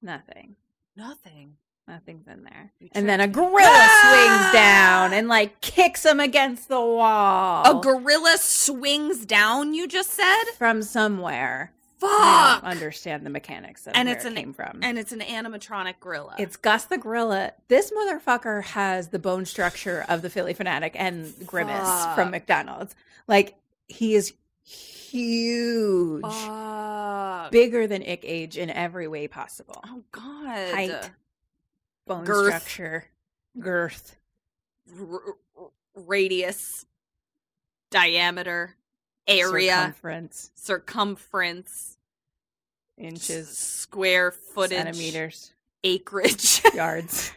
[0.02, 0.56] Nothing.
[0.96, 1.54] nothing.
[1.88, 2.72] Nothing's in there.
[2.94, 4.40] And then a gorilla Ah!
[4.42, 7.80] swings down and like kicks him against the wall.
[7.80, 9.74] A gorilla swings down.
[9.76, 10.44] You just said.
[10.58, 11.72] from somewhere.
[12.04, 12.62] I Fuck.
[12.64, 14.80] don't understand the mechanics of And where it's it an came from.
[14.84, 16.36] and it's an animatronic gorilla.
[16.40, 17.54] it's Gus the gorilla.
[17.68, 22.16] This motherfucker has the bone structure of the Phillie Phanatic and Grimace Fuck.
[22.16, 22.96] from McDonald's.
[23.28, 23.56] Like
[23.88, 24.34] he is
[24.64, 27.52] huge, Fuck.
[27.52, 29.82] bigger than Ick Age in every way possible.
[29.88, 30.74] Oh God.
[30.74, 31.10] Height,
[32.06, 32.48] bone Girth.
[32.48, 33.06] structure,
[33.60, 34.18] girth,
[35.00, 36.86] R- r- radius,
[37.92, 38.76] diameter,
[39.28, 41.98] area, circumference, circumference,
[42.98, 45.54] inches, square footage, centimeters,
[45.84, 47.32] acreage, yards,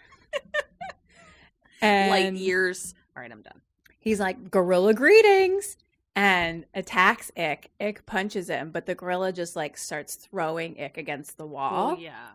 [1.82, 2.94] light years.
[3.16, 3.60] All right, I'm done.
[3.98, 5.76] he's like gorilla greetings.
[6.16, 7.70] And attacks ick.
[7.80, 11.94] Ick punches him but the gorilla just like starts throwing ick against the oh, wall.
[11.96, 12.30] Oh yeah.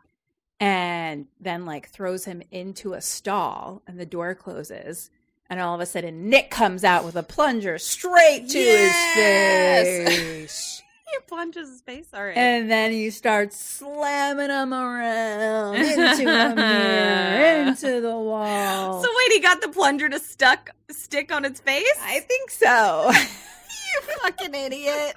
[0.63, 5.09] And then like throws him into a stall and the door closes
[5.49, 9.87] and all of a sudden nick comes out with a plunger straight to Yes!
[9.87, 10.79] his face
[11.13, 12.07] He punches his face.
[12.11, 12.35] All right.
[12.35, 19.31] and then he starts slamming him around into a mirror into the wall so wait,
[19.33, 21.85] he got the plunger to stuck stick on its face?
[22.01, 25.15] i think so you fucking idiot.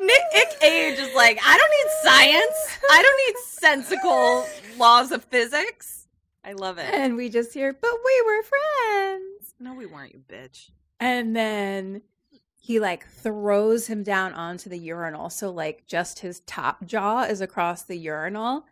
[0.00, 2.78] Nick Ick Age is like, I don't need science.
[2.90, 4.46] I don't need sensical
[4.78, 6.06] laws of physics.
[6.44, 6.92] I love it.
[6.92, 10.70] and we just hear but we were friends No, we weren't, you bitch.
[10.98, 12.02] And then
[12.58, 15.30] he like throws him down onto the urinal.
[15.30, 18.66] So like just his top jaw is across the urinal.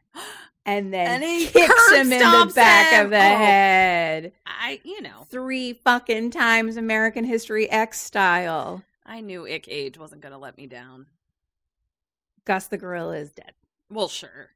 [0.67, 3.05] And then And he kicks him in the back him.
[3.07, 3.21] of the Oh.
[3.21, 4.33] head.
[4.47, 8.83] I, you know, Three fucking times American History X style.
[9.11, 11.07] I knew Ick Age wasn't going to let me down.
[12.47, 13.53] Gus the gorilla is dead.
[13.91, 14.51] Well, sure.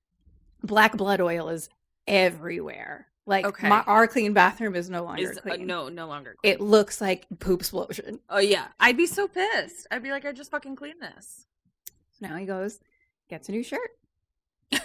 [0.63, 1.69] Black blood oil is
[2.07, 3.09] everywhere.
[3.27, 3.69] Like Okay.
[3.69, 5.67] my, our clean bathroom is no longer Is uh, clean.
[5.67, 6.37] no, no longer.
[6.41, 6.53] Clean.
[6.55, 8.21] It looks like poop explosion.
[8.31, 9.87] oh yeah, I'd be so pissed.
[9.91, 11.47] I'd be like, I just fucking clean this.
[12.13, 12.79] So now he goes,
[13.29, 13.91] gets a new shirt.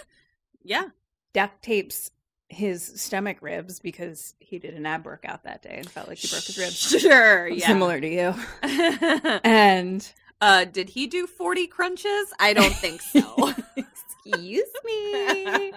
[0.62, 0.88] Yeah.
[1.32, 2.10] duct tapes
[2.50, 6.28] his stomach ribs because he did an ab workout that day and felt like he
[6.28, 6.76] broke his ribs.
[7.00, 7.46] Sure.
[7.52, 7.66] Yeah.
[7.66, 8.34] Similar to you.
[9.44, 12.32] And uh, did he do forty crunches?
[12.38, 13.52] I don't think so.
[13.76, 15.72] excuse me.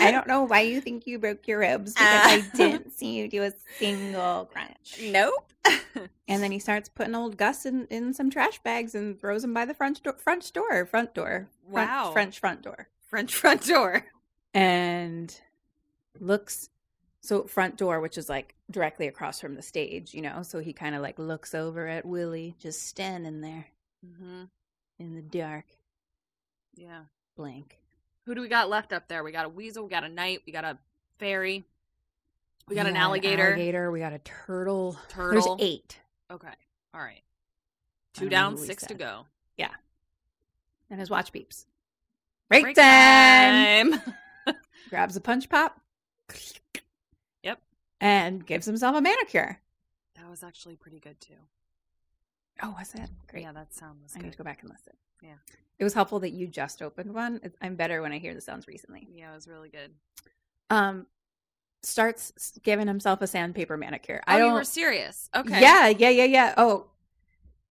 [0.00, 3.28] I don't know why you think you broke your ribs because I didn't see you
[3.28, 5.00] do a single crunch.
[5.02, 5.52] Nope.
[6.28, 9.52] And then he starts putting old Gus in, in some trash bags and throws him
[9.54, 12.10] by the front door, front door, front door, front, Wow.
[12.12, 12.88] French front door.
[13.08, 14.04] French front door.
[14.62, 15.40] And
[16.20, 16.68] looks
[17.20, 20.72] so front door which is like directly across from the stage you know so he
[20.72, 23.66] kind of like looks over at willy just standing there
[24.06, 24.44] Mm-hmm.
[25.00, 25.64] in the dark
[26.76, 27.02] Yeah.
[27.36, 27.78] blank
[28.26, 29.24] Who do we got left up there?
[29.24, 29.84] We got a weasel.
[29.84, 30.42] We got a knight.
[30.46, 30.76] We got a
[31.18, 31.64] fairy.
[32.68, 33.48] We got an got alligator.
[33.48, 35.56] alligator we got a turtle Turtle.
[35.56, 36.00] there's eight
[36.30, 36.48] Okay.
[36.94, 37.22] All right.
[38.14, 39.70] Two down, six to go yeah
[40.90, 41.64] and his watch beeps
[42.48, 43.92] break, Break time.
[43.92, 44.14] time.
[44.88, 45.80] grabs a punch pop
[47.42, 47.60] Yep.
[48.00, 49.60] and gives himself a manicure
[50.16, 51.34] That was actually pretty good too.
[52.62, 54.24] oh was it great Yeah, that sound was i good.
[54.26, 55.34] need to go back and listen Yeah.
[55.78, 58.66] it was helpful that you just opened one i'm better when i hear the sounds
[58.68, 59.92] recently Yeah, it was really good.
[60.70, 61.06] um
[61.84, 64.20] starts giving himself a sandpaper manicure.
[64.26, 65.30] Oh, I you don't were serious.
[65.32, 65.60] Okay.
[65.60, 66.54] Yeah, yeah, yeah, yeah.
[66.56, 66.88] Oh,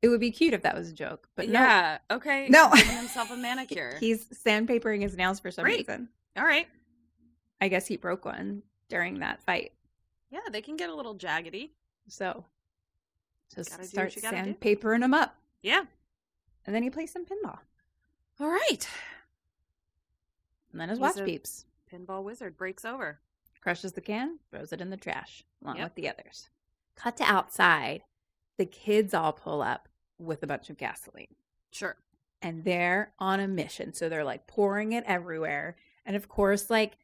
[0.01, 1.59] it would be cute if that was a joke, but no.
[1.59, 1.97] yeah.
[2.09, 2.47] Okay.
[2.47, 2.70] No.
[2.74, 3.97] Giving himself a manicure.
[3.99, 5.80] He's sandpapering his nails for some Great.
[5.89, 6.07] reason.
[6.38, 6.68] All right.
[7.62, 9.72] I guess he broke one during that fight.
[10.30, 11.72] Yeah, they can get a little jaggedy.
[12.08, 12.45] So
[13.55, 14.53] just Gotta start you gotta do.
[14.53, 15.36] sandpapering him up.
[15.62, 15.84] Yeah.
[16.66, 17.60] And then he plays some pinball.
[18.39, 18.88] All right.
[20.72, 21.66] And then his He's watch beeps.
[21.91, 23.20] Pinball wizard breaks over.
[23.62, 25.86] Crushes the can, throws it in the trash, along Yep.
[25.86, 26.49] with the others.
[26.95, 28.03] Cut to outside.
[28.58, 29.88] The kids all pull up
[30.20, 31.36] with a bunch of gasoline.
[31.72, 31.95] Sure.
[32.41, 33.93] and they're on a mission.
[33.93, 35.76] So they're like pouring it everywhere.
[36.05, 36.97] And of course, like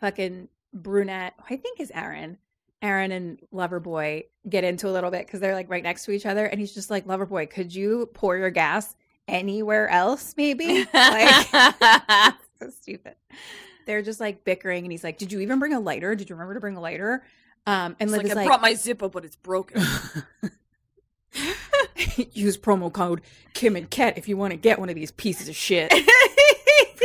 [0.00, 2.38] fucking brunette, who I think is Aaron.
[2.82, 6.24] Aaron and Loverboy get into a little bit because they're like right next to each
[6.24, 6.46] other.
[6.46, 8.96] And he's just like, Loverboy, could you pour your gas
[9.28, 10.86] anywhere else, maybe?
[10.92, 11.46] like,
[12.58, 13.16] so stupid.
[13.86, 14.84] They're just like bickering.
[14.84, 16.14] And he's like, Did you even bring a lighter?
[16.14, 17.22] Did you remember to bring a lighter?
[17.66, 19.82] Um, and like, is I like, brought my Zippo, but it's broken.
[22.32, 23.20] use promo code
[23.54, 25.92] Kim and Ket if you want to get one of these pieces of shit.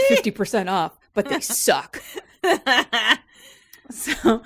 [0.10, 2.03] 50% off, but they suck.
[3.89, 4.41] So,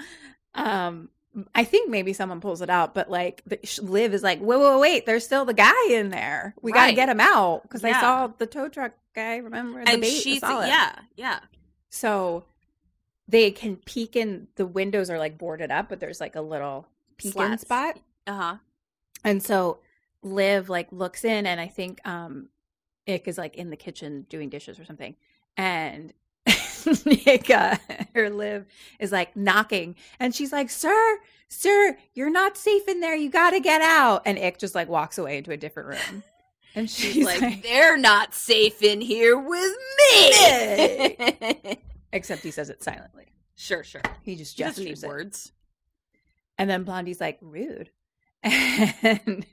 [0.54, 1.10] um,
[1.54, 3.44] I think maybe someone pulls it out, but like
[3.82, 6.56] Liv is like, wait, wait, wait, there's still the guy in there.
[6.62, 9.38] We got to get him out because I saw the tow truck guy.
[9.38, 10.22] Remember the and bait?
[10.22, 11.40] she's yeah, yeah.
[11.90, 12.46] So
[13.28, 16.88] they can peek in the windows are like boarded up, but there's like a little
[17.18, 18.00] peek in spot.
[18.26, 18.56] Uh huh.
[19.24, 19.80] And so
[20.24, 22.50] Liv like looks in and I think um
[23.08, 25.16] Ick is like in the kitchen doing dishes or something.
[25.58, 26.14] And
[27.06, 27.78] Nick uh,
[28.16, 28.66] or Liv
[29.00, 33.16] is like knocking and she's like, Sir, sir, you're not safe in there.
[33.16, 34.22] You gotta get out.
[34.26, 36.24] And Ick just like walks away into a different room.
[36.76, 41.78] And she's, She's like, they're not safe in here with me.
[42.14, 43.26] except he says it silently.
[43.56, 44.02] sure, sure.
[44.24, 45.52] He just He gestures words.
[46.58, 47.90] And then Blondie's like, rude.
[48.44, 49.46] And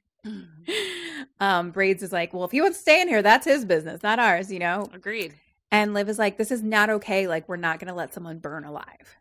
[1.38, 4.02] um, Braids is like, well, if he wants to stay in here, that's his business,
[4.02, 4.88] not ours, you know?
[4.92, 5.34] Agreed.
[5.70, 7.26] And Liv is like, this is not okay.
[7.26, 9.16] Like, we're not going to let someone burn alive.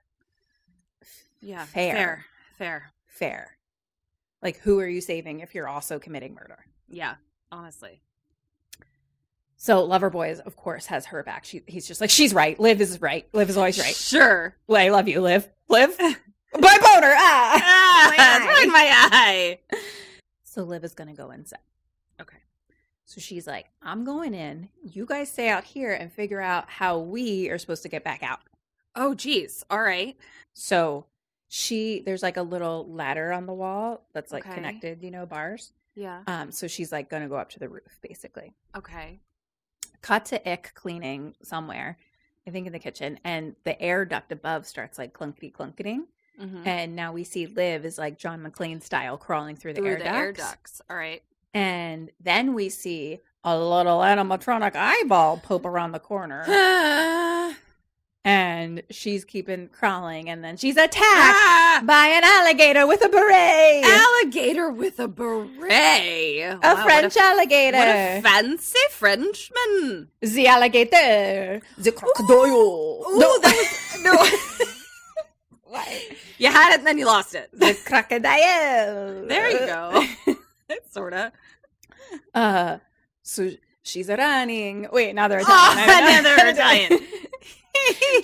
[1.41, 1.65] Yeah.
[1.65, 1.93] Fair.
[1.95, 2.25] Fair.
[2.57, 2.91] Fair.
[3.07, 3.57] Fair.
[4.41, 6.65] Like, who are you saving if you're also committing murder?
[6.87, 7.15] Yeah.
[7.51, 8.01] Honestly.
[9.57, 11.45] So Loverboy, is, of course, has her back.
[11.45, 12.59] She, he's just like, she's right.
[12.59, 13.27] Liv is right.
[13.33, 13.95] Liv is always right.
[13.95, 14.55] Sure.
[14.67, 15.47] Well, I love you, Liv.
[15.69, 15.97] Liv?
[15.97, 17.13] Bye, boner.
[17.17, 17.61] Ah!
[17.63, 18.45] Ah, My eye.
[18.47, 19.59] right in my eye.
[20.43, 21.59] So Liv is going to go inside.
[23.06, 24.70] So she's like, I'm going in.
[24.84, 28.24] You guys stay out here and figure out how we are supposed to get back
[28.24, 28.39] out.
[28.95, 29.64] Oh, geez.
[29.70, 30.18] All right.
[30.53, 31.06] So
[31.47, 34.56] she, there's like a little ladder on the wall that's like Okay.
[34.56, 35.72] connected, you know, bars.
[35.93, 36.24] Yeah.
[36.28, 38.53] Um, so she's like going to go up to the roof, basically.
[38.76, 39.20] Okay.
[40.01, 41.97] Cut to Nic cleaning somewhere,
[42.47, 46.06] I think in the kitchen, and the air duct above starts like clunkety clunketing.
[46.41, 46.66] Mhm.
[46.68, 49.97] And now we see Liv is like John McClane style crawling through the, Through air,
[49.97, 50.18] the ducts.
[50.18, 50.82] air ducts.
[50.89, 51.24] All right.
[51.56, 56.43] And then we see a little animatronic eyeball poke around the corner.
[58.26, 60.30] and she's keeping crawling.
[60.30, 61.82] And then she's attacked Ah!
[61.86, 63.86] by an alligator with a beret.
[63.86, 65.72] Alligator with a beret.
[65.72, 67.78] a Wow, French what a, alligator.
[67.78, 70.10] what a fancy Frenchman.
[70.22, 71.62] the alligator.
[71.78, 72.36] The crocodile.
[73.08, 74.66] Ooh, no, that was no.
[76.38, 77.49] You had it and then you lost it.
[77.53, 79.26] the crocodile.
[79.28, 80.03] There you go.
[80.91, 81.32] Sorta.
[82.34, 82.78] Uh,
[83.24, 83.51] so
[83.84, 84.88] she's running.
[84.91, 86.24] Wait, now they're Oh, Italian.
[86.24, 86.99] now they're Italian.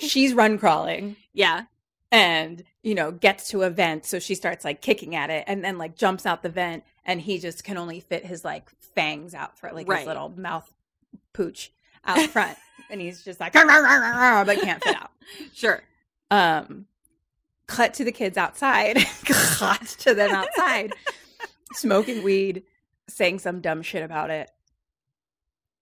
[0.00, 1.16] she's run crawling.
[1.32, 1.64] Yeah.
[2.10, 5.64] and you know gets to a vent so she starts like kicking at it and
[5.64, 9.34] then like jumps out the vent and he just can only fit his like fangs
[9.34, 10.00] out for like Right.
[10.00, 10.70] his little mouth
[11.32, 11.72] pooch
[12.04, 12.58] out front
[12.90, 15.10] and he's just like "Rah, rah, rah, rah, rah," but can't fit out
[15.54, 15.82] Sure.
[16.30, 16.86] um
[17.66, 20.92] cut to the kids outside cut to them outside
[21.74, 22.62] smoking weed
[23.08, 24.50] saying some dumb shit about it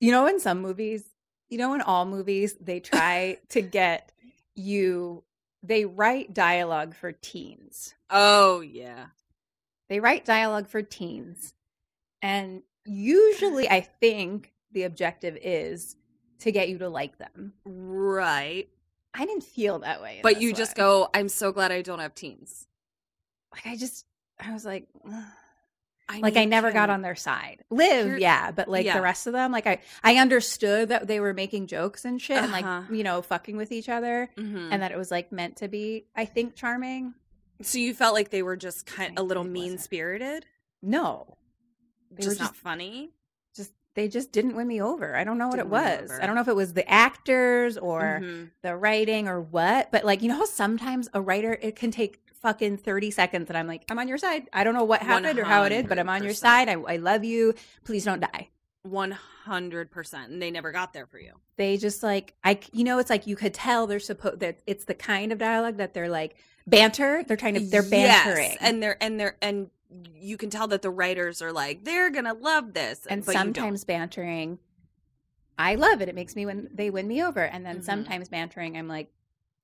[0.00, 1.04] you know in some movies
[1.48, 4.12] you know in all movies they try to get
[4.54, 5.22] you
[5.62, 9.06] they write dialogue for teens Oh yeah.
[9.88, 11.54] they write dialogue for teens
[12.22, 15.96] and usually i think the objective is
[16.40, 18.68] to get you to like them Right.
[19.14, 22.14] i didn't feel that way But you just go, I'm so glad I don't have
[22.14, 22.66] teens.
[23.52, 24.06] like i just
[24.38, 25.24] i was like "Ugh."
[26.10, 27.62] I like I never got on their side.
[27.70, 28.96] Live, You're- yeah, but like yeah.
[28.96, 32.38] the rest of them, like I I understood that they were making jokes and shit
[32.38, 32.92] and like Uh-huh.
[32.92, 34.68] you know fucking with each other Mhm.
[34.72, 37.14] and that it was like meant to be I think charming.
[37.62, 39.70] So you felt like they were just kind a little think it wasn't.
[39.72, 40.46] mean spirited,
[40.82, 41.36] No.
[42.10, 43.10] They just were not just funny.
[43.54, 45.14] just they just didn't win me over.
[45.16, 46.10] I don't know what Didn't it was.
[46.20, 48.50] I don't know if it was the actors or Mhm.
[48.62, 52.20] the writing or what, but like you know how sometimes a writer it can take
[52.40, 54.48] fucking 30 seconds and I'm like I'm on your side.
[54.52, 56.68] I don't know what happened or how it is, but I'm on your side.
[56.68, 57.54] I, I love you.
[57.84, 58.48] Please don't die.
[58.82, 61.32] One hundred percent, and they never got there for you.
[61.56, 64.86] they just like I you know it's like you could tell they're supposed that it's
[64.86, 66.34] the kind of dialogue that they're like
[66.66, 69.68] banter they're trying to they're Yes, bantering and they're and they're and
[70.14, 73.84] you can tell that the writers are like they're gonna love this, and but sometimes
[73.84, 74.58] bantering
[75.58, 77.84] I love it it makes me when they win me over and then Mhm.
[77.84, 79.10] sometimes bantering I'm like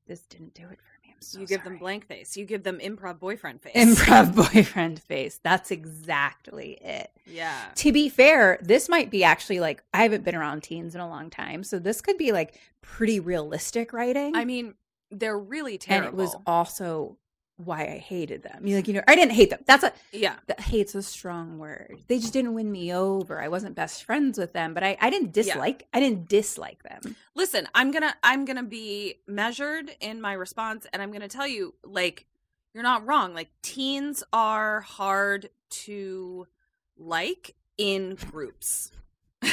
[0.07, 2.37] this didn't do it for so you give them blank face.
[2.37, 3.75] You give them improv boyfriend face.
[3.75, 7.55] improv boyfriend face that's exactly it Yeah.
[7.77, 11.09] to be fair this might be actually like I haven't been around teens in a
[11.09, 14.75] long time so this could be like pretty realistic writing I mean,
[15.11, 16.11] they're really talented.
[16.11, 17.17] and it was also
[17.57, 18.67] why I hated them.
[18.67, 19.61] You like, you know, I didn't hate them.
[19.67, 20.37] That's a yeah.
[20.47, 22.03] that hate's a strong word.
[22.09, 23.41] They just didn't win me over.
[23.41, 27.17] I wasn't best friends with them, but I, I didn't dislike I didn't dislike them.
[27.35, 31.75] Listen, I'm gonna I'm gonna be measured in my response, and I'm gonna tell you,
[31.83, 32.27] like,
[32.75, 33.33] you're not wrong.
[33.35, 36.47] Like, teens are hard to
[36.97, 38.93] like in groups.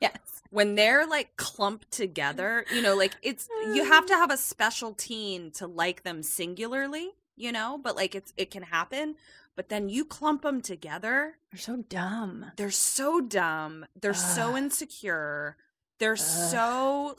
[0.00, 0.42] Yes.
[0.50, 4.94] when they're like clumped together, you know, like it's you have to have a special
[4.94, 9.16] teen to like them singularly, you know, but like it's it can happen.
[9.54, 12.46] But then you clump them together, They're so dumb.
[12.56, 15.56] they're so dumb, they're so insecure.
[15.98, 17.16] They're so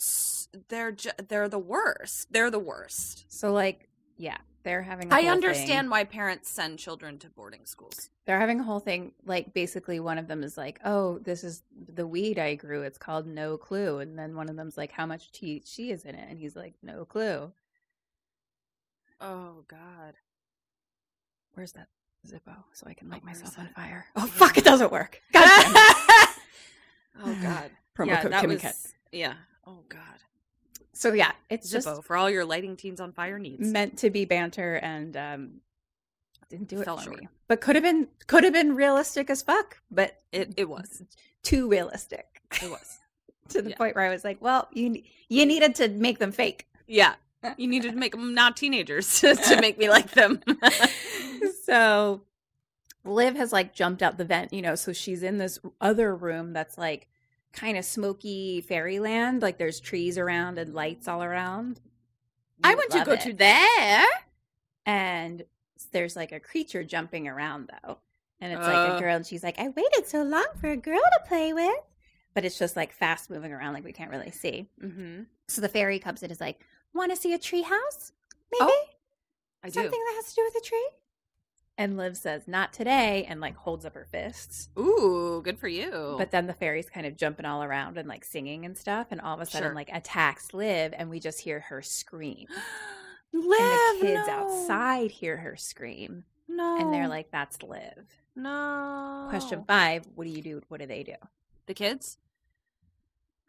[0.70, 2.32] they're ju- they're the worst.
[2.32, 3.26] They're the worst.
[3.28, 5.12] So like, yeah, they're having.
[5.12, 5.90] a I understand thing.
[5.90, 8.12] why parents send children to boarding schools.
[8.26, 9.14] They're having a whole thing.
[9.26, 12.84] Like basically, one of them is like, "Oh, this is the weed I grew.
[12.84, 16.14] It's called No Clue." And then one of them's like, "How much THC is in
[16.14, 17.52] it?" And he's like, "No clue."
[19.22, 20.14] Oh God.
[21.54, 21.88] Where's that
[22.28, 24.06] Zippo so I can light where's myself on fire?
[24.16, 24.58] Oh fuck!
[24.58, 25.22] It doesn't work.
[25.34, 25.74] God
[27.24, 27.72] oh God.
[27.98, 28.76] Promo yeah, code Kim was, and Kat.
[29.12, 29.34] Yeah.
[29.66, 30.00] Oh God.
[30.94, 33.68] So yeah, it's Zippo just for all your lighting teens on fire needs.
[33.72, 35.50] meant to be banter and um
[36.50, 37.22] didn't do it Fell for short.
[37.22, 37.28] me.
[37.48, 41.02] But could have been could have been realistic as fuck, but It it was.
[41.44, 42.26] too realistic
[42.62, 42.98] It was.
[43.50, 43.78] to the Yeah.
[43.78, 46.68] point where I was like, well, you you needed to make them fake.
[46.88, 47.16] Yeah.
[47.58, 50.42] You needed to make them not teenagers to make me like them.
[51.64, 52.22] so
[53.06, 56.54] Liv has like jumped out the vent, you know, so she's in this other room
[56.54, 57.08] that's like
[57.54, 59.42] kind of smoky fairyland.
[59.42, 61.80] Like there's trees around and lights all around.
[62.64, 63.22] I want to go it.
[63.22, 64.06] to there.
[64.86, 65.44] And
[65.92, 68.00] there's like a creature jumping around though.
[68.40, 68.96] And it's like Uh.
[68.96, 71.74] a girl, and she's like, I waited so long for a girl to play with.
[72.36, 74.70] But it's just like fast moving around, like we can't really see.
[74.84, 75.24] Mm-hmm.
[75.48, 76.60] So the fairy comes in and is like,
[76.94, 78.12] Want to see a tree house?
[78.52, 78.72] Maybe?
[78.72, 78.86] Oh,
[79.64, 79.74] I do.
[79.74, 80.90] Something that has to do with a tree?
[81.78, 84.70] And Liv says, Not today, and like holds up her fists.
[84.80, 86.16] Ooh, good for you.
[86.18, 89.08] But then the fairy's kind of jumping all around and like singing and stuff.
[89.12, 89.76] And all of a sudden, Sure.
[89.76, 92.48] like attacks Liv, and we just hear her scream.
[93.32, 94.34] Liv, and the kids no.
[94.34, 96.24] outside hear her scream.
[96.48, 96.80] No.
[96.80, 98.08] And they're like, That's Liv.
[98.36, 99.28] no.
[99.30, 100.62] Question five What do you do?
[100.70, 101.16] What do they do?
[101.68, 102.18] The kids?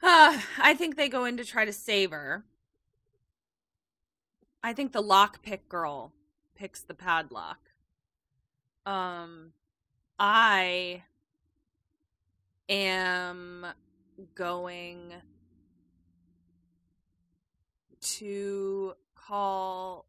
[0.03, 2.45] Uh, I think they go in to try to save her.
[4.63, 6.13] I think the lockpick girl
[6.55, 7.59] picks the padlock.
[8.85, 9.53] Um,
[10.19, 11.03] I
[12.69, 13.67] am
[14.35, 15.13] going
[18.01, 20.07] to call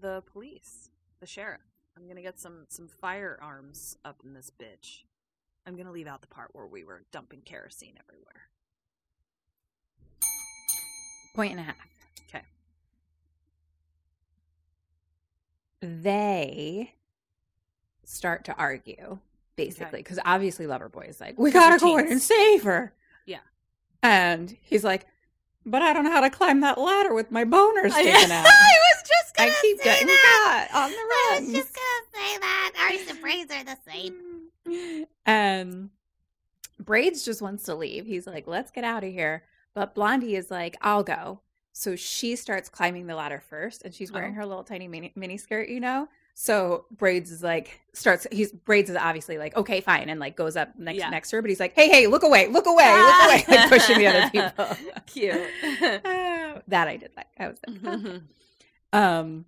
[0.00, 0.90] the police,
[1.20, 1.60] the sheriff.
[1.96, 5.04] I'm gonna get some some firearms up in this bitch.
[5.66, 8.48] I'm gonna leave out the part where we were dumping kerosene everywhere.
[11.34, 11.76] Point and a half.
[12.28, 12.44] Okay.
[15.82, 16.94] They
[18.04, 19.18] start to argue,
[19.56, 19.96] basically, Okay.
[19.98, 22.94] because obviously Loverboy is like, we gotta go in and save her.
[23.26, 23.40] Yeah.
[24.02, 25.06] And he's like,
[25.66, 28.46] But I don't know how to climb that ladder with my boner sticking out.
[28.46, 30.68] I was just I gonna keep say getting that.
[30.72, 31.06] caught on the run.
[31.08, 32.72] I was just gonna say that.
[32.90, 35.06] Ours and braids are the same.
[35.26, 35.90] And
[36.78, 38.06] Braids just wants to leave.
[38.06, 39.44] He's like, let's get out of here.
[39.74, 41.40] But Blondie is like, I'll go.
[41.72, 44.36] So she starts climbing the ladder first, and she's wearing Oh.
[44.36, 46.06] her little tiny mini, mini skirt, you know?
[46.34, 50.54] So Braids is like, starts, he's, Braids is obviously like, okay, fine, and like goes
[50.56, 51.08] up next, Yeah.
[51.10, 53.68] next to her, but he's like, hey, hey, look away, look away, look away, like
[53.70, 54.76] pushing the other people.
[55.06, 55.34] Cute.
[56.68, 57.26] that I did like.
[57.38, 58.20] I was like, okay.
[58.92, 59.46] Um.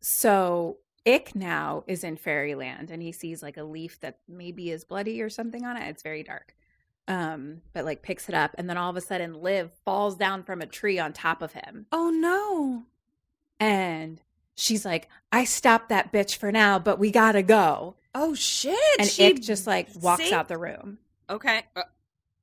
[0.00, 4.84] So Nic now is in fairyland, and he sees like a leaf that maybe is
[4.84, 5.88] bloody or something on it.
[5.88, 6.54] It's very dark.
[7.06, 10.42] Um, but like picks it up, and then all of a sudden, Liv falls down
[10.42, 12.84] from a tree on top of him, oh no.
[13.60, 14.22] and
[14.54, 18.78] she's like, "I stopped that bitch for now, but we gotta go." Oh shit.
[18.98, 20.98] And she Nic just like walks out the room,
[21.28, 21.62] Okay.
[21.76, 21.82] Uh,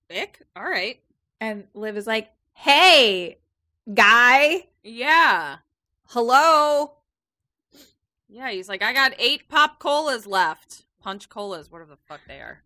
[0.10, 0.42] Nic?
[0.56, 1.00] All right.
[1.40, 3.40] and Liv is like, "Hey,
[3.92, 5.58] guy, Yeah.
[6.10, 6.94] hello."
[8.28, 10.86] Yeah, he's like, I got eight pop colas left.
[11.02, 12.62] Punch colas, whatever the fuck they are.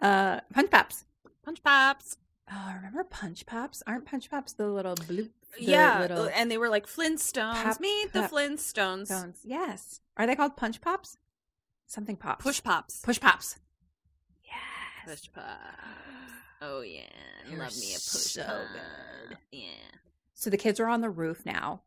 [0.00, 1.04] Uh, punch pops.
[1.44, 2.16] Punch pops.
[2.52, 3.80] Oh, remember Punch Pops?
[3.86, 5.28] Aren't Punch Pops the little blue?
[5.56, 7.62] the yeah, little and they were like Flintstones.
[7.62, 9.06] Pop- Meet the Flintstones.
[9.06, 9.38] stones.
[9.44, 10.00] Yes.
[10.16, 11.16] Are they called Punch Pops?
[11.86, 12.42] Something pops.
[12.42, 13.00] Push pops.
[13.02, 13.56] Push Pops.
[14.44, 15.20] Yes.
[15.20, 15.48] Push pops.
[16.62, 17.02] Oh yeah,
[17.48, 18.62] They're love me a push so pop.
[19.28, 19.38] good.
[19.52, 19.68] Yeah.
[20.34, 21.82] So the kids are on the roof now,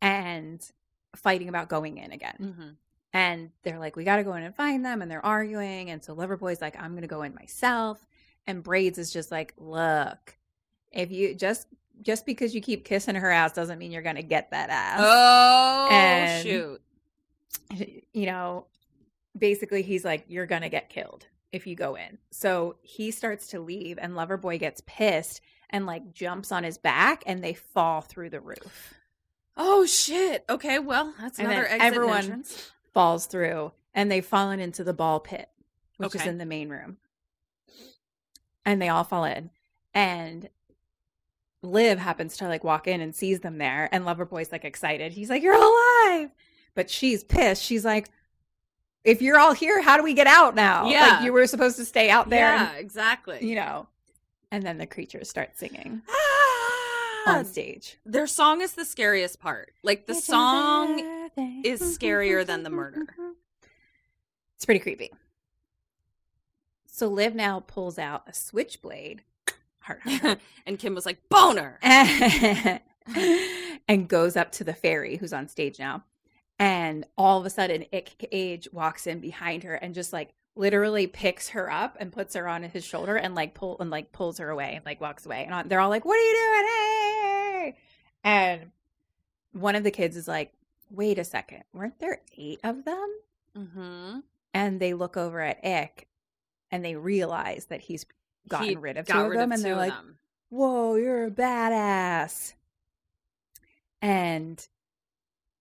[0.00, 0.60] and
[1.16, 2.36] fighting about going in again.
[2.40, 2.68] Mm-hmm.
[3.12, 5.90] And they're like, "We got to go in and find them," and they're arguing.
[5.90, 8.06] And so Loverboy's like, "I'm going to go in myself,"
[8.46, 10.36] and Braids is just like, "Look,
[10.92, 11.66] if you just."
[12.00, 15.00] Just because you keep kissing her ass doesn't mean you're going to get that ass.
[15.02, 16.80] Oh And- shoot.
[18.12, 18.66] you know,
[19.36, 22.18] basically he's like, You're gonna get killed if you go in.
[22.30, 25.40] So he starts to leave and Loverboy gets pissed
[25.70, 28.94] and like jumps on his back and they fall through the roof.
[29.56, 30.44] Oh shit.
[30.48, 32.70] Okay, well, that's And another exit everyone- entrance.
[32.98, 35.48] Falls through and they've fallen into the ball pit,
[35.98, 36.96] which is in the main room.
[38.64, 39.50] And they all fall in.
[39.94, 40.48] And
[41.62, 45.12] Liv happens to like walk in and sees them there, and Loverboy's like excited.
[45.12, 46.30] He's like, You're alive.
[46.74, 47.62] But she's pissed.
[47.62, 48.08] She's like,
[49.04, 50.88] If you're all here, how do we get out now?
[50.88, 51.06] Yeah.
[51.06, 52.52] Like you were supposed to stay out there.
[52.54, 53.38] Yeah, and- exactly.
[53.48, 53.86] you know.
[54.50, 57.36] And then the creatures start singing Ah!
[57.38, 57.96] on stage.
[58.04, 59.70] Their song is the scariest part.
[59.84, 60.98] Like the song
[61.64, 63.06] is scarier than the murder.
[64.56, 65.12] It's pretty creepy.
[66.86, 69.22] So Liv now pulls out a switchblade,
[69.80, 71.78] heart, heart, heart, and Kim was like, boner.
[73.88, 76.04] and goes up to the fairy who's on stage now.
[76.58, 81.06] And all of a sudden, Nic Cage walks in behind her and just like literally
[81.06, 84.38] picks her up and puts her on his shoulder and like pull and like pulls
[84.38, 85.46] her away and like walks away.
[85.48, 86.68] And they're all like, "What are you doing?
[86.68, 87.76] Hey!"
[88.24, 88.72] And
[89.52, 90.52] one of the kids is like,
[90.90, 93.08] "Wait a second, weren't there eight of them?"
[93.56, 94.18] Mm-hmm.
[94.54, 96.08] And they look over at Nic,
[96.70, 98.06] and they realize that he's
[98.48, 100.18] gotten He rid of two of them, of and they're like, them.
[100.50, 102.54] "Whoa, you're a badass!"
[104.00, 104.66] And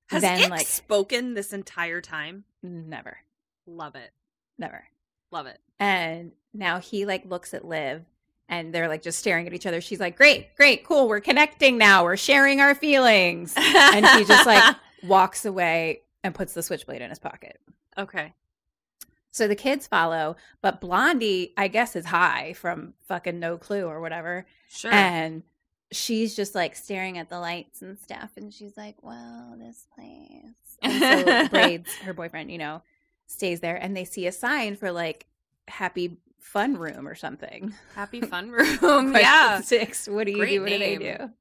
[0.10, 2.44] Has then Nic like spoken this entire time?
[2.62, 3.18] never,
[3.66, 4.12] Love it.
[4.58, 4.84] never.
[5.32, 5.60] Love it.
[5.80, 8.04] And now he like looks at Liv
[8.48, 9.82] and they're like just staring at each other.
[9.82, 11.08] She's like, Great, great, cool.
[11.08, 12.04] We're connecting now.
[12.04, 13.54] We're sharing our feelings.
[13.58, 17.60] And he just like walks away and puts the switchblade in his pocket.
[17.98, 18.34] Okay.
[19.32, 24.02] So the kids follow, but Blondie, I guess, is high from fucking no clue or
[24.02, 24.46] whatever.
[24.70, 24.92] Sure.
[24.92, 25.44] And
[25.92, 28.32] she's just like staring at the lights and stuff.
[28.36, 30.54] And she's like, Well, this place.
[30.82, 32.82] And so Braids, her boyfriend, you know,
[33.28, 35.28] stays there and they see a sign for like
[35.68, 37.74] happy fun room or something.
[37.94, 39.14] Happy fun room.
[39.14, 39.62] Yeah.
[39.62, 40.08] Six.
[40.08, 40.62] What do you Great do?
[40.62, 41.32] What do they do?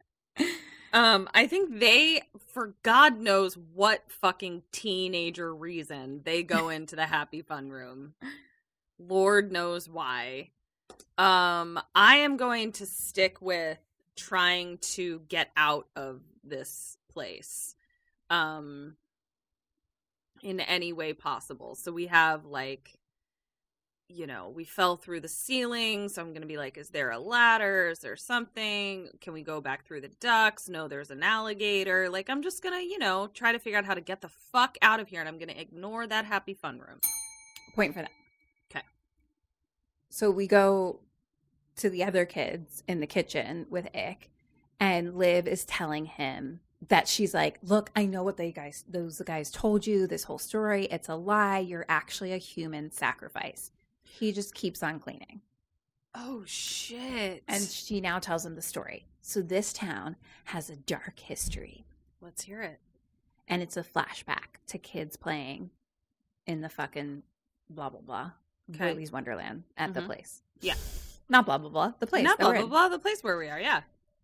[0.92, 2.22] Um, I think they,
[2.52, 8.14] for God knows what fucking teenager reason, they go into the happy fun room.
[8.98, 10.50] Lord knows why.
[11.18, 13.78] Um, I am going to stick with
[14.16, 17.74] trying to get out of this place.
[18.30, 18.96] Um,
[20.42, 21.74] in any way possible.
[21.74, 22.95] So we have like
[24.08, 27.10] you know, we fell through the ceiling, so I'm going to be like, is there
[27.10, 27.88] a ladder?
[27.88, 29.08] Is there something?
[29.20, 30.68] Can we go back through the ducts?
[30.68, 32.08] No, there's an alligator.
[32.08, 34.28] Like, I'm just going to, you know, try to figure out how to get the
[34.28, 37.00] fuck out of here, and I'm going to ignore that happy fun room.
[37.74, 38.10] Point for that.
[38.70, 38.84] Okay.
[40.08, 41.00] So we go
[41.76, 44.30] to the other kids in the kitchen with Nic,
[44.78, 49.20] and Liv is telling him that she's like, "Look, I know what they guys those
[49.22, 50.06] guys told you.
[50.06, 51.58] This whole story, it's a lie.
[51.58, 53.72] You're actually a human sacrifice."
[54.18, 55.40] He just keeps on cleaning.
[56.14, 57.42] Oh, shit.
[57.48, 59.06] And she now tells him the story.
[59.20, 61.84] So this town has a dark history,
[62.20, 62.80] let's hear it.
[63.48, 65.70] and it's a flashback to kids playing
[66.46, 67.22] in the fucking
[67.70, 68.30] blah blah blah
[68.74, 68.86] Okay.
[68.86, 70.06] Willy's Wonderland at the Mhm.
[70.06, 70.42] place.
[70.60, 70.74] Yeah.
[71.28, 71.92] Not blah blah blah.
[72.00, 72.24] The place.
[72.24, 72.68] Not blah, blah, in.
[72.68, 73.82] blah, the place where we are, yeah.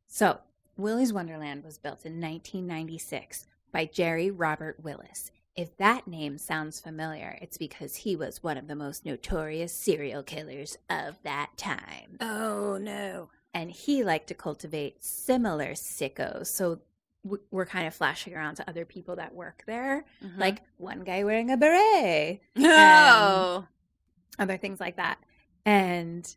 [0.09, 0.41] So
[0.77, 5.31] Willy's Wonderland was built in 1996 by Jerry Robert Willis.
[5.55, 10.23] If that name sounds familiar, it's because he was one of the most notorious serial
[10.23, 12.17] killers of that time.
[12.21, 13.31] Oh, no.
[13.55, 16.47] and he liked to cultivate similar sickos.
[16.47, 16.81] So
[17.51, 20.39] we're kind of flashing around to other people that work there, Mhm.
[20.39, 23.67] like one guy wearing a beret, No.
[24.39, 25.19] other things like that.
[25.67, 26.35] And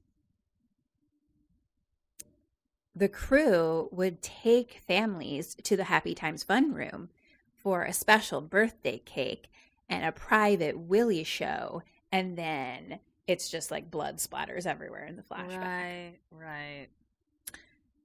[2.94, 7.10] the crew would take families to the Happy Times Fun Room
[7.66, 9.48] for a special birthday cake
[9.90, 11.82] and a private Willy show.
[12.12, 15.58] And then it's just like blood splatters everywhere in the flashback.
[15.58, 16.88] Right, right.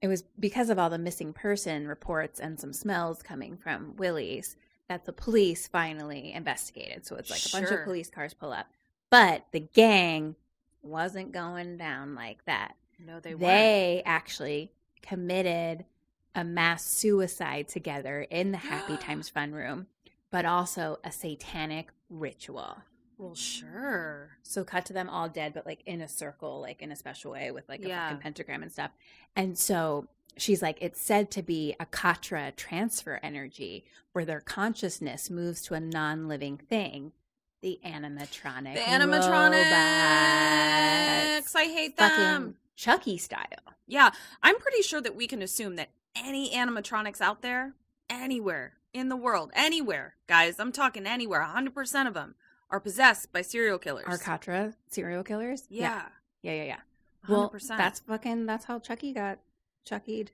[0.01, 4.55] it was because of all the missing person reports and some smells coming from Willy's
[4.89, 7.05] that the police finally investigated.
[7.05, 8.65] So it's like a bunch of police cars pull up.
[9.11, 10.35] But the gang
[10.81, 12.73] wasn't going down like that.
[12.97, 13.41] No, they, weren't.
[13.41, 14.71] They actually
[15.03, 15.85] committed
[16.35, 19.87] a mass suicide together in the Happy Times Fun Room,
[20.31, 22.77] but also a satanic ritual.
[23.17, 24.37] Well, sure.
[24.41, 27.31] So cut to them all dead, but like in a circle, like in a special
[27.31, 28.07] way with like a Yeah.
[28.07, 28.91] fucking pentagram and stuff.
[29.35, 35.29] And so she's like, it's said to be a katra transfer energy where their consciousness
[35.29, 37.11] moves to a non living thing.
[37.61, 38.73] The animatronic.
[38.73, 39.27] The robots.
[39.27, 41.55] animatronics.
[41.55, 42.09] I hate them.
[42.09, 43.45] Fucking Chucky style.
[43.87, 47.73] Yeah, I'm pretty sure that we can assume that any animatronics out there,
[48.09, 52.35] anywhere in the world, anywhere, guys, I'm talking anywhere, 100% of them
[52.69, 54.05] are possessed by serial killers.
[54.07, 55.63] Our katra serial killers.
[55.69, 56.03] yeah,
[56.41, 56.79] Yeah, yeah, yeah.
[57.27, 57.29] 100%.
[57.69, 59.39] Well, that's fucking that's how Chucky got
[59.89, 60.29] Chuckied.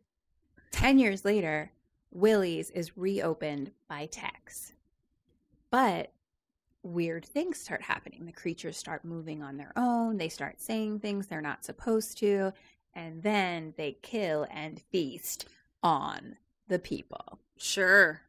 [0.71, 1.71] Ten years later,
[2.11, 4.73] Willy's is reopened by Tex.
[5.69, 6.13] But
[6.83, 8.25] weird things start happening.
[8.25, 10.17] The creatures start moving on their own.
[10.17, 12.53] They start saying things they're not supposed to.
[12.93, 15.47] And then they kill and feast
[15.83, 16.37] on
[16.67, 17.39] the people.
[17.57, 18.21] sure.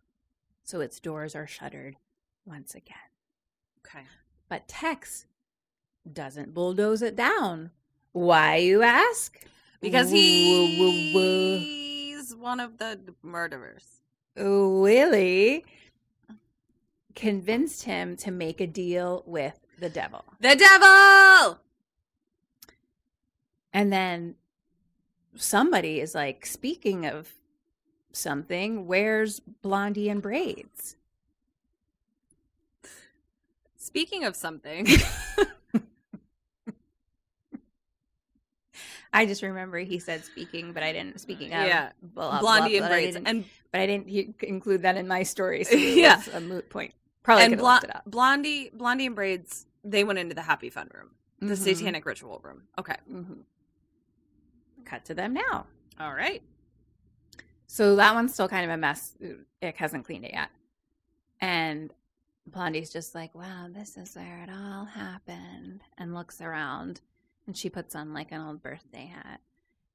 [0.65, 1.97] So its doors are shuttered
[2.45, 2.97] once again.
[3.79, 4.05] Okay.
[4.51, 5.25] But Tex
[6.11, 7.71] doesn't bulldoze it down.
[8.13, 9.39] Why, you ask?
[9.81, 10.19] because Woo,
[10.79, 11.59] woo, woo.
[11.59, 13.85] he's one of the murderers.
[14.37, 15.65] Willy
[17.15, 20.25] convinced him to make a deal with the devil.
[20.41, 21.59] The devil.
[23.73, 24.35] And then
[25.37, 27.33] somebody is like, speaking of
[28.19, 30.97] something, wears Blondie and braids?
[33.77, 34.87] Speaking of something,
[39.13, 41.91] I just remember he said speaking, but I didn't speaking of Yeah.
[42.03, 45.09] blah, blah, Blondie blah, and but braids, and but I didn't he- include that in
[45.09, 45.65] my story.
[45.65, 46.23] So Yeah.
[46.35, 46.93] a moot point.
[47.23, 48.03] Probably and could Blo- it up.
[48.07, 49.67] Blondie, Blondie and braids.
[49.85, 51.59] They went into the happy fun room, the Mhm.
[51.59, 52.65] satanic ritual room.
[52.79, 53.39] Okay, Mhm.
[54.85, 55.67] Cut to them now.
[55.99, 56.43] all right.
[57.69, 59.13] So that one's still kind of a mess.
[59.63, 60.49] Ick hasn't cleaned it yet.
[61.41, 61.93] And
[62.47, 65.83] Blondie's just like, wow, this is where it all happened.
[65.99, 67.03] And looks around
[67.47, 69.41] and she puts on like an old birthday hat.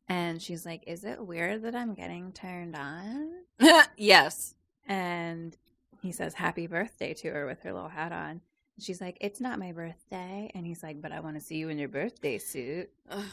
[0.08, 3.32] And she's like, is it weird that I'm getting turned on?
[3.98, 4.54] yes.
[4.88, 5.58] And
[6.02, 8.42] he says, happy birthday to her with her little hat on.
[8.76, 10.50] And she's like, it's not my birthday.
[10.56, 12.90] And he's like, but I want to see you in your birthday suit.
[13.10, 13.24] Ugh,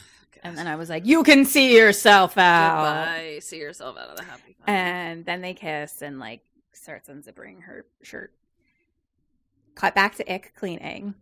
[0.43, 3.05] And then I was like, you can see yourself out.
[3.05, 3.39] Goodbye.
[3.39, 4.75] See yourself out of the happy fun.
[4.75, 6.41] And then they kiss and like
[6.73, 8.33] starts unzipping her shirt.
[9.75, 11.15] Cut back to Nic cleaning.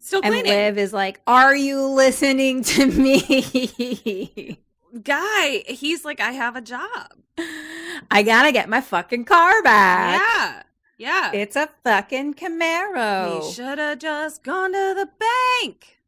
[0.00, 0.50] Still And cleaning.
[0.52, 4.58] Liv is like, Are you listening to me?
[5.02, 7.12] Guy, he's like, I have a job.
[8.10, 10.20] I gotta get my fucking car back.
[10.20, 10.62] Yeah.
[11.02, 11.32] Yeah.
[11.32, 13.42] It's a fucking Camaro.
[13.42, 15.98] He should have just gone to the bank.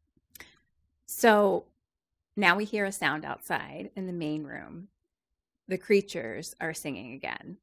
[1.05, 1.65] So
[2.37, 4.87] now we hear a sound outside in the main room.
[5.67, 7.57] The creatures are singing again.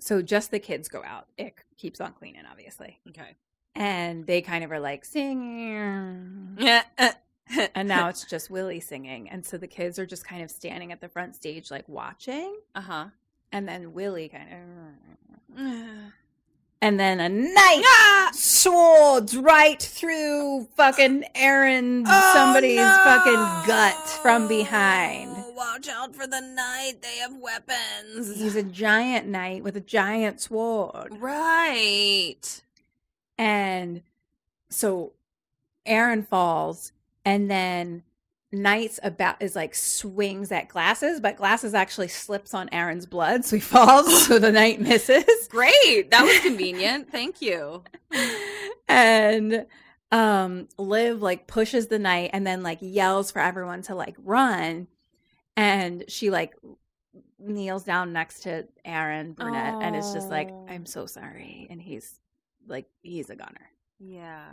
[0.00, 1.28] So just the kids go out.
[1.38, 2.98] Nic keeps on cleaning, obviously.
[3.10, 3.36] Okay.
[3.76, 6.56] And they kind of are like singing.
[6.58, 6.82] Yeah.
[6.98, 7.82] And eh.
[7.84, 9.30] now it's just Willy singing.
[9.30, 12.56] And so the kids are just kind of standing at the front stage, like watching.
[12.74, 13.04] uh huh.
[13.52, 14.48] And then Willy kind
[15.56, 15.60] of.
[16.82, 18.30] And then a knife Ah!
[18.34, 25.32] swords right through fucking Aaron, Oh, somebody's fucking gut from behind.
[25.54, 27.00] Watch out for the night.
[27.02, 28.36] They have weapons.
[28.38, 31.16] He's a giant knight with a giant sword.
[31.18, 32.62] right.
[33.38, 34.02] And
[34.70, 35.12] so
[35.86, 36.92] Aaron falls,
[37.24, 38.02] and then
[38.62, 43.56] Knight's about is like swings at glasses, but glasses actually slips on Aaron's blood, so
[43.56, 45.48] he falls, so the knight misses.
[45.48, 46.10] Great.
[46.10, 47.10] That was convenient.
[47.10, 47.84] Thank you.
[48.88, 49.66] and
[50.12, 54.86] um Liv like pushes the knight and then like yells for everyone to like run
[55.56, 56.54] and she like
[57.38, 60.50] kneels down next to Aaron Burnett and it's just like.
[60.68, 62.20] I'm so sorry and he's
[62.68, 63.70] like he's a gunner.
[63.98, 64.44] Yeah.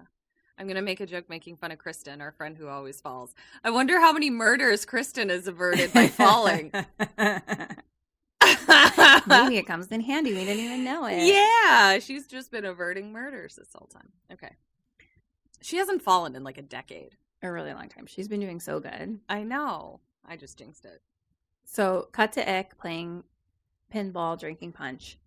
[0.58, 3.34] I'm going to make a joke making fun of Kristen, our friend who always falls.
[3.64, 6.72] I wonder how many murders Kristen has averted by falling.
[9.28, 10.34] Maybe it comes in handy.
[10.34, 11.24] We didn't even know it.
[11.26, 14.10] Yeah, she's just been averting murders this whole time.
[14.32, 14.56] Okay.
[15.62, 17.16] She hasn't fallen in like a decade.
[17.42, 18.06] A really long time.
[18.06, 19.20] She's been doing so good.
[19.28, 20.00] I know.
[20.26, 21.02] I just jinxed it.
[21.66, 23.24] So cut to Nic playing
[23.94, 25.18] pinball, drinking punch.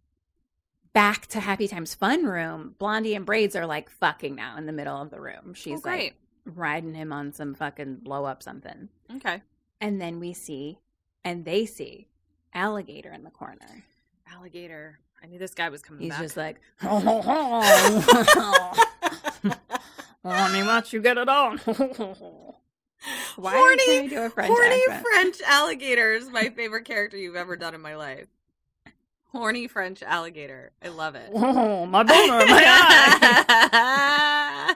[0.96, 2.74] Back to Happy Times Fun Room.
[2.78, 5.48] Blondie and Braids are like fucking now in the middle of the room.
[5.50, 6.14] Oh, She's oh, like
[6.46, 8.88] riding him on some fucking blow up something.
[9.16, 9.42] okay.
[9.78, 10.78] And then we see,
[11.22, 12.08] and they see,
[12.54, 13.84] alligator in the corner.
[14.26, 14.98] Alligator.
[15.22, 16.22] I knew this guy was coming He's back.
[16.22, 17.04] just like, honey,
[20.22, 21.58] what you get it on?
[23.36, 25.06] Why horny, do a French horny accent?
[25.12, 28.28] French alligator is my favorite character you've ever done in my life.
[29.36, 30.72] Horny French alligator.
[30.82, 31.30] I love it.
[31.34, 34.74] Oh, my boner, my eye.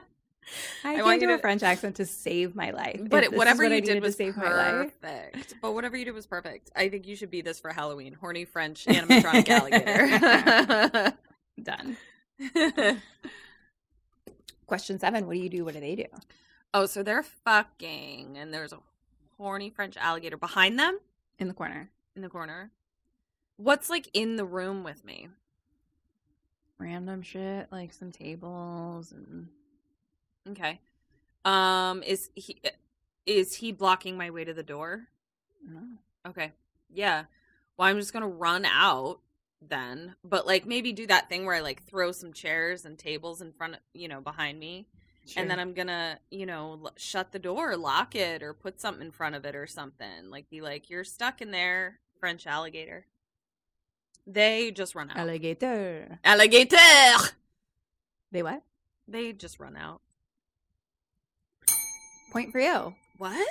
[0.82, 3.00] I I, want you do a French accent to save my life.
[3.04, 4.92] But it, whatever what you did was save my life.
[5.00, 5.54] perfect.
[5.62, 6.70] But whatever you did was perfect.
[6.74, 8.14] I think you should be this for Halloween.
[8.14, 11.12] Horny French animatronic alligator.
[11.62, 11.96] Done.
[14.66, 15.64] Question seven: What do you do?
[15.64, 16.04] What do they do?
[16.72, 18.78] oh, so they're fucking, and there's a
[19.36, 20.98] horny French alligator behind them
[21.38, 22.70] In the corner, in the corner.
[23.60, 25.28] What's like in the room with me?
[26.78, 29.48] random shit like some tables and
[30.48, 30.80] Okay.
[31.44, 32.58] Um, is he
[33.26, 35.08] is he blocking my way to the door?
[35.62, 35.82] no.
[36.26, 36.52] Okay.
[36.88, 37.24] Yeah.
[37.76, 39.20] Well, I'm just gonna run out
[39.60, 43.42] then, but like maybe do that thing where I like throw some chairs and tables
[43.42, 44.86] in front, of, you know, behind me,
[45.36, 49.04] and then I'm gonna, you know, l- shut the door, lock it, or put something
[49.04, 50.30] in front of it or something.
[50.30, 53.04] Like be like, you're stuck in there, French alligator.
[54.26, 55.16] They just run out.
[55.18, 56.18] alligator.
[56.24, 56.76] alligator.
[58.32, 58.62] They what?
[59.08, 60.00] They just run out.
[62.32, 62.94] Point for you.
[63.18, 63.48] What?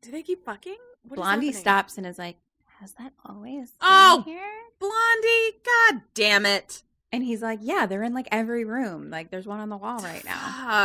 [0.00, 0.76] Do they keep fucking?
[1.02, 2.36] What Blondie stops and is like,
[2.80, 4.22] "Has that always been Oh!
[4.24, 4.40] here?"
[4.78, 6.82] Blondie, god damn it.
[7.12, 9.10] And he's like, "Yeah, they're in like every room.
[9.10, 10.38] Like there's one on the wall right now."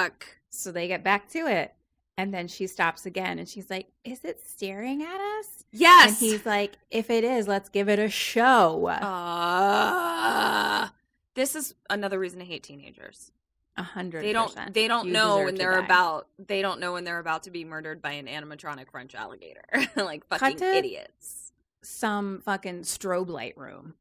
[0.03, 0.25] Fuck.
[0.49, 1.73] So they get back to it.
[2.17, 5.63] And then she stops again and she's like, Is it staring at us?
[5.71, 6.09] Yes.
[6.09, 8.87] And he's like, If it is, let's give it a show.
[8.87, 10.87] Uh,
[11.35, 13.31] this is another reason to hate teenagers.
[13.79, 14.23] A hundred.
[14.23, 14.73] They don't.
[14.73, 16.27] They don't You know when they're about.
[16.39, 19.61] They don't know when they're about to be murdered by an animatronic French alligator.
[19.95, 21.51] like fucking idiots.
[21.83, 23.93] some fucking strobe light room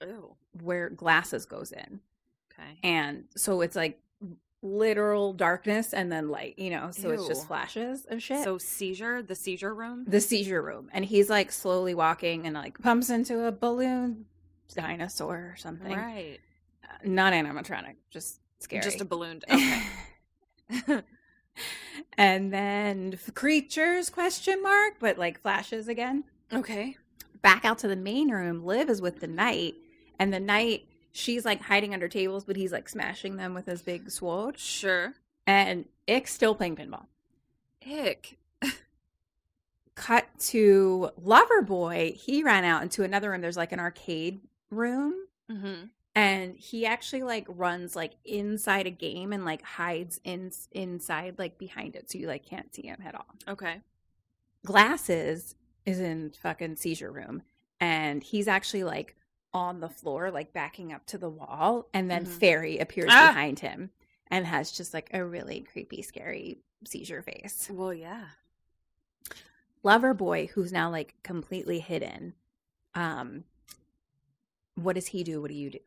[0.00, 0.34] Ew.
[0.62, 2.00] where glasses goes in.
[2.54, 2.78] Okay.
[2.82, 4.00] And so it's like
[4.62, 8.44] literal darkness and then light, you know, so it's just flashes of shit.
[8.44, 10.04] So seizure, the seizure room.
[10.06, 10.88] the seizure room.
[10.92, 14.26] And he's like slowly walking and like bumps into a balloon
[14.74, 15.92] dinosaur or something.
[15.96, 16.38] right.
[16.84, 18.82] Uh, Not animatronic, just scary.
[18.82, 19.42] Just a balloon.
[20.88, 21.02] Okay.
[22.16, 26.24] and then creatures question mark, but like flashes again.
[26.52, 26.96] okay.
[27.42, 28.64] Back out to the main room.
[28.64, 29.74] Liv is with the knight,
[30.18, 33.82] and the knight she's like hiding under tables, but he's like smashing them with his
[33.82, 34.58] big sword.
[34.58, 35.14] Sure.
[35.46, 37.06] And Nic's still playing pinball.
[37.86, 38.38] Nic.
[39.94, 42.16] Cut to Loverboy.
[42.16, 43.40] He ran out into another room.
[43.42, 44.40] There's like an arcade
[44.70, 45.14] room.
[45.50, 45.84] Mm-hmm.
[46.14, 51.58] and he actually like runs like inside a game and like hides in inside like
[51.58, 53.80] behind it so you like can't see him at all Okay.
[54.64, 57.42] glasses is in fucking seizure room
[57.80, 59.14] and he's actually like
[59.54, 62.28] on the floor like backing up to the wall and then Mhm.
[62.38, 63.28] fairy appears Ah!
[63.28, 63.90] behind him
[64.28, 68.28] and has just like a really creepy scary seizure face Well, yeah.
[69.82, 72.34] lover boy who's now like completely hidden
[72.94, 73.44] um
[74.74, 75.78] what does he do what do you do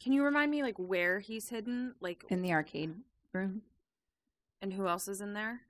[0.00, 1.94] Can you remind me like where he's hidden?
[2.00, 2.96] Like in the arcade
[3.32, 3.62] room
[4.60, 5.60] and who else is in there?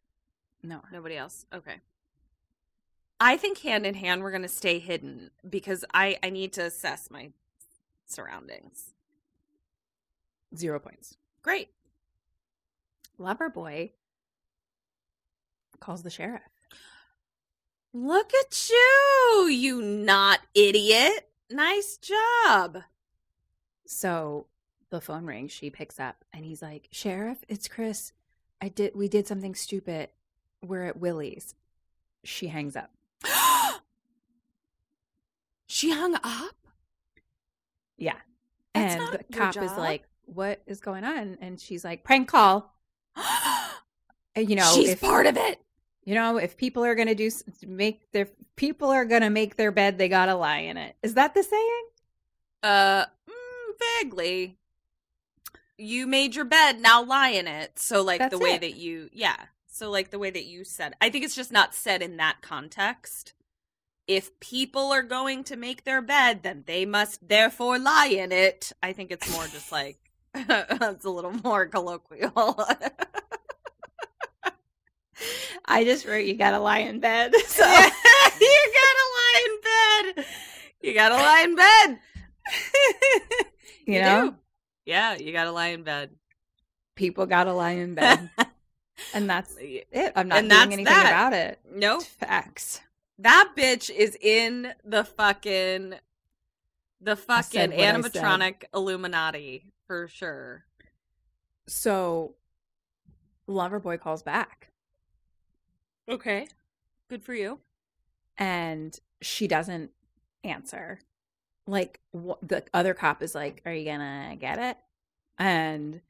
[0.62, 1.44] no Nobody else.
[1.52, 1.80] Okay.
[3.24, 7.08] I think hand in hand we're gonna stay hidden because I I need to assess
[7.08, 7.30] my
[8.04, 8.94] surroundings.
[10.56, 11.68] zero points Great.
[13.18, 13.92] Lover boy
[15.78, 16.42] calls the sheriff.
[17.92, 21.30] Look at you, you not idiot.
[21.48, 22.78] Nice job.
[23.86, 24.48] So
[24.90, 28.12] the phone rings, she picks up and he's like, "Sheriff, it's Chris.
[28.60, 30.08] I did we did something stupid.
[30.60, 31.54] We're at Willy's."
[32.24, 32.90] She hangs up.
[35.66, 36.56] she hung up?
[37.96, 38.16] Yeah.
[38.74, 42.74] That's and the cop is like, "What is going on?" And she's like, "Prank call."
[44.34, 45.60] You know, She's if, part of it.
[46.04, 47.30] You know, if people are going to do
[47.66, 50.96] make their people are going to make their bed, they got to lie in it.
[51.02, 51.84] Is that the saying?
[52.62, 54.58] Uh, mm, vaguely.
[55.78, 57.78] You made your bed, now lie in it.
[57.78, 58.62] So, like That's the way it.
[58.62, 59.36] that you, yeah.
[59.74, 62.42] So, like the way that you said, I think it's just not said in that
[62.42, 63.32] context.
[64.06, 68.72] If people are going to make their bed, then they must therefore lie in it.
[68.82, 69.96] I think it's more just like
[70.34, 72.62] it's a little more colloquial.
[75.64, 77.32] I just wrote you got to lie in bed.
[77.46, 80.26] So you gotta lie in bed.
[80.82, 81.98] You gotta lie in bed.
[83.86, 84.30] You know?
[84.30, 84.36] do.
[84.84, 86.10] Yeah, you gotta lie in bed.
[86.94, 88.30] people got to lie in bed.
[89.14, 90.12] And that's it.
[90.16, 91.06] I'm not And doing anything that.
[91.06, 91.60] about it.
[91.74, 92.02] Nope.
[92.04, 92.80] Facts.
[93.18, 95.94] That bitch is in the fucking
[97.00, 98.12] the fucking said what I said.
[98.12, 100.64] animatronic Illuminati for sure.
[101.66, 102.34] So
[103.48, 104.68] Loverboy calls back
[106.08, 106.46] Okay.
[107.08, 107.58] Good for you.
[108.38, 109.90] and she doesn't
[110.44, 110.98] answer.
[111.66, 114.76] Like wh- the other cop is like, "Are you gonna get it?"
[115.38, 116.00] And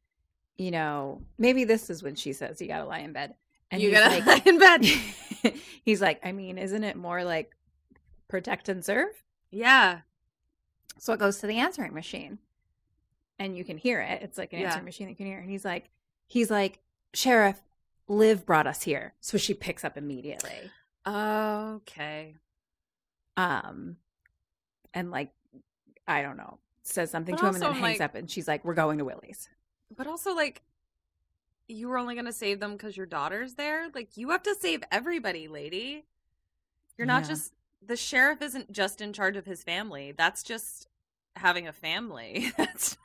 [0.63, 3.35] you know, maybe this is when she says, "You gotta lie in bed."
[3.71, 4.85] And you gotta like, lie in bed.
[5.85, 7.57] he's like, "I mean, isn't it more like
[8.29, 10.01] protect and serve?" Yeah.
[10.99, 12.39] So it goes to the answering machine,
[13.39, 14.23] and you can hear it.
[14.23, 14.67] It's like an Yeah.
[14.67, 15.39] answering machine that you can hear.
[15.39, 15.91] And he's like,
[16.27, 16.79] he's like,
[17.15, 17.61] "Sheriff,
[18.09, 20.71] Liv brought us here," so she picks up immediately.
[21.07, 22.37] Okay.
[23.37, 23.97] um
[24.95, 25.31] and like
[26.07, 28.47] i don't know says something But to him and then hangs like- up and she's
[28.47, 29.49] like we're going to willy's
[29.97, 30.63] But also like
[31.69, 33.89] you were only gonna save them because your daughter's there.
[33.95, 36.05] Like you have to save everybody, lady.
[36.99, 37.29] You're not Yeah.
[37.29, 37.55] just
[37.85, 40.13] the sheriff isn't just in charge of his family.
[40.17, 40.89] That's just
[41.37, 42.53] having a family.
[42.57, 42.97] That's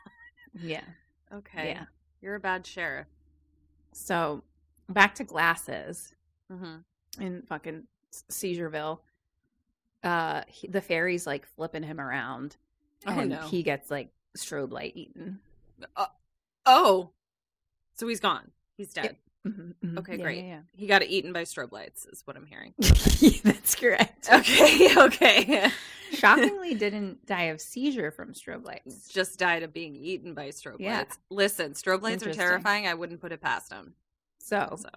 [0.60, 0.82] yeah
[1.34, 1.70] okay.
[1.70, 1.86] Yeah.
[2.22, 3.08] You're a bad sheriff.
[3.94, 4.44] so
[4.90, 6.14] back to glasses
[6.52, 7.22] Mm-hmm.
[7.24, 7.84] in fucking
[8.32, 9.00] seizureville
[10.04, 12.56] uh he, the fairy's like flipping him around
[13.06, 13.42] Oh, and no.
[13.42, 15.40] he gets like strobe light eaten
[16.68, 17.12] Oh,
[17.96, 18.52] so he's gone.
[18.76, 19.16] He's dead.
[19.48, 19.98] Mhm, mhm.
[20.00, 20.44] Okay, Yeah, great.
[20.46, 22.74] yeah, He got eaten by strobe lights, is what I'm hearing.
[23.20, 23.40] yeah.
[23.44, 24.30] That's correct.
[24.32, 25.72] Okay, okay.
[26.12, 29.08] Shockingly, didn't die of seizure from strobe lights.
[29.08, 31.00] Just died of being eaten by strobe Yeah.
[31.00, 31.18] lights.
[31.30, 32.88] Listen, strobe lights are terrifying.
[32.88, 33.94] I wouldn't put it past him.
[34.40, 34.90] So So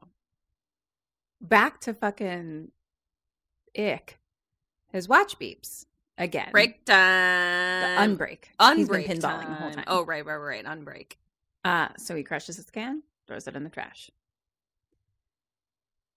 [1.40, 2.70] back to fucking
[3.76, 4.18] Nic.
[4.92, 5.86] His watch beeps
[6.18, 6.50] again.
[6.52, 8.44] break the unbreak.
[8.58, 9.72] Unbreak He's been pinballing the whole time.
[9.72, 9.84] time.
[9.86, 10.64] Oh, right, right, right.
[10.64, 11.12] Unbreak.
[11.64, 14.10] Uh, so he crushes his can, throws it in the trash.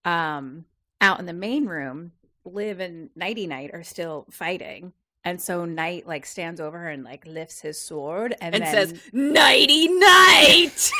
[0.04, 0.66] Um,
[1.00, 2.12] out in the main room,
[2.44, 4.92] Liv and Knighty Knight are still fighting.
[5.24, 8.72] And so Night like stands over her and like lifts his sword and, And then
[8.72, 10.90] says, Nighty night.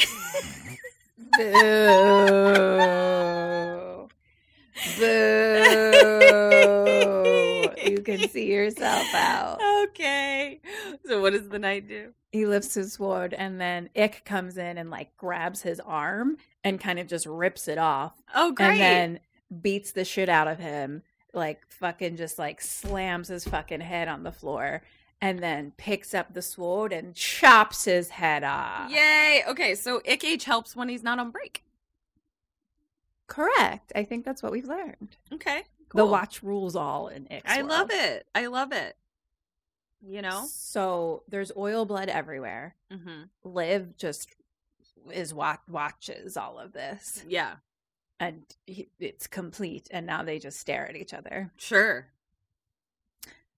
[1.36, 4.08] Boo.
[4.98, 7.34] Boo.
[7.84, 9.60] you can see yourself out.
[9.84, 10.60] okay.
[11.06, 12.12] So what does the knight do?
[12.32, 16.80] He lifts his sword and then Nic comes in and like grabs his arm and
[16.80, 18.14] kind of just rips it off.
[18.34, 18.80] Oh, great.
[18.80, 19.20] And then
[19.60, 21.02] beats the shit out of him.
[21.32, 24.82] Like fucking just like slams his fucking head on the floor
[25.20, 28.90] and then picks up the sword and chops his head off.
[28.90, 29.42] Yay.
[29.48, 31.64] Okay, so Nic H helps when he's not on break.
[33.26, 33.92] Correct.
[33.94, 35.16] I think that's what we've learned.
[35.32, 35.62] Okay.
[35.94, 38.26] The watch rules all in Nic's I love it.
[38.34, 38.96] I love it.
[40.06, 40.44] You know?
[40.48, 42.74] So there's oil blood everywhere.
[42.92, 43.22] Mm-hmm.
[43.44, 44.28] Liv just
[45.12, 47.56] is watch watches all of this, Yeah,
[48.18, 49.88] and he, it's complete.
[49.90, 51.50] And now they just stare at each other.
[51.56, 52.08] sure.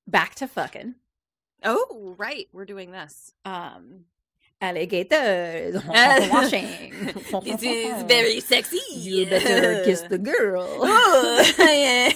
[0.06, 0.94] Back to fucking
[1.64, 2.48] Oh, right.
[2.52, 3.32] We're doing this.
[3.44, 4.04] um
[4.61, 6.93] alligators washing.
[7.45, 8.81] this is very sexy.
[8.93, 10.66] You better kiss the girl.
[10.83, 12.12] Oh, yeah.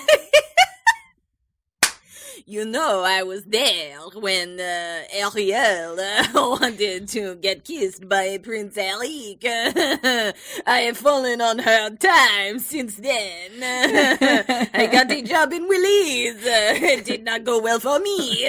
[2.46, 8.76] You know, I was there when uh, Ariel uh, wanted to get kissed by Prince
[8.76, 9.44] Eric.
[9.44, 10.32] I
[10.66, 13.50] have fallen on hard times since then.
[13.62, 16.42] I got a job in Willy's.
[16.42, 18.48] it did not go well for me.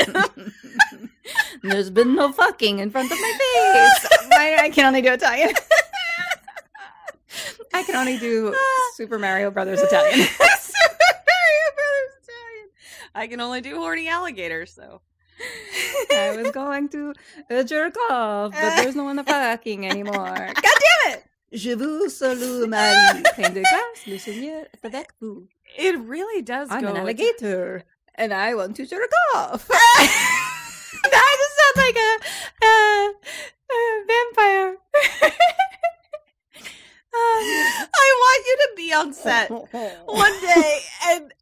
[1.63, 4.07] There's been no fucking in front of my face.
[4.31, 5.49] I, I can only do Italian.
[7.73, 8.53] I can only do
[8.95, 10.19] Super Mario Brothers Italian.
[10.27, 12.69] Super Mario Brothers Italian.
[13.15, 15.01] I can only do horny alligator, so.
[16.11, 17.13] I was going to
[17.49, 20.35] uh, jerk off, but there's no one to fucking anymore.
[20.35, 21.23] God damn it!
[21.53, 23.23] Je vous salue, Marie.
[23.33, 25.47] Train de grâce, le Seigneur est avec vous.
[25.77, 27.83] It really does I'm go an with- alligator,
[28.15, 29.67] and I want to jerk off.
[29.67, 31.11] Just
[31.73, 33.13] sound like a, a,
[33.71, 34.77] a vampire.
[37.13, 37.19] Um,
[37.93, 40.79] I want you to be on set one day
[41.09, 41.33] and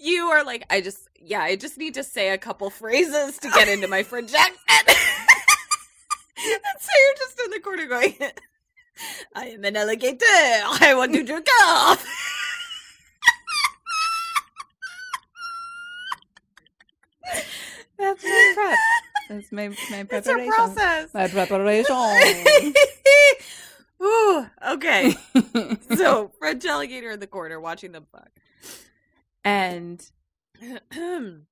[0.00, 3.50] you are like, I just, yeah, I just need to say a couple phrases to
[3.50, 4.28] get into my accent.
[4.38, 4.86] and
[6.78, 8.14] so you're just in the corner going,
[9.34, 10.24] I am an alligator.
[10.24, 12.06] I want you to jerk off.
[17.98, 18.78] That's my prep.
[19.28, 20.52] That's my my It's a preparation.
[20.52, 21.14] process.
[21.14, 21.96] My preparation.
[24.02, 25.14] Ooh, okay.
[25.96, 28.28] so French alligator in the corner watching them fuck.
[29.44, 30.10] and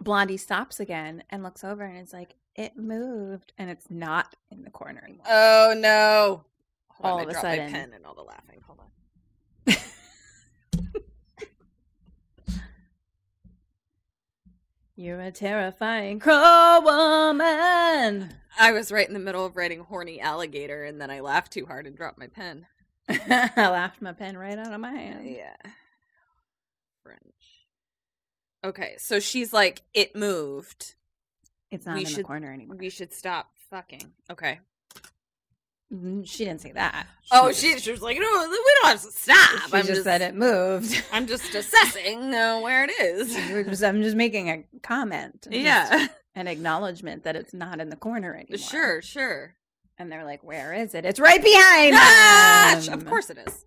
[0.00, 4.62] Blondie stops again and looks over and is like, "It moved," and it's not in
[4.62, 5.26] the corner anymore.
[5.28, 6.44] oh no.
[6.88, 7.66] Hold All on, of I a dropped sudden.
[7.72, 8.60] my pen and all the laughing.
[8.66, 8.86] Hold on.
[14.96, 18.30] You're a terrifying crow woman.
[18.58, 21.66] I was right in the middle of writing horny alligator and then I laughed too
[21.66, 22.66] hard and dropped my pen.
[23.08, 25.26] I laughed my pen right out of my uh, hand.
[25.28, 25.70] Yeah.
[27.02, 27.20] French.
[28.64, 30.94] Okay, so she's like, it moved.
[31.70, 32.76] It's not We in should- the corner anymore.
[32.78, 34.12] We should stop fucking.
[34.30, 34.60] Okay.
[35.92, 37.06] Mm, She didn't say that.
[37.30, 39.68] Oh, she, she was like, no, we don't have to stop.
[39.70, 41.04] She I'm just, said it moved.
[41.12, 43.34] I'm just assessing uh, where it is.
[43.68, 45.42] Just- I'm just making a comment.
[45.50, 46.08] just Yeah.
[46.34, 48.58] an acknowledgement that it's not in the corner anymore.
[48.58, 49.54] Sure, sure.
[49.98, 51.06] And they're like, "Where is it?
[51.06, 53.64] It's right behind Ah, of course it is.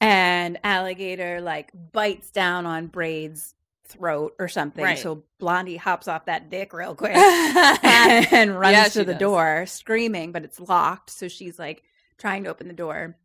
[0.00, 3.54] And alligator like bites down on Braid's
[3.88, 4.84] throat or something.
[4.84, 4.98] Right.
[4.98, 9.20] So Blondie hops off that dick real quick and runs Yeah, to the does.
[9.20, 11.10] door, screaming, but it's locked.
[11.10, 11.82] So she's like
[12.18, 13.16] trying to open the door.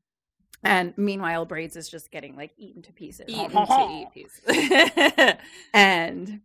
[0.64, 3.26] And meanwhile, Braids is just getting like eaten to pieces.
[3.27, 5.35] Eaten to eat piece.
[5.73, 6.40] And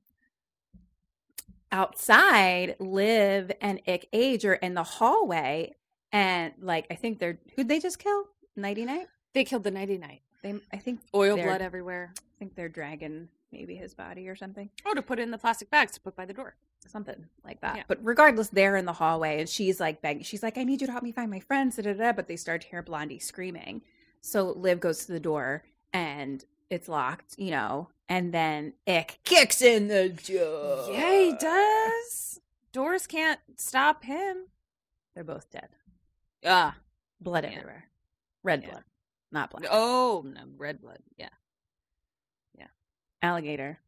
[1.71, 5.75] outside, Liv and Nic Cage are in the hallway,
[6.13, 8.25] and like I think they're who'd they just kill?
[8.59, 9.07] Knighty Knight.
[9.35, 10.23] they killed the Knighty Knight.
[10.43, 12.13] They, I think Oil blood everywhere.
[12.17, 15.39] I think they're dragging maybe his body or something, Oh, to put it in the
[15.39, 16.57] plastic bags to put by the door.
[16.87, 17.77] something like that.
[17.77, 17.83] Yeah.
[17.89, 20.23] But regardless, they're in the hallway, and she's like begging.
[20.23, 22.13] She's like, "I need you to help me find my friends." Da, da, da.
[22.13, 23.83] But they start to hear Blondie screaming.
[24.21, 29.61] So Liv goes to the door and it's locked, you know, and then Nic kicks
[29.63, 30.89] in the door.
[30.93, 32.41] Yeah, he does.
[32.73, 34.47] Doors can't stop him.
[35.15, 35.69] They're both dead.
[36.45, 36.77] Ah.
[37.21, 37.51] Blood Yeah.
[37.51, 37.91] everywhere.
[38.45, 38.71] Red Yeah.
[38.71, 38.85] blood,
[39.33, 39.65] not black.
[39.71, 41.01] Oh, no, red blood.
[41.17, 41.29] Yeah.
[43.23, 43.79] Alligator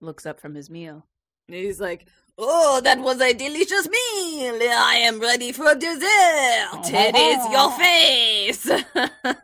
[0.00, 1.06] looks up from his meal.
[1.48, 4.58] He's like, "Oh, that was a delicious meal.
[4.62, 6.02] I am ready for dessert.
[6.02, 9.36] Oh, it is your face."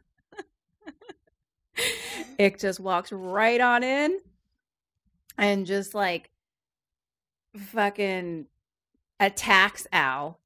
[2.39, 4.19] Nic just walks right on in
[5.39, 6.31] and just like
[7.57, 8.47] fucking
[9.21, 10.39] attacks Al.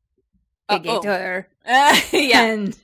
[2.12, 2.42] Yeah.
[2.42, 2.76] And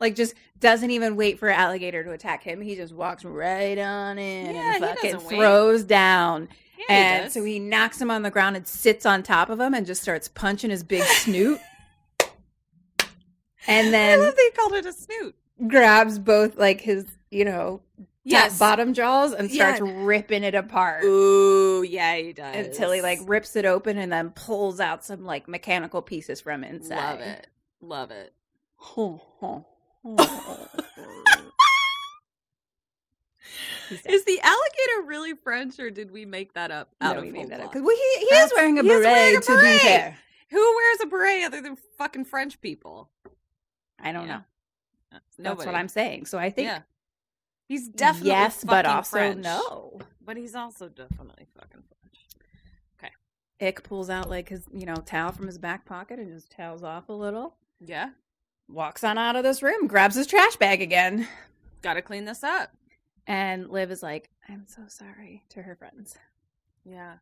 [0.00, 2.60] like just doesn't even wait for alligator to attack him.
[2.60, 5.38] He just walks right on in Yeah, and fucking doesn't wait.
[5.38, 6.48] throws down.
[6.78, 7.32] Yeah, and does.
[7.32, 10.02] so he knocks him on the ground and sits on top of him and just
[10.02, 11.60] starts punching his big snoot.
[13.68, 15.34] and I then they called it a snoot.
[15.66, 17.82] grabs both like his, you know,
[18.28, 18.58] Yes.
[18.58, 19.92] bottom jaws and starts Yeah.
[19.98, 22.66] ripping it apart Ooh, yeah, he does.
[22.66, 26.64] until he like rips it open and then pulls out some like mechanical pieces from
[26.64, 26.96] inside.
[26.96, 27.46] love it,
[27.80, 28.32] love it.
[34.04, 36.90] Is the alligator really French, or did we make that up?
[37.00, 37.72] No, Out we of made that up.
[37.72, 37.72] folklore?
[37.72, 40.18] 'Cause, well, he, he is wearing a beret, wearing a to be fair.
[40.50, 43.10] Who wears a beret other than fucking French people?
[44.00, 44.36] I don't Yeah.
[44.38, 44.42] know.
[45.12, 46.26] That's That's what I'm saying.
[46.26, 46.82] So I think yeah.
[47.68, 49.42] He's definitely yes, but also French.
[49.42, 50.00] no.
[50.20, 52.26] But he's also definitely fucking French.
[52.98, 53.12] Okay.
[53.60, 56.82] Nic pulls out like his, you know, towel from his back pocket and just towels
[56.84, 57.56] off a little.
[57.80, 58.10] Yeah,
[58.68, 61.28] Walks on out of this room, grabs his trash bag again.
[61.82, 62.70] gotta clean this up.
[63.26, 66.16] And Liv is like, I'm so sorry to her friends.
[66.84, 67.14] Yeah.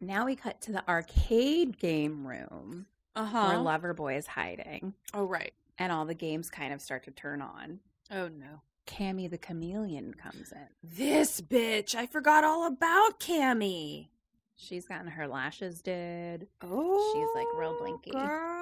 [0.00, 3.48] Now we cut to the arcade game room uh-huh.
[3.48, 3.56] where.
[3.58, 4.94] Loverboy is hiding.
[5.14, 5.52] Oh right.
[5.78, 7.80] And all the games kind of start to turn on.
[8.10, 8.62] Oh no.
[8.86, 10.66] Cammy the chameleon comes in.
[10.82, 11.94] This bitch.
[11.94, 14.08] I forgot all about Cammy.
[14.56, 16.46] She's gotten her lashes did.
[16.60, 18.10] Oh, She's, like, real blinky.
[18.10, 18.59] girl.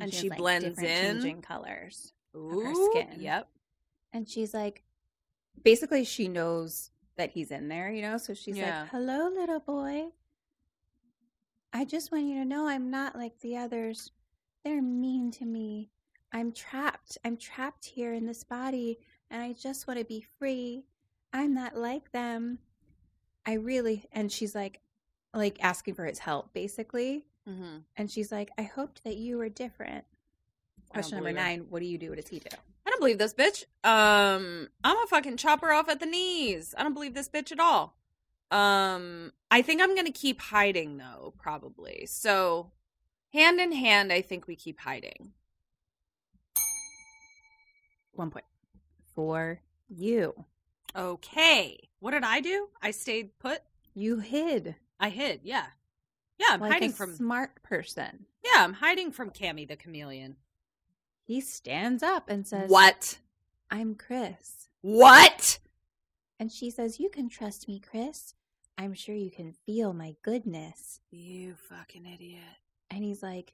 [0.00, 0.84] And has, she like, blends in?
[0.84, 2.12] changing colors.
[2.36, 3.20] Ooh, her skin.
[3.20, 3.48] Yep.
[4.12, 4.82] And she's like,
[5.62, 8.16] basically, she knows that he's in there, you know?
[8.16, 8.82] So she's Yeah.
[8.82, 10.08] like, hello, little boy.
[11.72, 14.12] I just want you to know I'm not like the others.
[14.64, 15.90] They're mean to me.
[16.32, 17.18] I'm trapped.
[17.24, 18.98] I'm trapped here in this body,
[19.30, 20.84] and I just want to be free.
[21.32, 22.58] I'm not like them.
[23.46, 24.80] I really, and she's like,
[25.34, 27.24] like asking for his help, basically.
[27.48, 27.78] Mm-hmm.
[27.96, 30.04] And she's like, I hoped that you were different.
[30.90, 32.10] Question number nine What do you do?
[32.10, 32.48] What does he do?
[32.86, 33.64] I don't believe this bitch.
[33.84, 36.74] Um, I'm a fucking chop her off at the knees.
[36.76, 37.96] I don't believe this bitch at all.
[38.50, 42.06] Um, I think I'm gonna keep hiding though, probably.
[42.06, 42.72] So,
[43.32, 45.32] hand in hand, I think we keep hiding.
[48.12, 48.46] One point
[49.14, 50.44] for you.
[50.96, 51.88] Okay.
[52.00, 52.68] What did I do?
[52.82, 53.60] I stayed put.
[53.94, 55.40] You hid I hid.
[55.44, 55.66] Yeah.
[56.38, 57.14] Yeah, I'm like hiding a from.
[57.14, 58.26] smart person.
[58.44, 60.36] Yeah, I'm hiding from Cammy the chameleon.
[61.24, 63.18] He stands up and says, What?
[63.70, 64.68] I'm Chris.
[64.80, 65.58] What?
[66.40, 68.34] And she says, You can trust me, Chris.
[68.78, 71.00] I'm sure you can feel my goodness.
[71.10, 72.40] You fucking idiot.
[72.90, 73.52] And he's like,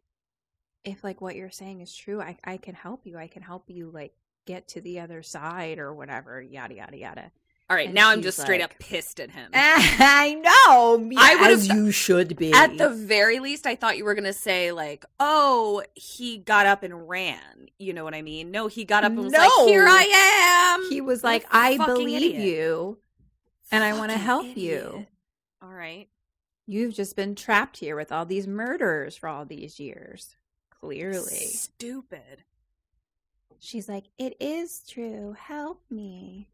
[0.85, 3.17] If like what you're saying is true, I, I can help you.
[3.17, 4.13] I can help you like
[4.47, 7.33] get to the other side or whatever, yada yada yada.
[7.71, 9.51] All right, And now I'm just straight like- up pissed at him.
[9.55, 11.11] I know.
[11.19, 12.53] I would've you should be.
[12.53, 16.83] At the very least, I thought you were gonna say like, "Oh, he got up
[16.83, 18.51] and ran." You know what I mean?
[18.51, 19.39] No, he got up and was No.
[19.39, 22.43] like, "Here I am." he was like, I believe idiot.
[22.43, 22.99] you
[23.73, 24.57] and I want to help idiot.
[24.85, 25.07] you.
[25.63, 26.09] All right.
[26.67, 30.37] You've just been trapped here with all these murders for all these years.
[30.71, 31.47] Clearly.
[31.47, 32.45] Stupid.
[33.59, 35.35] She's like, It is true.
[35.39, 36.49] Help me.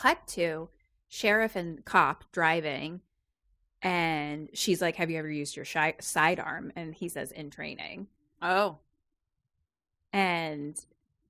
[0.00, 0.70] Cut to
[1.08, 3.02] sheriff and cop driving.
[3.82, 6.72] And she's like, Have you ever used your shi- sidearm?
[6.74, 8.06] And he says, In training.
[8.40, 8.78] Oh.
[10.12, 10.78] And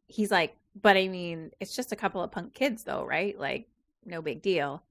[0.07, 3.39] he's like, But I mean, it's just a couple of punk kids, though, right?
[3.39, 3.69] Like,
[4.05, 4.83] no big deal.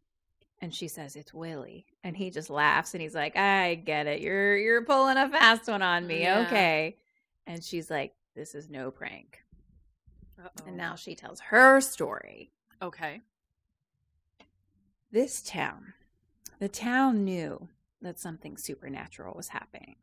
[0.62, 1.86] And she says, It's Willy.
[2.04, 4.20] And he just laughs and he's like, I get it.
[4.22, 6.22] You're you're pulling a fast one on me.
[6.24, 6.46] Yeah.
[6.48, 6.98] Okay.
[7.48, 9.42] And she's like, This is no prank.
[10.38, 10.68] Uh-oh.
[10.68, 12.52] And now she tells her story.
[12.82, 13.22] Okay.
[15.12, 15.94] This town,
[16.60, 17.68] the town knew
[18.02, 19.96] that something supernatural was happening.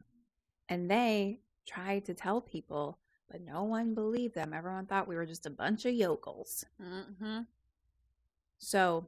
[0.69, 2.99] And they tried to tell people,
[3.31, 4.53] but no one believed them.
[4.53, 6.65] Everyone thought we were just a bunch of yokels.
[6.83, 7.43] Mm-hmm.
[8.59, 9.07] So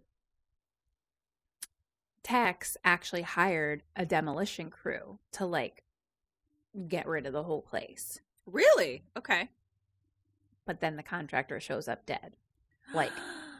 [2.22, 5.82] Tex actually hired a demolition crew to like
[6.86, 8.20] get rid of the whole place.
[8.46, 9.02] Really?
[9.16, 9.48] Okay.
[10.64, 12.36] But then the contractor shows up dead,
[12.94, 13.12] like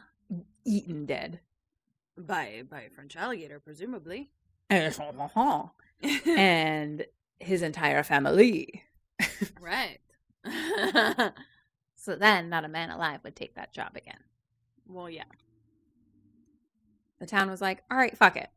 [0.63, 1.39] eaten dead.
[2.19, 4.29] By by a French alligator, presumably.
[6.25, 7.05] and
[7.39, 8.83] his entire family.
[9.59, 9.99] right.
[12.01, 14.19] So then, not a man alive would take that job again.
[14.87, 15.25] well, yeah.
[17.19, 18.47] The town was like, all right, fuck it.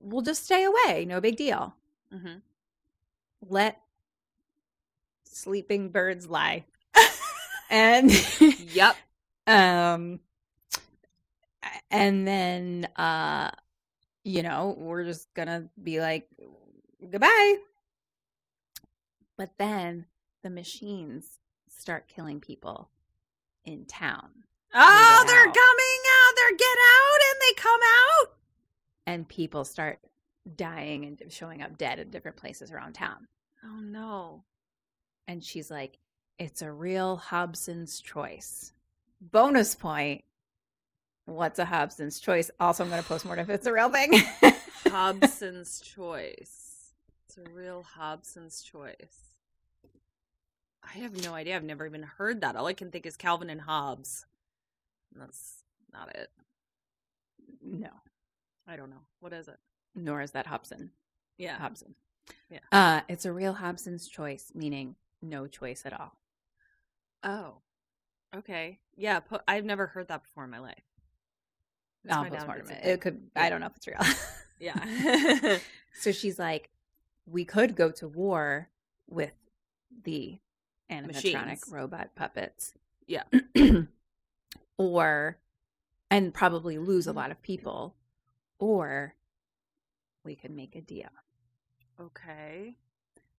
[0.00, 1.04] We'll just stay away.
[1.04, 1.74] No big deal.
[2.12, 2.36] hmm
[3.46, 3.80] Let
[5.24, 6.66] sleeping birds lie.
[7.68, 8.10] and
[8.72, 8.96] Yep.
[9.48, 10.20] um
[11.92, 13.50] and then uh
[14.24, 16.28] you know we're just gonna be like
[17.10, 17.56] goodbye
[19.36, 20.06] but then
[20.42, 21.38] the machines
[21.68, 22.88] start killing people
[23.64, 24.28] in town
[24.74, 25.54] Oh, they're out.
[25.54, 26.32] coming out.
[26.34, 28.28] They're get out and they come out.
[29.06, 29.98] and people start
[30.56, 33.26] dying and showing up dead in different places around town
[33.64, 34.44] Oh no.
[35.28, 35.98] and she's like
[36.38, 38.72] it's a real hobson's choice
[39.20, 40.24] bonus point
[41.26, 44.12] what's a hobson's choice also i'm going to post more if it's a real thing
[44.88, 46.92] Hobson's choice.
[47.28, 49.36] It's a real Hobson's choice.
[50.82, 51.54] I have no idea.
[51.56, 52.56] I've never even heard that.
[52.56, 54.26] All I can think is Calvin and Hobbes.
[55.14, 55.62] That's
[55.92, 56.30] not it.
[57.62, 57.88] no
[58.66, 59.02] I don't know.
[59.20, 59.58] What is it?
[59.94, 60.90] nor is that hobson
[61.38, 61.58] Yeah.
[61.58, 61.94] hobson
[62.50, 62.58] Yeah.
[62.72, 66.16] uh it's a real hobson's choice meaning no choice at all
[67.24, 67.58] Oh.
[68.36, 68.80] Okay.
[68.96, 69.20] Yeah.
[69.20, 70.82] Po- I've never heard that before in my life.
[72.10, 72.84] I'll postmortem it.
[72.84, 73.20] It could.
[73.36, 73.42] Yeah.
[73.42, 73.98] I don't know if it's real.
[74.62, 75.58] Yeah.
[76.00, 76.70] so she's like,
[77.26, 78.68] we could go to war
[79.08, 79.32] with
[80.04, 80.38] the
[80.88, 81.64] animatronic Machines.
[81.68, 82.72] robot puppets.
[83.08, 83.24] Yeah.
[84.78, 85.38] or,
[86.12, 87.96] and probably lose a lot of people,
[88.60, 89.16] or
[90.24, 91.10] we could make a deal.
[92.00, 92.76] okay.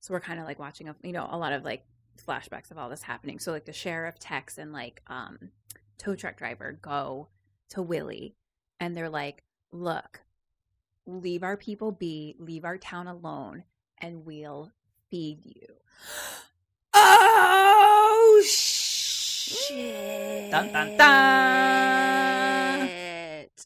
[0.02, 1.86] So we're kind of like watching a, you know, a lot of like
[2.28, 3.40] flashbacks of all this happening.
[3.40, 5.52] So like the sheriff Tex and like um
[5.98, 7.30] tow truck driver go
[7.70, 8.36] to Willy
[8.80, 10.22] and they're like, "Look,
[11.06, 13.64] leave our people be, leave our town alone
[14.00, 14.72] and we'll
[15.10, 15.68] feed you."
[16.94, 20.52] Oh shit!
[20.52, 21.84] Dun, dun, dun.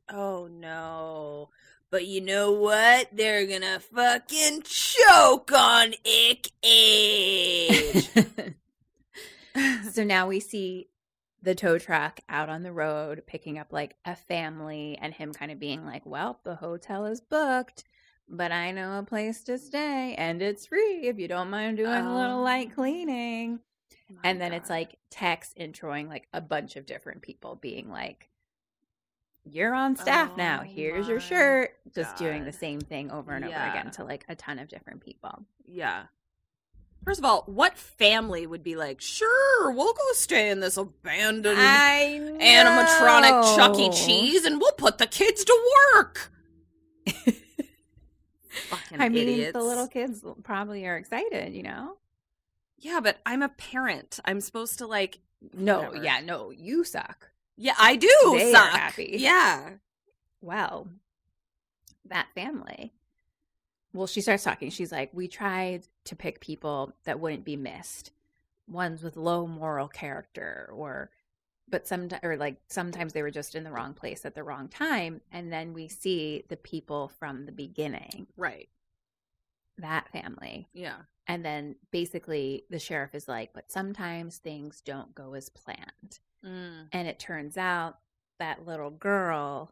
[0.09, 1.49] Oh no!
[1.89, 3.09] But you know what?
[3.13, 8.09] They're gonna fucking choke on Nic Cage.
[9.91, 10.87] so now we see
[11.41, 15.51] the tow truck out on the road picking up like a family and him kind
[15.51, 17.83] of being like, "Well, the hotel is booked,
[18.27, 21.91] but I know a place to stay and it's free if you don't mind doing
[21.91, 22.75] a little light Oh.
[22.75, 23.59] cleaning."
[24.09, 28.29] My and then it's like Tex introing like a bunch of different people being like,
[29.43, 30.61] "You're on staff now.
[30.61, 34.25] Oh Here's your shirt." Just doing the same thing over and over again to like
[34.27, 35.45] a ton of different people.
[35.65, 36.05] Yeah.
[37.05, 41.57] First of all, what family would be like, sure, we'll go stay in this abandoned
[41.57, 43.89] animatronic Chuck E.
[43.91, 46.31] Cheese and we'll put the kids to work?
[48.69, 51.95] Fucking I mean, the little kids probably are excited, you know?
[52.79, 54.19] Yeah, but I'm a parent.
[54.25, 55.19] I'm supposed to like
[55.53, 56.03] No, Whatever.
[56.03, 57.29] yeah, no, you suck.
[57.55, 58.69] Yeah, I do They are suck.
[58.71, 59.15] happy.
[59.19, 59.69] Yeah.
[60.41, 60.87] Well,
[62.05, 62.93] that family.
[63.97, 64.69] Well, she starts talking.
[64.69, 68.11] She's like, We tried to pick people that wouldn't be missed,
[68.67, 71.09] ones with low moral character, or,
[71.69, 74.67] but sometimes, or like sometimes they were just in the wrong place at the wrong
[74.67, 75.21] time.
[75.31, 78.69] And then we see the people from the beginning, Right.
[79.79, 80.67] that family.
[80.73, 80.97] Yeah.
[81.27, 86.19] And then basically the sheriff is like, But sometimes things don't go as planned.
[86.45, 86.87] Mm.
[86.93, 87.97] and it turns out
[88.37, 89.71] that little girl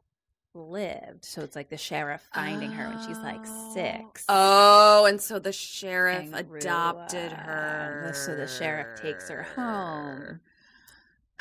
[0.55, 3.71] lived so it's like the sheriff finding her when she's like oh.
[3.73, 8.11] six Oh, and so the sheriff adopted her.
[8.15, 10.39] so the sheriff takes her home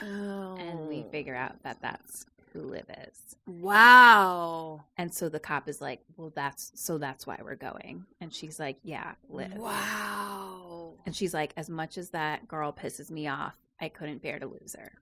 [0.02, 0.56] Oh.
[0.58, 1.10] and we oh.
[1.10, 4.84] figure out that that's who liv is Wow.
[4.96, 8.58] and so the cop is like well that's so that's why we're going and she's
[8.58, 10.94] like yeah liv Wow.
[11.06, 14.46] and she's like as much as that girl pisses me off i couldn't bear to
[14.46, 14.92] lose her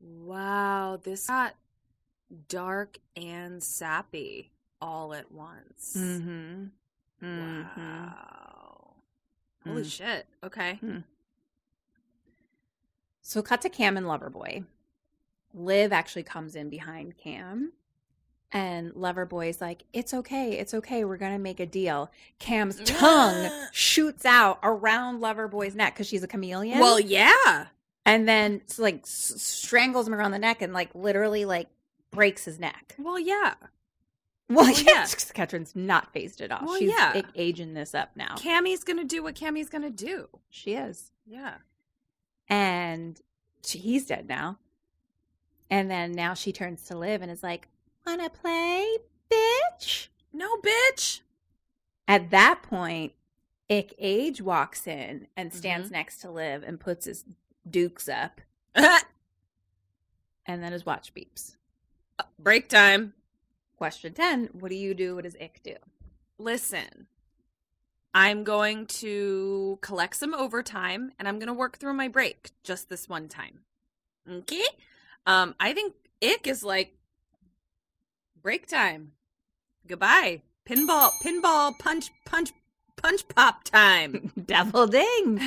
[0.00, 1.00] Wow.
[1.02, 1.54] This got
[2.48, 4.50] dark and sappy
[4.80, 5.94] all at once.
[5.96, 6.64] mm-hmm
[7.22, 8.94] Wow.
[9.66, 9.90] Holy Mm.
[9.90, 10.26] shit.
[10.44, 10.78] Okay.
[13.22, 14.64] So cut to Cam and Loverboy.
[15.54, 17.72] Liv actually comes in behind Cam.
[18.52, 22.10] And Loverboy's like, it's okay, it's okay, we're gonna make a deal.
[22.38, 26.78] Cam's tongue shoots out around Loverboy's neck because she's a chameleon.
[26.78, 27.66] Well, yeah.
[28.04, 31.68] and then s- like s- strangles him around the neck and like literally like
[32.16, 32.94] breaks his neck.
[32.98, 33.54] Well, yeah.
[34.48, 35.06] Well, Well, yeah.
[35.34, 36.66] Catherine's not phased at all.
[36.66, 37.22] Well, she's yeah.
[37.34, 38.34] aging this up now.
[38.36, 40.28] Cammy's gonna do what Cammy's gonna do.
[40.50, 41.10] she is.
[41.26, 41.54] Yeah.
[42.48, 43.20] And
[43.64, 44.58] she, he's dead now.
[45.68, 47.66] And then now she turns to Liv and is like,
[48.06, 48.86] "Wanna play,
[49.30, 51.20] bitch?" No, bitch.
[52.06, 53.14] At that point,
[53.68, 55.58] Nic Cage walks in and Mm-hmm.
[55.58, 57.24] stands next to Liv and puts his
[57.68, 58.40] dukes up,
[58.76, 59.02] and
[60.46, 61.56] then his watch beeps.
[62.38, 63.14] Break time.
[63.76, 65.14] Question 10 What do you do?
[65.16, 65.74] What does Nic do?
[66.38, 67.06] Listen,
[68.14, 72.88] I'm going to collect some overtime and I'm going to work through my break just
[72.88, 73.60] this one time.
[74.30, 74.64] Okay?
[75.26, 76.96] Um, I think Nic is like
[78.40, 79.12] break time.
[79.86, 80.42] Goodbye.
[80.68, 82.50] Pinball, pinball, punch, punch,
[82.96, 84.32] punch pop time.
[84.46, 85.34] Double ding.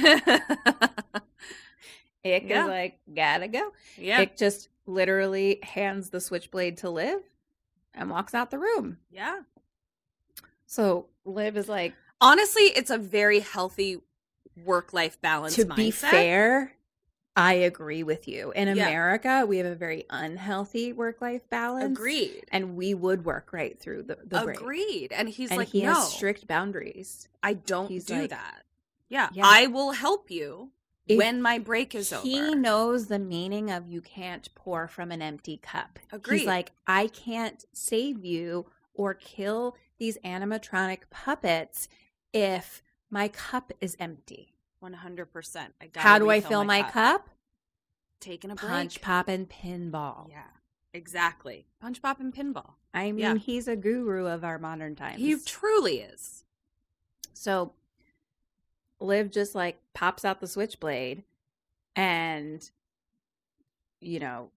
[2.23, 2.63] Nic Yeah.
[2.63, 3.71] is like, gotta go.
[3.97, 4.19] yeah.
[4.19, 7.19] Nic just literally hands the switchblade to Liv
[7.93, 8.97] and walks out the room.
[9.11, 9.39] yeah.
[10.65, 14.01] So Liv is like, Honestly, it's a very healthy
[14.65, 15.75] work life balance to mindset.
[15.77, 16.73] be fair,
[17.35, 18.51] I agree with you.
[18.51, 18.87] In Yeah.
[18.87, 21.97] America, we have a very unhealthy work life balance.
[21.97, 22.43] Agreed.
[22.51, 24.59] And we would work right through the, the break.
[24.59, 25.13] Agreed.
[25.13, 27.29] And he's and like, he no, has strict boundaries.
[27.41, 28.63] I don't he's do like- that.
[29.07, 29.43] Yeah, Yeah.
[29.45, 30.71] I will help you
[31.09, 32.25] If when my break is over.
[32.25, 35.99] He knows the meaning of you can't pour from an empty cup.
[36.11, 36.39] Agreed.
[36.39, 41.89] He's like, I can't save you or kill these animatronic puppets
[42.31, 44.53] if my cup is empty.
[44.79, 45.73] One hundred percent.
[45.81, 45.89] I.
[45.95, 47.29] How do I fill my, cup?
[48.21, 48.69] Taking a break.
[48.69, 50.29] Punch, pop, and pinball.
[50.29, 50.43] Yeah,
[50.93, 51.65] exactly.
[51.81, 52.73] Punch, pop, and pinball.
[52.93, 53.35] I mean, Yeah.
[53.35, 55.17] he's a guru of our modern times.
[55.17, 56.43] He truly is.
[57.33, 57.73] So
[58.99, 61.23] Liv just like pops out the switchblade
[61.95, 62.69] and
[64.01, 64.49] you know,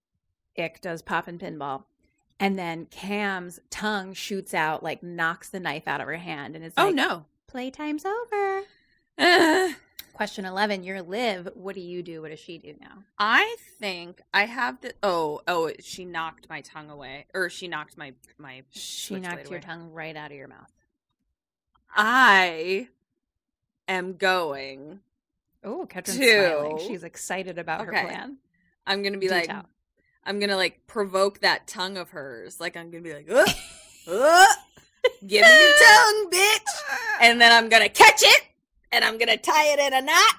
[0.56, 1.84] Nic does pop and pinball.
[2.38, 6.64] And then Cam's tongue shoots out, like knocks the knife out of her hand and
[6.64, 7.24] it's like, Oh no.
[7.52, 8.62] playtime's over.
[9.18, 9.72] Uh,
[10.12, 11.48] Question eleven, you're Liv.
[11.54, 12.20] What do you do?
[12.20, 13.04] What does she do now?
[13.18, 14.92] I think I have the.
[15.02, 15.72] Oh, oh!
[15.80, 18.62] She knocked my tongue away, or she knocked my my.
[18.70, 19.60] She knocked your away.
[19.60, 20.70] tongue right out of your mouth.
[21.96, 22.88] I
[23.88, 25.00] am going.
[25.64, 26.46] Oh, Catherine's Two.
[26.46, 26.78] smiling.
[26.86, 28.38] She's excited about her plan.
[28.86, 29.50] I'm gonna be Do like.
[30.24, 32.60] I'm gonna like provoke that tongue of hers.
[32.60, 33.48] Like I'm gonna be like, "Ugh,
[34.08, 34.56] ugh,
[35.26, 36.70] give me your tongue, bitch,
[37.20, 38.42] and then I'm gonna catch it,
[38.90, 40.34] and I'm gonna tie it in a knot,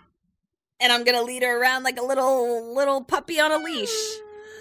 [0.80, 3.94] and I'm gonna lead her around like a little little puppy on a leash,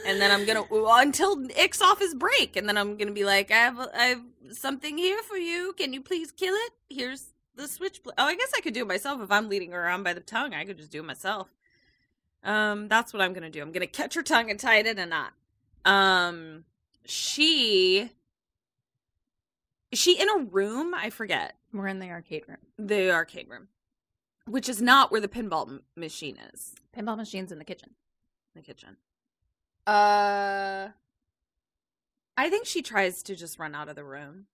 [0.07, 0.65] and then I'm gonna
[1.01, 4.23] until Nic's off his break, and then I'm gonna be like, I have I have
[4.51, 5.73] something here for you.
[5.77, 6.73] Can you please kill it?
[6.91, 8.15] Here's the switchblade.
[8.19, 10.20] Oh, I guess I could do it myself if I'm leading her around by the
[10.20, 10.55] tongue.
[10.55, 11.49] I could just do it myself.
[12.45, 13.62] Um, that's what I'm gonna do.
[13.62, 15.33] I'm gonna catch her tongue and tie it in a knot.
[15.85, 16.65] Um,
[17.05, 18.11] she,
[19.91, 20.95] is she in a room?
[20.95, 22.59] I forget We're in the arcade room.
[22.79, 23.69] the arcade room,
[24.47, 26.74] which is not where the pinball m- machine is.
[26.97, 27.91] Pinball machine's in the kitchen.
[28.55, 28.97] The kitchen.
[29.87, 30.89] Uh,
[32.37, 34.47] I think she tries to just run out of the room.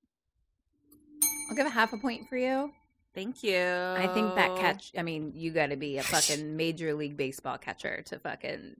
[1.51, 2.73] I'll give a half a point for you.
[3.19, 3.59] Thank you.
[3.59, 4.93] I think that catch.
[4.97, 8.77] I mean, you got to be a fucking major league baseball catcher to fucking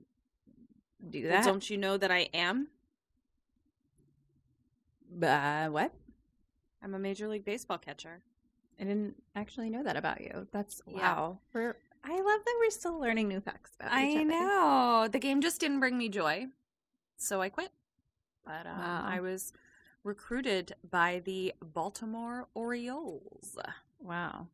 [1.09, 1.43] do Well, that.
[1.45, 2.67] don't you know that I am?
[5.21, 5.93] uh, what?
[6.81, 8.21] I'm a major league baseball catcher.
[8.79, 10.47] I didn't actually know that about you.
[10.53, 10.97] That's Yeah.
[11.15, 11.39] wow.
[11.53, 11.75] We're
[12.05, 15.09] I love that we're still learning new facts about each I know.
[15.11, 16.45] The game just didn't bring me joy.
[17.17, 17.71] So I quit.
[18.45, 19.03] But um, Wow.
[19.05, 19.51] I was
[20.05, 23.57] recruited by the Baltimore Orioles
[24.01, 24.47] Wow.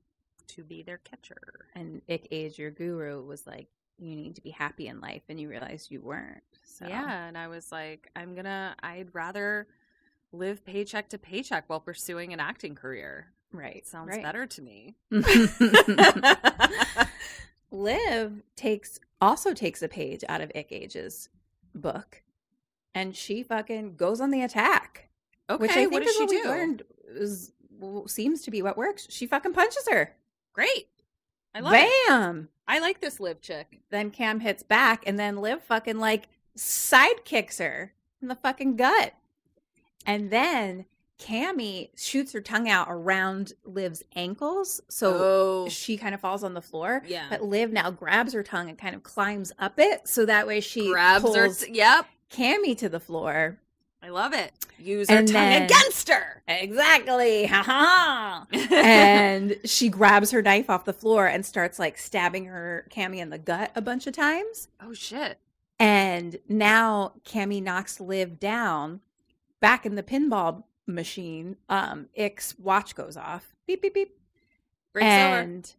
[0.48, 1.68] to be their catcher.
[1.76, 3.68] And Nic Cage, your guru, was like,
[3.98, 6.44] "You need to be happy in life," and you realized you weren't.
[6.64, 8.76] So Yeah, and I was like, I'm gonna.
[8.84, 9.68] I'd rather
[10.32, 13.32] live paycheck to paycheck while pursuing an acting career.
[13.52, 13.86] right.
[13.88, 14.22] Sounds right.
[14.24, 14.96] better to me.
[17.72, 21.30] Liv takes also takes a page out of Nic Cage's
[21.74, 22.22] book,
[22.94, 25.10] and she fucking goes on the attack.
[25.50, 26.42] okay, which I think what does is she what do?
[26.44, 27.52] we learned is
[28.08, 29.08] seems to be what works.
[29.10, 30.16] She fucking punches her.
[30.54, 30.88] Great.
[31.54, 31.90] I love it.
[32.08, 32.50] Bam.
[32.68, 33.82] I like this live chick.
[33.90, 38.76] Then Cam hits back, and then Liv fucking like side kicks her in the fucking
[38.76, 39.14] gut,
[40.06, 40.86] and then
[41.20, 46.54] Cammy shoots her tongue out around Liv's ankles, so oh, she kind of falls on
[46.54, 47.04] the floor.
[47.08, 47.28] Yeah.
[47.30, 50.60] But Liv now grabs her tongue and kind of climbs up it, so that way
[50.60, 51.54] she grabs her.
[51.54, 53.60] T- yep, Cammy to the floor.
[54.06, 54.52] I love it.
[54.78, 56.44] Use her And tongue then- against her.
[56.48, 57.46] Exactly.
[57.48, 58.46] Ha ha.
[58.72, 63.30] and she grabs her knife off the floor and starts like stabbing her Cammy in
[63.32, 64.68] the gut a bunch of times.
[64.82, 65.40] oh shit.
[65.80, 69.02] And now Cammy knocks Liv down.
[69.60, 73.56] Back in the pinball machine, um, Nic's watch goes off.
[73.66, 74.20] Beep beep beep.
[74.94, 75.40] Breaks over.
[75.40, 75.74] and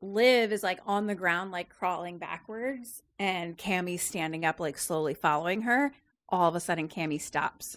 [0.00, 5.14] Liv is like on the ground, like crawling backwards, and Cammie's standing up, like slowly
[5.14, 5.92] following her.
[6.28, 7.76] All of a sudden, Cammie stops.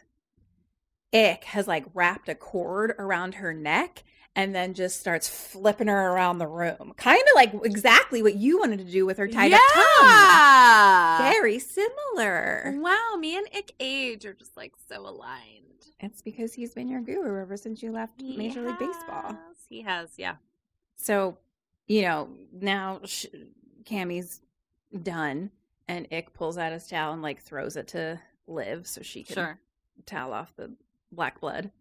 [1.14, 4.03] Nic has like wrapped a cord around her neck
[4.36, 6.94] and then just starts flipping her around the room.
[6.95, 10.07] Kind of like exactly what you wanted to do with her tied up tongue.
[10.07, 11.32] yeah.
[11.32, 12.76] Very similar.
[12.78, 15.64] Wow, me and Nic Cage are just like so aligned.
[15.99, 19.36] It's because he's been your guru ever since you left Major League Baseball.
[19.68, 20.36] He has, yeah.
[20.95, 21.40] So,
[21.88, 23.02] you know, now
[23.84, 24.41] Cammie's
[25.02, 25.49] done,
[25.88, 29.34] and Nic pulls out his towel and like throws it to Liv so she can
[29.36, 29.60] Sure.
[30.06, 30.74] towel off the
[31.11, 31.72] black blood.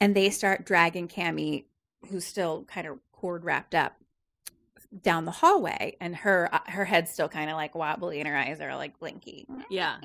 [0.00, 1.66] And they start dragging Cammie,
[2.08, 3.96] who's still kind of cord wrapped up,
[5.02, 8.36] down the hallway, and her uh, her head's still kind of like wobbly, and her
[8.36, 9.46] eyes are like blinky.
[9.70, 9.98] Yeah.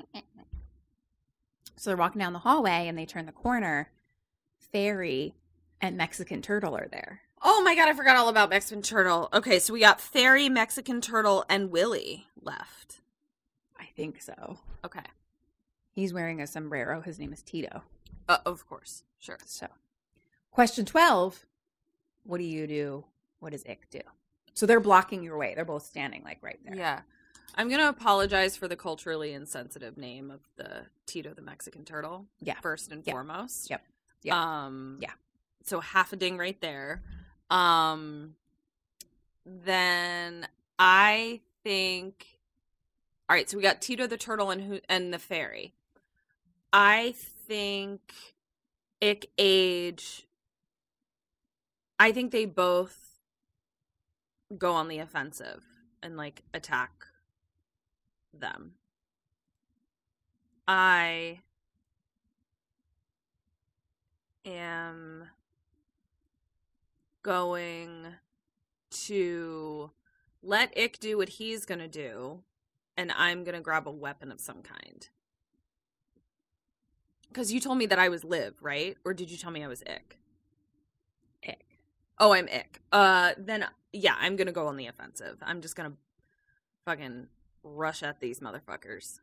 [1.76, 3.90] So they're walking down the hallway, and they turn the corner.
[4.72, 5.34] Fairy
[5.80, 7.20] and Mexican Turtle are there.
[7.42, 9.28] Oh my god, I forgot all about Mexican Turtle.
[9.32, 13.00] Okay, so we got Fairy, Mexican Turtle, and Willy left.
[13.78, 14.58] I think so.
[14.84, 15.04] Okay.
[15.98, 17.00] He's wearing a sombrero.
[17.00, 17.82] His name is Tito.
[18.28, 19.02] Uh, of course.
[19.18, 19.36] Sure.
[19.44, 19.66] So,
[20.52, 21.44] question 12
[22.22, 23.04] What do you do?
[23.40, 23.98] What does Nic do?
[24.54, 25.54] So they're blocking your way.
[25.56, 26.76] They're both standing like right there.
[26.76, 27.00] Yeah.
[27.56, 32.26] I'm going to apologize for the culturally insensitive name of the Tito the Mexican Turtle.
[32.40, 32.60] Yeah.
[32.60, 33.68] First and foremost.
[33.68, 33.82] Yep.
[34.22, 34.34] Yep.
[34.36, 35.10] Um Yeah.
[35.64, 37.02] So half a ding right there.
[37.50, 38.36] Um
[39.44, 40.46] then
[40.78, 42.24] I think
[43.28, 45.74] All right, so we got Tito the Turtle and who and the fairy.
[46.72, 48.00] I think
[49.00, 50.28] Nic Cage
[51.98, 53.18] I think they both
[54.56, 55.64] go on the offensive
[56.02, 57.06] and like attack
[58.32, 58.74] them.
[60.66, 61.40] I
[64.44, 65.24] am
[67.22, 68.06] going
[68.90, 69.90] to
[70.42, 72.42] let Nic do what he's going to do,
[72.96, 75.08] and I'm going to grab a weapon of some kind.
[77.28, 78.96] Because you told me that I was live, right?
[79.04, 80.18] Or did you tell me I was Nic?
[81.46, 81.64] Nic.
[82.18, 82.80] Oh, I'm Nic.
[82.90, 85.36] Uh, then yeah, I'm gonna go on the offensive.
[85.42, 85.92] I'm just gonna
[86.84, 87.28] fucking
[87.62, 89.20] rush at these motherfuckers.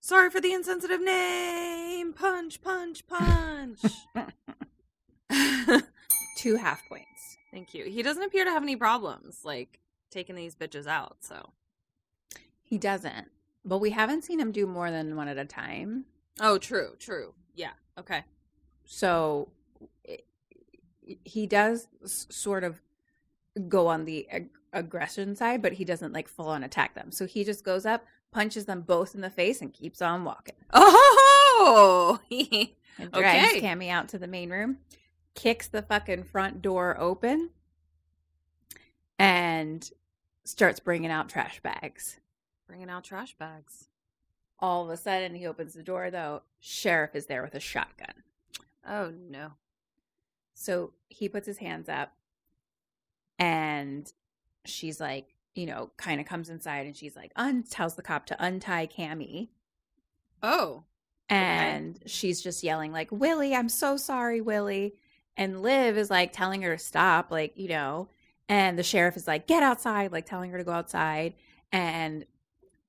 [0.00, 2.12] Sorry for the insensitive name.
[2.12, 3.80] Punch, punch, punch.
[6.36, 7.36] Two half points.
[7.52, 7.84] Thank you.
[7.84, 9.78] He doesn't appear to have any problems like
[10.10, 11.18] taking these bitches out.
[11.20, 11.50] So,
[12.62, 13.28] He doesn't.
[13.64, 16.06] But we haven't seen him do more than one at a time.
[16.40, 17.34] Oh, true, true.
[17.54, 17.72] Yeah.
[17.98, 18.24] Okay.
[18.84, 19.50] So
[21.24, 22.80] he does sort of
[23.68, 27.10] go on the ag- aggression side, but he doesn't like full on attack them.
[27.12, 30.54] So he just goes up, punches them both in the face, and keeps on walking.
[31.64, 32.18] Oh,
[32.98, 33.60] And drags Okay.
[33.60, 34.78] Cammy out to the main room,
[35.34, 37.50] kicks the fucking front door open,
[39.18, 39.88] and
[40.44, 42.18] starts bringing out trash bags.
[42.66, 43.88] bringing out trash bags.
[44.62, 46.42] All of a sudden, he opens the door, though.
[46.60, 48.14] Sheriff is there with a shotgun.
[48.88, 49.52] Oh no.
[50.54, 52.12] So he puts his hands up,
[53.38, 54.10] and
[54.64, 58.26] she's like, you know, kind of comes inside, and she's like, un- tells the cop
[58.26, 59.48] to untie Cammy.
[60.42, 60.84] Oh.
[61.28, 64.96] and she's just yelling like willy i'm so sorry willy
[65.36, 68.08] and liv is like telling her to stop like you know
[68.48, 71.34] and the sheriff is like get outside like telling her to go outside
[71.70, 72.26] and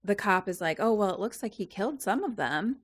[0.03, 2.77] the cop is like oh well it looks like he killed some of them.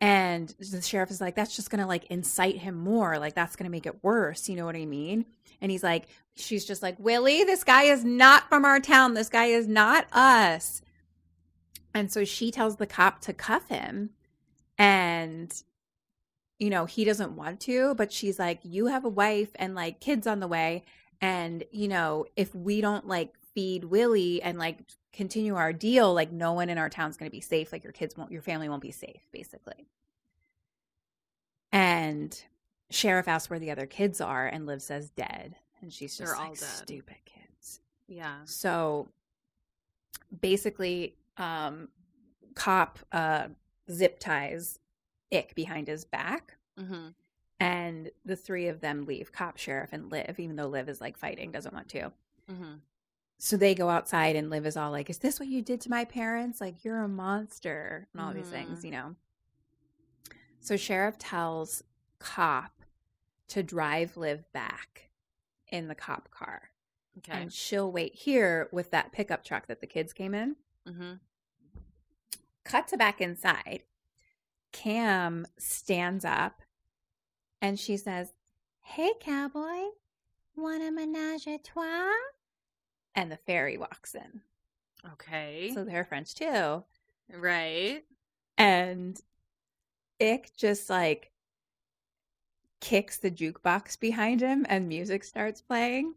[0.00, 3.70] And the sheriff is like that's just gonna like incite him more like that's gonna
[3.70, 5.26] make it worse you know what i mean?
[5.60, 9.28] And he's like she's just like willy this guy is not from our town this
[9.28, 10.82] guy is not us.
[11.94, 14.10] And so she tells the cop to cuff him
[14.78, 15.62] and
[16.58, 20.00] you know he doesn't want to but she's like you have a wife and like
[20.00, 20.84] kids on the way
[21.20, 24.78] and you know if we don't like feed willy and like
[25.12, 27.92] continue our deal like no one in our town's going to be safe like your
[27.92, 29.86] kids won't your family won't be safe basically
[31.72, 32.42] and
[32.90, 36.40] sheriff asks where the other kids are and liv says dead and she's just They're
[36.40, 36.58] all dead.
[36.58, 38.36] stupid kids Yeah.
[38.44, 39.08] so
[40.40, 41.88] basically, um,
[42.54, 43.48] cop uh,
[43.90, 44.78] zip ties
[45.30, 47.08] Nic behind his back, Mm-hmm.
[47.60, 51.16] and the three of them leave cop, sheriff, and Liv, even though Liv is like
[51.18, 52.12] fighting, doesn't want to.
[52.50, 52.74] Mm-hmm.
[53.44, 55.90] So they go outside, and Liv is all like, Is this what you did to
[55.90, 56.60] my parents?
[56.60, 58.84] Like, you're a monster, and all these things, Mhm.
[58.84, 59.16] you know.
[60.60, 61.82] So sheriff tells
[62.20, 62.84] cop
[63.48, 65.10] to drive Liv back
[65.66, 66.70] in the cop car.
[67.18, 67.32] Okay.
[67.32, 70.54] And she'll wait here with that pickup truck that the kids came in.
[70.86, 71.14] mm-hmm.
[72.62, 73.82] cut to back inside.
[74.70, 76.62] Cam stands up
[77.60, 78.34] and she says,
[78.82, 79.90] Hey, cowboy,
[80.54, 82.12] want a menage a trois?
[83.14, 84.40] And the fairy walks in.
[85.14, 85.72] Okay.
[85.74, 86.84] So they're French too.
[87.34, 88.02] right.
[88.58, 89.20] And
[90.20, 91.32] Nic just like
[92.80, 96.14] kicks the jukebox behind him and music starts playing.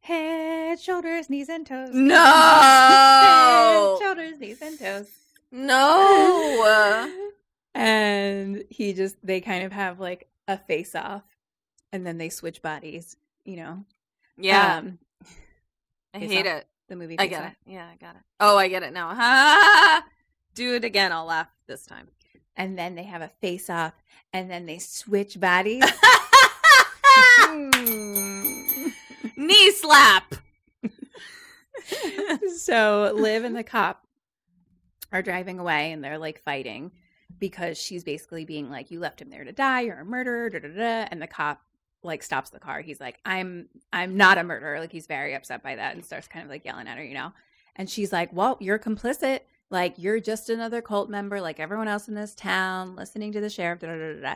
[0.00, 1.90] Head, shoulders, knees, and toes.
[1.92, 2.16] No!
[2.16, 5.08] Head, shoulders, knees, and toes.
[5.52, 7.08] No.
[7.74, 11.22] and he just, they kind of have like a face off
[11.92, 13.84] and then they switch bodies, you know?
[14.36, 14.78] yeah.
[14.78, 14.98] Um,
[16.14, 16.66] I hate it.
[16.88, 17.18] the movie.
[17.18, 17.52] I get it.
[17.66, 18.22] Yeah, I got it.
[18.40, 20.02] Oh, I get it now.
[20.54, 21.12] Do it again.
[21.12, 22.08] I'll laugh this time.
[22.56, 23.94] And then they have a face off
[24.32, 25.84] and then they switch bodies.
[29.36, 30.34] Knee slap.
[32.58, 34.06] so Liv and the cop
[35.10, 36.92] are driving away and they're like fighting
[37.38, 40.58] because she's basically being like, You left him there to die, you're a murderer, da,
[40.58, 41.08] da, da.
[41.10, 41.62] and the cop
[42.02, 42.80] like stops the car.
[42.80, 44.80] He's like, I'm I'm not a murderer.
[44.80, 47.14] Like he's very upset by that and starts kind of like yelling at her, you
[47.14, 47.32] know?
[47.76, 49.40] And she's like, Well, you're complicit.
[49.70, 53.50] Like you're just another cult member, like everyone else in this town, listening to the
[53.50, 54.34] sheriff, da da da.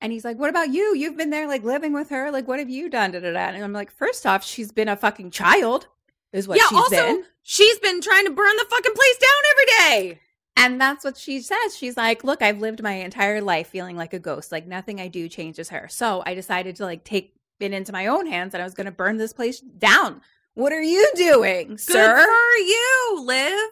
[0.00, 0.94] And he's like, What about you?
[0.94, 2.30] You've been there like living with her.
[2.30, 3.12] Like, what have you done?
[3.12, 3.38] Da, da, da.
[3.38, 5.88] And I'm like, first off, she's been a fucking child,
[6.32, 7.24] is what yeah, she's also, been.
[7.42, 10.20] she's been trying to burn the fucking place down every day.
[10.56, 11.76] And that's what she says.
[11.76, 14.50] She's like, "Look, I've lived my entire life feeling like a ghost.
[14.50, 15.86] Like nothing I do changes her.
[15.88, 18.86] So I decided to like take it into my own hands, and I was going
[18.86, 20.22] to burn this place down.
[20.54, 23.70] What are you doing, Good sir?" for you, Liv.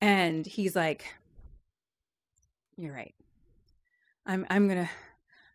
[0.00, 1.04] And he's like,
[2.76, 3.14] "You're right.
[4.24, 4.90] I'm I'm gonna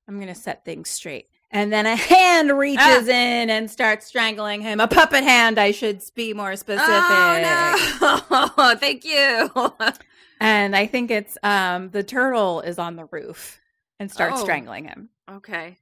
[0.07, 3.11] I'm gonna set things straight." And then a hand reaches ah.
[3.11, 4.81] in and starts strangling him.
[4.81, 6.89] A puppet hand, I should be more specific.
[6.89, 8.25] Oh
[8.59, 8.75] no!
[8.79, 9.49] Thank you.
[10.39, 13.59] And I think it's um the turtle is on the roof
[13.99, 14.43] and starts Oh.
[14.43, 15.09] strangling him.
[15.29, 15.77] okay.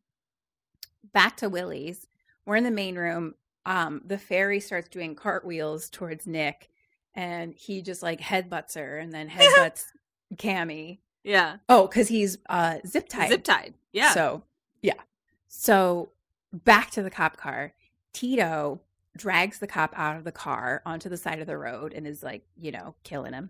[1.13, 2.07] Back to Willy's.
[2.45, 3.35] We're in the main room.
[3.65, 6.69] Um, the fairy starts doing cartwheels towards Nic,
[7.15, 9.85] and he just like headbutts her and then headbutts
[10.35, 10.99] Cammy.
[11.23, 11.57] Yeah.
[11.69, 13.29] Oh, because he's uh zip tied.
[13.29, 13.73] Zip tied.
[13.93, 14.11] Yeah.
[14.11, 14.43] So
[14.81, 14.93] yeah.
[15.47, 16.09] So
[16.53, 17.73] back to the cop car.
[18.13, 18.81] Tito
[19.17, 22.21] drags the cop out of the car onto the side of the road and is
[22.21, 23.49] like, you know, killing him.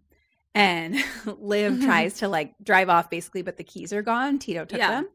[0.55, 0.95] And
[1.25, 1.85] Liv mm-hmm.
[1.85, 4.39] tries to like drive off basically, but the keys are gone.
[4.39, 4.89] Tito took Yeah.
[4.89, 5.09] them.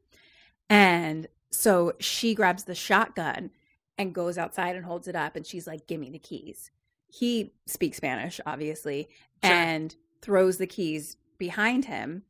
[0.69, 3.51] And so she grabs the shotgun
[3.99, 6.71] and goes outside and holds it up and she's like, Give me the keys.
[7.09, 9.09] He speaks Spanish, obviously,
[9.43, 9.53] Sure.
[9.53, 12.23] and throws the keys behind him.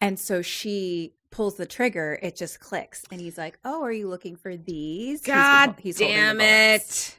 [0.00, 3.02] And so she pulls the trigger, it just clicks.
[3.10, 5.22] And he's like, Oh, are you looking for these?
[5.22, 7.16] God he's the damn it!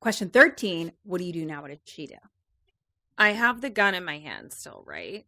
[0.00, 1.62] Question 13 What do you do now?
[1.62, 2.14] What did she do?
[3.18, 5.26] I have the gun in my hand still, right?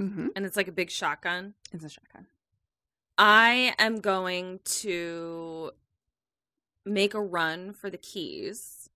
[0.00, 0.28] Mm-hmm.
[0.36, 1.54] And it's like a big shotgun.
[1.72, 2.26] It's a shotgun.
[3.18, 5.72] I am going to
[6.84, 8.88] make a run for the keys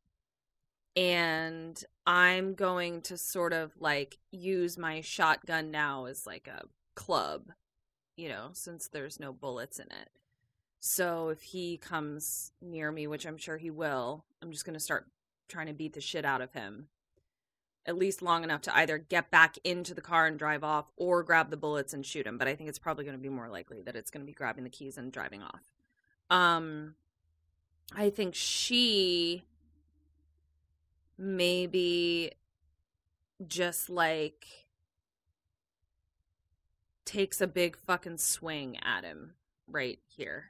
[0.96, 6.64] and I'm going to sort of like use my shotgun now as like a
[6.94, 7.52] club,
[8.16, 10.10] you know, since there's no bullets in it.
[10.80, 14.80] So if he comes near me, which I'm sure he will, I'm just going to
[14.80, 15.06] start
[15.48, 16.88] trying to beat the shit out of him.
[17.86, 21.22] At least long enough to either get back into the car and drive off or
[21.22, 22.36] grab the bullets and shoot him.
[22.36, 24.34] But I think it's probably going to be more likely that it's going to be
[24.34, 25.62] grabbing the keys and driving off.
[26.28, 26.94] Um,
[27.94, 29.44] I think she
[31.16, 32.32] maybe
[33.46, 34.46] just like
[37.04, 39.34] takes a big fucking swing at him
[39.66, 40.49] right here.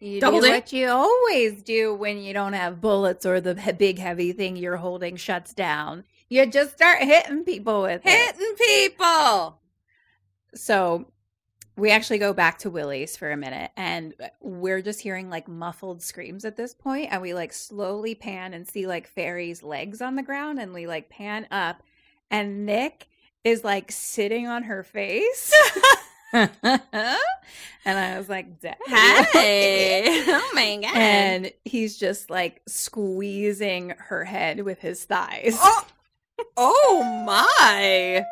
[0.00, 0.54] You Double do dip.
[0.54, 4.76] what you always do when you don't have bullets or the big heavy thing you're
[4.76, 6.04] holding shuts down.
[6.28, 8.10] You just start hitting people with it.
[8.10, 9.60] Hitting people.
[10.54, 11.06] So
[11.76, 15.48] we actually go back to Willy's for a minute and uh, we're just hearing like
[15.48, 20.00] muffled screams at this point and we like slowly pan and see like Fairy's legs
[20.00, 21.82] on the ground and we like pan up
[22.30, 23.08] and Nic
[23.42, 25.52] is like sitting on her face.
[27.84, 28.76] and I was like, Dad.
[28.86, 30.24] Hey.
[30.26, 30.96] oh my god.
[30.96, 35.86] And he's just like squeezing her head with his thighs oh,
[36.56, 38.24] oh my.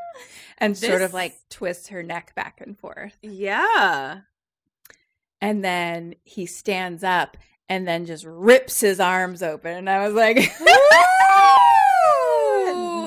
[0.58, 3.16] and sort of like twists her neck back and forth.
[3.22, 4.20] Yeah.
[5.40, 7.36] And then he stands up
[7.68, 9.76] and then just rips his arms open.
[9.76, 10.36] And I was like,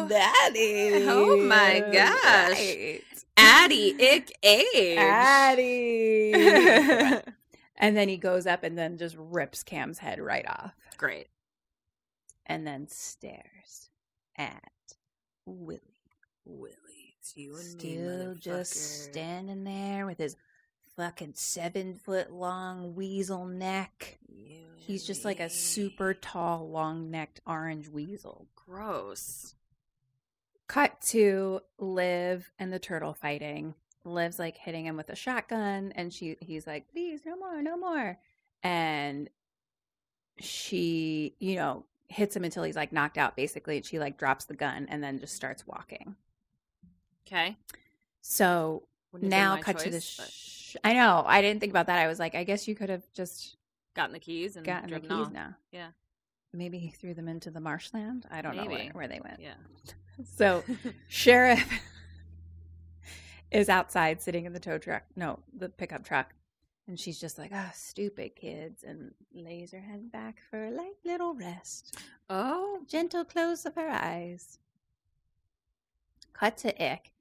[0.08, 1.06] Daddy.
[1.08, 2.52] Oh my gosh.
[2.52, 3.02] Right.
[3.38, 4.96] Addie Nic Cage.
[4.96, 6.34] Daddy.
[7.78, 11.28] and then he goes up and then just rips Cam's head right off Great.
[12.46, 13.90] and then stares
[14.38, 14.72] at
[15.46, 15.82] Willy.
[16.46, 20.36] Willy, it's you and Still just standing there with his
[20.96, 24.20] fucking seven foot long weasel neck.
[24.78, 28.48] He's just like a super tall, long necked orange weasel.
[28.56, 29.56] Gross.
[30.68, 33.76] Cut to Liv and the turtle fighting.
[34.04, 37.78] Liv's like hitting him with a shotgun, and she he's like, "Please, no more, no
[37.78, 38.18] more."
[38.64, 39.30] And
[40.40, 43.78] she, you know, hits him until he's like knocked out, basically.
[43.78, 46.16] And she like drops the gun and then just starts walking.
[47.28, 47.58] Okay.
[48.22, 50.00] So Wouldn't have been now cut to the.
[50.00, 51.24] choice, but I know.
[51.26, 52.00] I didn't think about that.
[52.00, 53.56] I was like, I guess you could have just
[53.96, 55.32] gotten the keys and gotten the keys off.
[55.32, 55.56] now.
[55.72, 55.88] Yeah.
[56.54, 58.26] Maybe he threw them into the marshland.
[58.32, 59.40] I don't know where, where they went.
[59.40, 59.54] Yeah.
[60.24, 60.64] So
[61.08, 61.68] sheriff
[63.52, 65.04] is outside sitting in the tow truck.
[65.16, 66.34] No, the pickup truck.
[66.88, 70.94] And she's just like, ah, stupid kids, and lays her head back for a light
[71.04, 71.98] little rest.
[72.30, 72.82] Oh.
[72.88, 74.60] Gentle close of her eyes.
[76.34, 77.12] Cut to Nic.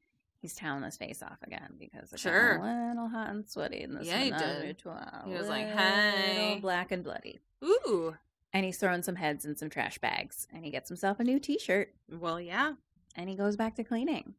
[0.43, 2.57] He's toweling his face off again because it's Sure.
[2.59, 4.77] a little hot and sweaty in this Yeah, he did.
[5.25, 7.41] He was like, "Hey." black and bloody.
[7.65, 8.15] Ooh.
[8.55, 10.47] And he's throwing some heads in some trash bags.
[10.55, 12.75] And he gets himself a new t shirt Well, yeah.
[13.17, 14.35] and he goes back to cleaning.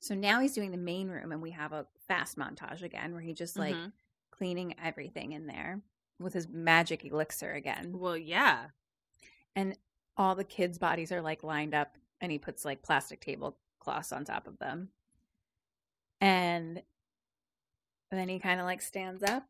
[0.00, 3.22] So now he's doing the main room, and we have a fast montage again where
[3.22, 3.92] he just like Mhm.
[4.30, 5.80] cleaning everything in there
[6.18, 7.98] with his magic elixir again.
[7.98, 8.70] Well, yeah.
[9.56, 9.78] And
[10.16, 14.24] all the kids' bodies are like lined up, and he puts like plastic tablecloths on
[14.24, 14.90] top of them.
[16.20, 16.82] And
[18.10, 19.48] then he kind of like stands up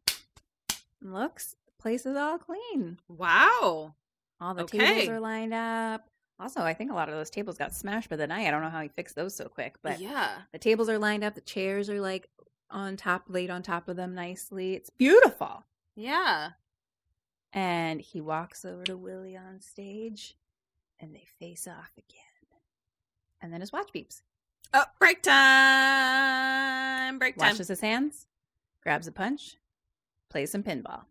[1.00, 2.98] and looks, place is all clean.
[3.08, 3.94] Wow.
[4.40, 4.78] All the Okay.
[4.78, 6.08] tables are lined up.
[6.40, 8.46] Also, I think a lot of those tables got smashed by the night.
[8.46, 10.38] I don't know how he fixed those so quick, but yeah.
[10.52, 11.34] the tables are lined up.
[11.34, 12.28] The chairs are like
[12.70, 14.74] on top, laid on top of them nicely.
[14.74, 15.64] It's beautiful.
[15.94, 16.50] Yeah.
[17.52, 20.36] And he walks over to Willy on stage
[20.98, 22.18] and they face off again.
[23.40, 24.22] And then his watch beeps.
[24.72, 27.18] Oh, break time.
[27.18, 27.50] Break time.
[27.50, 28.26] Washes his hands,
[28.82, 29.58] grabs a punch,
[30.30, 31.02] plays some pinball.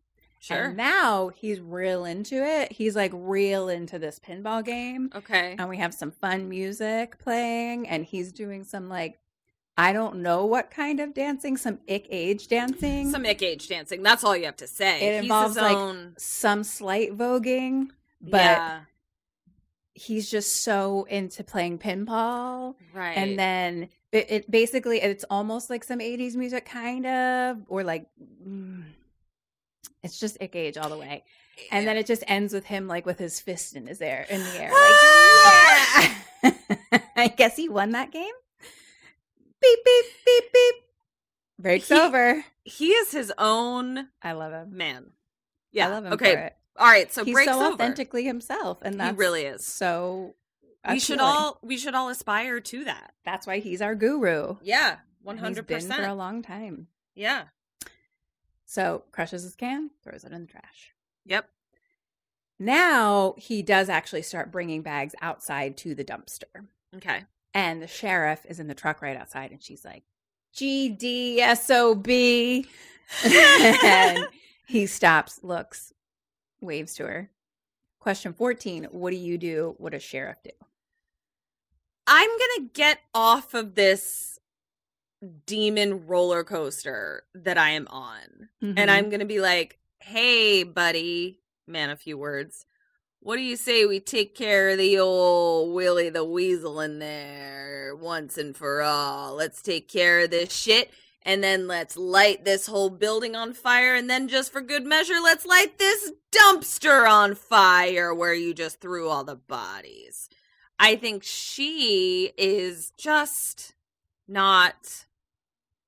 [0.41, 0.65] Sure.
[0.65, 2.71] And now he's real into it.
[2.71, 5.11] He's like real into this pinball game.
[5.15, 5.55] okay.
[5.57, 9.19] and we have some fun music playing and he's doing some like
[9.77, 14.03] i don't know what kind of dancing some Nic Cage dancing Some Nic Cage dancing.
[14.03, 14.99] That's all you have to say.
[15.01, 16.13] it He's involves like own.
[16.17, 17.87] some slight voguing
[18.19, 18.79] but yeah.
[19.93, 23.15] he's just so into playing pinball Right.
[23.17, 28.07] and then it, it basically it's almost like some 80s music kind of or like
[28.45, 28.83] mm,
[30.03, 31.23] it's just Nic Cage all the way
[31.71, 34.39] and then it just ends with him like with his fist in his air in
[34.41, 36.17] the air like ah!
[36.43, 38.33] yeah i guess he won that game
[39.61, 40.75] beep beep beep beep
[41.59, 45.11] breaks He- over he is his own i love him man.
[45.71, 45.87] Yeah.
[45.87, 46.33] i love him okay.
[46.35, 47.11] for it All right.
[47.11, 47.73] So he's breaks so over.
[47.73, 49.65] authentically himself and He really is.
[49.65, 50.35] so
[50.89, 53.13] we should all we should all aspire to that.
[53.25, 54.97] that's why he's our guru Yeah.
[55.25, 57.43] Hundred he's for a long time Yeah.
[58.71, 60.93] So crushes his can throws it in the trash.
[61.25, 61.49] Yep.
[62.57, 66.67] now he does actually start bringing bags outside to the dumpster.
[66.95, 67.25] Okay.
[67.53, 70.03] and the sheriff is in the truck right outside and she's like
[70.55, 72.07] gdsob
[73.83, 74.25] and
[74.67, 75.91] he stops looks
[76.61, 77.29] waves to her.
[77.99, 79.75] Question 14 what do you do?
[79.79, 80.51] What does sheriff do?
[82.07, 84.30] I'm gonna get off of this
[85.45, 88.49] demon roller coaster that I am on.
[88.63, 88.77] Mm-hmm.
[88.77, 92.65] And I'm gonna be like, hey, buddy, man, a few words.
[93.19, 97.95] What do you say we take care of the old Willy the Weasel in there
[97.95, 99.35] once and for all?
[99.35, 100.91] Let's take care of this shit.
[101.23, 103.93] And then let's light this whole building on fire.
[103.93, 108.81] And then, just for good measure, let's light this dumpster on fire where you just
[108.81, 110.29] threw all the bodies.
[110.79, 113.75] I think she is just
[114.27, 115.05] not.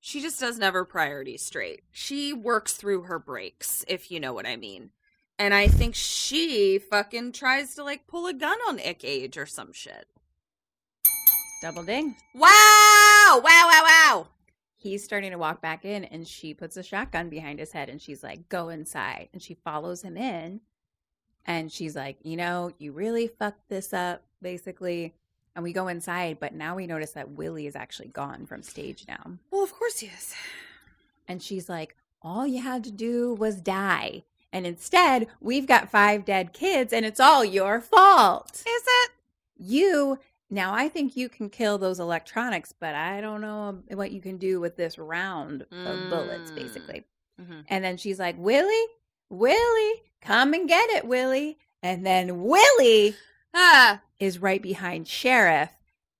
[0.06, 1.84] She just doesn't have her priorities straight.
[1.90, 4.90] She works through her breaks, if you know what I mean.
[5.40, 9.46] And I think she fucking tries to like pull a gun on Nic Cage or
[9.46, 10.08] some shit.
[11.62, 13.40] double ding Wow!
[13.42, 14.28] Wow, wow, wow!
[14.76, 18.02] he's starting to walk back in and she puts a shotgun behind his head and
[18.02, 20.60] she's like go inside and she follows him in
[21.46, 25.14] and she's like you know you really fucked this up basically
[25.56, 29.06] and we go inside but now we notice that willy is actually gone from stage
[29.08, 30.34] now Well, of course he is.
[31.28, 36.26] and she's like all you had to do was die and instead we've got five
[36.26, 39.12] dead kids and it's all your fault Is it?
[39.58, 40.20] you
[40.50, 44.38] now i think you can kill those electronics but i don't know what you can
[44.38, 46.56] do with this round of bullets Mm.
[46.56, 47.04] basically
[47.42, 47.66] Mhm.
[47.68, 48.84] and then she's like willy
[49.30, 53.16] willy come and get it willy and then willy
[53.54, 55.70] Ah, is right behind sheriff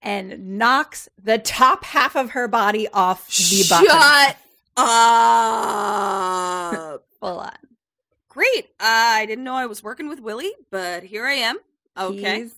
[0.02, 4.38] and knocks the top half of her body off the shut up.
[7.20, 7.52] Full on.
[8.30, 8.66] Great.
[8.80, 11.58] Uh, I didn't know I was working with Willy, but here I am.
[11.98, 12.44] Okay.
[12.44, 12.56] He's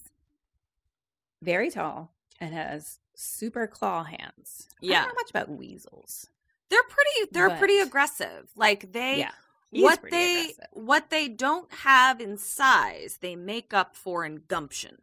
[1.41, 4.67] very tall and has super claw hands.
[4.81, 4.99] I Yeah.
[5.01, 6.29] don't know much about weasels.
[6.69, 8.49] They're pretty they're But- pretty aggressive.
[8.55, 9.31] Like they Yeah.
[9.75, 10.65] He's what they aggressive.
[10.71, 14.99] what they don't have in size, they make up for in gumption.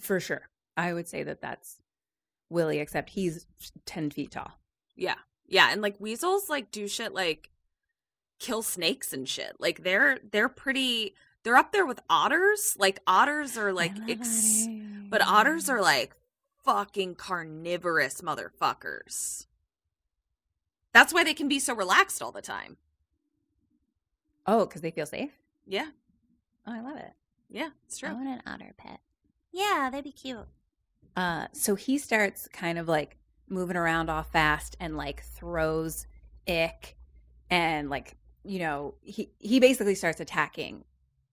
[0.00, 0.48] For sure.
[0.76, 1.78] I would say that that's
[2.50, 3.46] Willy, except he's
[3.86, 4.58] 10 feet tall.
[4.96, 5.14] Yeah.
[5.46, 7.50] Yeah, and like weasels like do shit like
[8.40, 9.54] kill snakes and shit.
[9.60, 11.14] Like they're they're pretty
[11.44, 12.76] they're up there with otters.
[12.80, 14.66] Like otters are like ex-
[15.08, 16.16] but otters are like
[16.64, 19.46] fucking carnivorous motherfuckers.
[20.92, 22.78] That's why they can be so relaxed all the time.
[24.46, 25.30] Oh, because they feel safe?
[25.66, 25.88] Yeah.
[26.66, 27.12] Oh, I love it.
[27.48, 28.08] Yeah, it's true.
[28.08, 29.00] I want an otter pet.
[29.52, 30.46] Yeah, that'd be cute.
[31.16, 33.18] Uh, so he starts kind of like
[33.48, 36.06] moving around all fast and like throws
[36.48, 36.96] Ick
[37.50, 40.84] and like you know he he basically starts attacking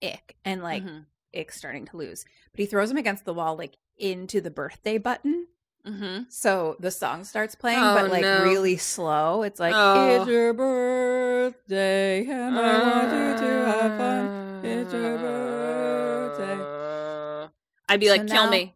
[0.02, 1.06] Ick and like Mhm.
[1.32, 4.98] Ick's starting to lose, but he throws him against the wall like into the birthday
[4.98, 5.48] button.
[5.86, 6.22] Mm-hmm.
[6.28, 8.44] So the song starts playing, Oh, but like no.
[8.44, 9.42] really slow.
[9.42, 10.20] It's like Oh.
[10.22, 14.64] it's your birthday and I want you to have fun.
[14.64, 17.48] It's your birthday.
[17.88, 18.74] I'd be So like, kill me.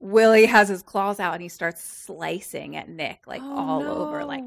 [0.00, 4.24] Willy has his claws out and he starts slicing at Nic like Oh, all over
[4.24, 4.44] like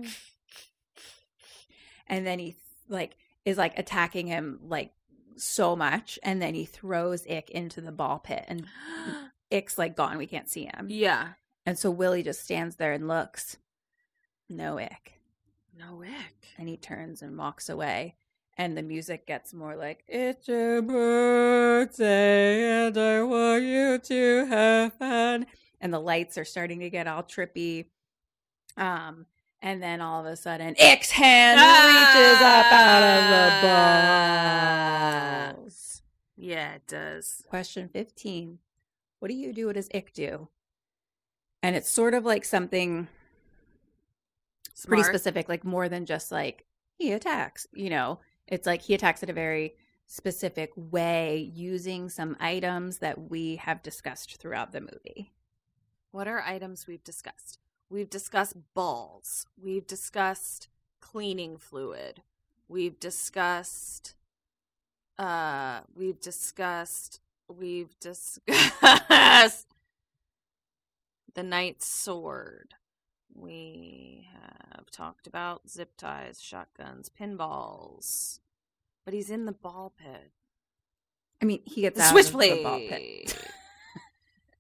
[2.07, 2.56] and then he
[2.88, 3.15] like
[3.45, 4.91] is like attacking him like
[5.38, 8.65] so much and then he throws Ick into the ball pit and
[9.52, 10.88] Ick's like gone we can't see him.
[10.90, 11.30] Yeah.
[11.70, 13.58] And so Willy just stands there and looks.
[14.50, 15.22] No Ick.
[15.78, 16.48] No ick.
[16.58, 18.16] and he turns and walks away.
[18.58, 22.08] And the music gets more like it's your birthday
[22.88, 25.46] and I want you to have fun.
[25.80, 27.86] And the lights are starting to get all trippy.
[28.76, 29.28] Um
[29.62, 33.22] and then all of a sudden Ick's hand reaches up out of
[35.54, 36.02] the balls.
[36.36, 37.44] Yeah, it does.
[37.48, 38.58] question 15
[39.20, 39.68] what do you do?
[39.68, 40.50] What does Ick do
[41.61, 43.07] and it's sort of like something
[44.88, 46.65] pretty specific, like more than just like
[46.98, 48.19] he attacks, you know.
[48.48, 49.76] It's like he attacks in a very
[50.07, 55.31] specific way using some items that we have discussed throughout the movie.
[56.11, 57.60] What are items we've discussed?
[57.90, 59.45] We've discussed balls.
[59.61, 60.68] We've discussed
[60.99, 62.22] cleaning fluid.
[62.68, 64.15] We've discussed
[65.18, 67.19] uh we've discussed
[67.49, 69.68] we've discussed
[71.40, 72.74] the knight's sword.
[73.34, 78.40] We have talked about zip ties, shotguns, pinballs.
[79.06, 80.32] But he's in the ball pit.
[81.41, 82.64] I mean, he gets The out of the switchblade.
[82.64, 83.38] ball pit.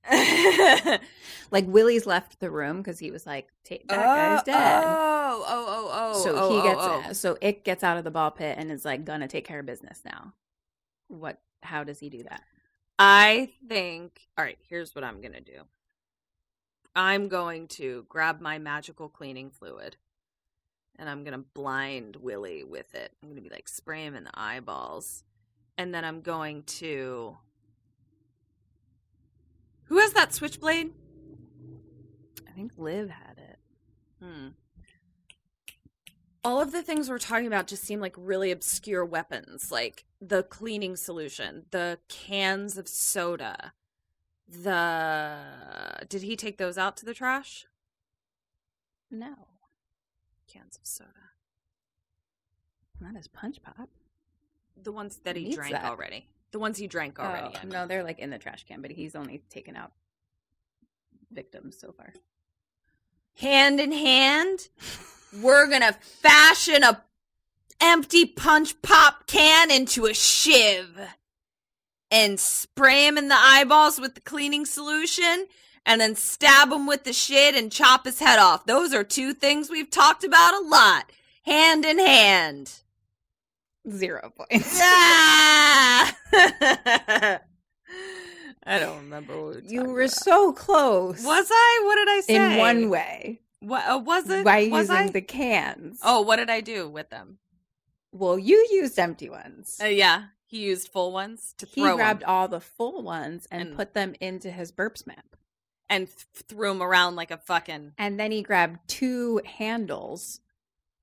[1.51, 5.65] like Willy's left the room because he was like, "Ta- "That guy's dead." Oh, oh,
[5.67, 6.23] oh, oh.
[6.23, 7.13] so oh, he oh, gets oh.
[7.13, 9.65] so it gets out of the ball pit and is like gonna take care of
[9.65, 10.33] business now.
[11.09, 11.41] What?
[11.61, 12.43] How does he do that?
[12.97, 14.21] I think.
[14.37, 15.63] All right, here's what I'm to do
[16.95, 19.97] I'm going to grab my magical cleaning fluid
[20.99, 23.13] and I'm going to blind Willy with it.
[23.23, 25.23] I'm going to be like, spray him in the eyeballs.
[25.77, 27.37] And then I'm going to.
[29.85, 30.91] Who has that switchblade?
[32.47, 33.59] I think Liv had it.
[34.21, 34.47] Hmm.
[36.43, 40.43] All of the things we're talking about just seem like really obscure weapons, like the
[40.43, 43.73] cleaning solution, the cans of soda.
[44.51, 45.37] The
[46.07, 47.65] did he take those out to the trash?
[49.11, 49.35] No,
[50.47, 51.09] Cans of soda.
[52.99, 53.89] not his punch pop.
[54.81, 55.85] The ones that he Needs drank that.
[55.85, 56.27] already.
[56.51, 57.55] The ones he drank oh, already.
[57.63, 59.91] Oh, no, they're like in the trash can, but he's only taken out
[61.31, 62.13] victims so far.
[63.35, 64.69] hand in hand,
[65.41, 67.03] we're gonna fashion a
[67.81, 70.99] empty punch pop can into a shiv
[72.11, 75.45] and spray him in the eyeballs with the cleaning solution
[75.85, 78.65] and then stab him with the shit and chop his head off.
[78.65, 81.11] Those are two things we've talked about a lot.
[81.45, 82.71] Hand in hand.
[83.89, 84.79] Zero points.
[84.81, 86.15] Ah!
[88.65, 90.11] I don't remember what we you were about.
[90.11, 91.23] so close.
[91.23, 91.81] Was I?
[91.85, 92.35] What did I say?
[92.53, 94.43] in one way What uh, was it?
[94.43, 95.09] by was using I?
[95.09, 95.99] the cans.
[96.03, 97.39] Oh, what did I do with them?
[98.11, 99.79] well, you used empty ones.
[99.81, 103.61] Uh, yeah, he used full ones to he throw grabbed all the full ones and,
[103.69, 105.35] And- put them into his burps map.
[105.89, 107.93] and th- threw them around like a fucking.
[107.97, 110.39] And then he grabbed two handles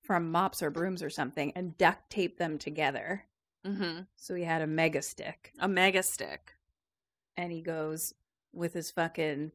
[0.03, 3.25] from mops or brooms or something and duct taped them together.
[3.65, 5.53] hmm So he had a mega stick.
[5.61, 6.53] a mega stick.
[7.37, 8.15] And he goes
[8.53, 9.53] with his fucking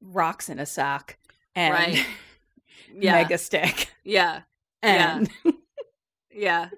[0.00, 1.16] rocks in a sock
[1.54, 2.06] and Right.
[2.94, 3.12] Yeah.
[3.12, 3.92] mega stick.
[4.04, 4.42] Yeah.
[4.82, 5.30] And
[6.30, 6.68] Yeah.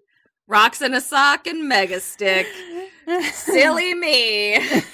[0.48, 2.46] Rocks in a sock and mega stick.
[3.32, 4.52] Silly me.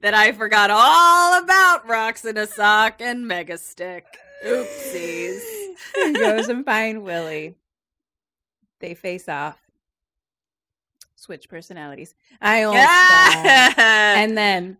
[0.00, 4.04] that I forgot all about rocks in a sock and mega stick.
[4.44, 5.40] Oopsies.
[5.94, 7.54] he goes and find Willy.
[8.80, 9.58] They face off.
[11.14, 12.16] Switch personalities.
[12.40, 13.74] I almost died.
[14.16, 14.78] And then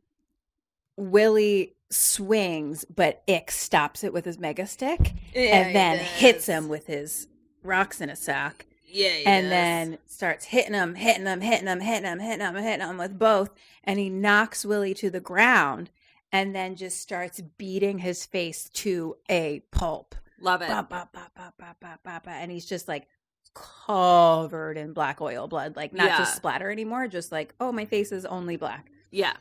[0.97, 6.47] Willy swings, but Ick stops it with his mega stick Yeah, and he then hits
[6.47, 7.28] him with his
[7.63, 8.67] rocks in a sack.
[8.91, 12.87] Yeah, and then starts hitting him, hitting him, hitting him, hitting him, hitting him, hitting
[12.89, 13.51] him with both.
[13.85, 15.91] And he knocks Willy to the ground
[16.33, 20.15] and then just starts beating his face to a pulp.
[20.41, 20.69] love it.
[20.69, 22.31] Ba, ba, ba, ba, ba, ba, ba, ba.
[22.31, 23.09] And he's just like
[23.53, 26.19] covered in black oil blood, like not Yeah.
[26.19, 29.37] just splatter anymore, just like, oh, my face is only black Yeah.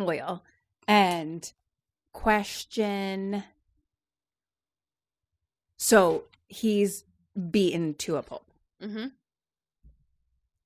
[0.00, 0.42] oil.
[0.86, 1.52] And
[2.12, 3.44] question.
[5.76, 7.04] So he's
[7.50, 8.46] beaten to a pulp.
[8.82, 9.06] Mm-hmm.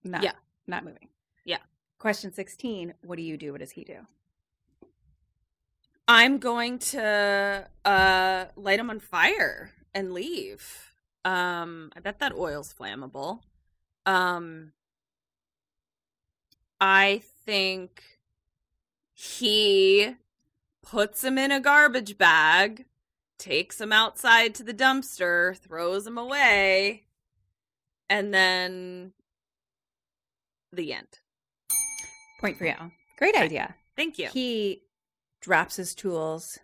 [0.05, 0.33] Not, Yeah.
[0.67, 1.09] Not moving.
[1.45, 1.59] Yeah.
[1.99, 2.95] Question 16.
[3.03, 3.53] What do you do?
[3.53, 4.07] What does he do?
[6.09, 10.95] I'm going to uh light him on fire and leave.
[11.25, 13.41] Um I bet that oil's flammable.
[14.05, 14.73] Um
[16.81, 18.03] I think
[19.15, 20.17] he
[20.83, 22.87] puts him in a garbage bag,
[23.43, 27.03] takes him outside to the dumpster, throws him away,
[28.09, 29.13] and then
[30.73, 31.19] the end.
[32.41, 32.75] Point for you.
[33.19, 33.75] Great idea.
[33.97, 34.29] Thank you.
[34.29, 34.83] He
[35.41, 36.61] drops his tools,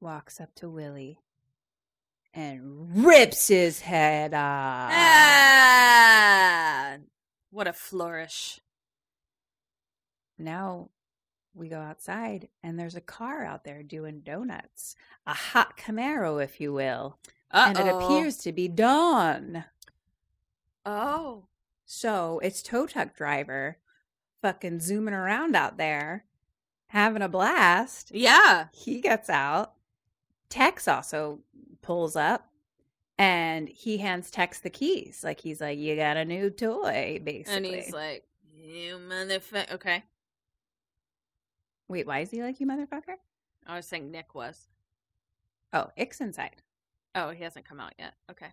[0.00, 1.18] walks up to Willy,
[2.32, 4.92] and rips his head off.
[4.94, 6.98] Ah,
[7.50, 8.60] what a flourish.
[10.38, 10.90] Now
[11.54, 14.94] we go outside, and there's a car out there doing donuts.
[15.26, 17.18] A hot Camaro, if you will.
[17.50, 19.64] And it appears to be dawn.
[20.86, 21.44] Oh.
[21.84, 23.78] So it's tow truck driver
[24.40, 26.24] fucking zooming around out there,
[26.86, 28.12] having a blast.
[28.14, 28.66] Yeah.
[28.72, 29.74] He gets out.
[30.48, 31.40] Tex also
[31.82, 32.50] pulls up
[33.18, 35.22] and he hands Tex the keys.
[35.22, 37.56] Like he's like, You got a new toy, basically.
[37.56, 38.24] And he's like,
[38.54, 39.72] you motherfucker.
[39.72, 40.04] Okay.
[41.90, 43.16] Wait, why is he like you motherfucker?
[43.66, 44.68] I was saying Nic was.
[45.72, 46.62] Oh, Ick's inside.
[47.16, 48.14] Oh, he hasn't come out yet.
[48.30, 48.48] Okay.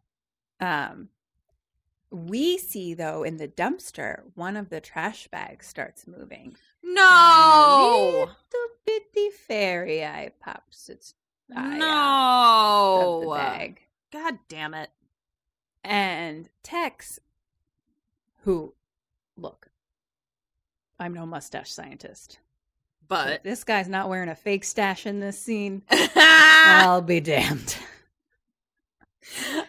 [0.59, 1.09] Um
[2.09, 6.55] we see though in the dumpster, one of the trash bags starts moving.
[6.81, 8.25] No.
[8.25, 8.35] Little
[8.85, 11.13] bitty fairy eye pops its
[11.55, 11.79] eye of
[13.21, 13.33] the No.
[13.35, 13.81] bag.
[14.11, 14.89] God damn it.
[15.83, 17.19] And Tex,
[18.43, 18.73] who,
[19.35, 19.69] look,
[20.99, 22.39] I'm no mustache scientist,
[23.07, 25.81] but this guy's not wearing a fake stash in this scene.
[25.89, 26.09] I'll
[26.89, 27.75] I'll be damned.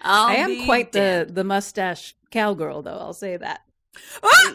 [0.03, 1.29] I am quite damned.
[1.31, 2.99] the the mustache cowgirl, though.
[2.99, 3.61] I'll say that.
[4.23, 4.53] Ah!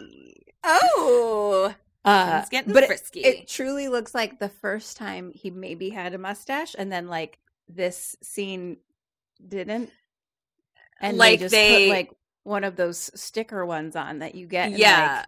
[0.63, 1.75] Oh.
[2.05, 3.21] Uh, He's getting but it- frisky.
[3.21, 7.39] It, truly looks like the first time he maybe had a mustache, and then like
[7.69, 8.77] this scene
[9.45, 9.89] didn't,
[10.99, 12.11] and Like they just they- put like
[12.43, 14.71] one of those sticker ones on that you get.
[14.71, 15.23] in, Yeah.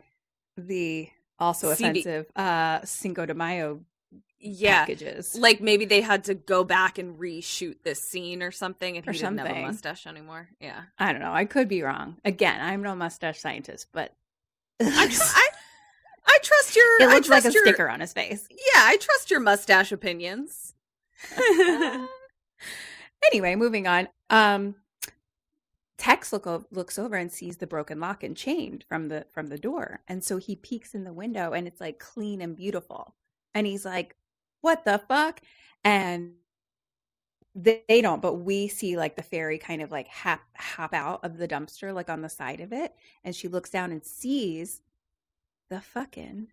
[0.58, 1.10] like, the
[1.40, 3.82] also offensive uh Cinco de Mayo
[4.40, 4.82] Yeah.
[4.86, 5.36] packages.
[5.36, 9.12] Like maybe they had to go back and reshoot this scene or something and Or
[9.12, 9.66] he didn't have a something.
[9.68, 10.50] mustache anymore.
[10.60, 10.82] Yeah.
[11.00, 11.34] I don't know.
[11.34, 12.18] I could be wrong.
[12.24, 14.14] Again, I'm no mustache scientist, but
[14.80, 15.48] I, tr- I,
[16.28, 18.48] I trust your it I looks like a your- sticker on his face.
[18.52, 20.74] Yeah, I trust your mustache opinions.
[23.32, 24.08] anyway, moving on.
[24.30, 24.76] Um,
[26.06, 29.58] Tex look looks over and sees the broken lock and chain from the from the
[29.58, 33.16] door, and so he peeks in the window, and it's like clean and beautiful,
[33.56, 34.16] and he's like,
[34.62, 35.42] "What the fuck?"
[35.84, 36.34] And
[37.56, 41.26] they, they don't, but we see like the fairy kind of like hop hop out
[41.26, 44.82] of the dumpster, like on the side of it, and she looks down and sees
[45.70, 46.50] the fucking.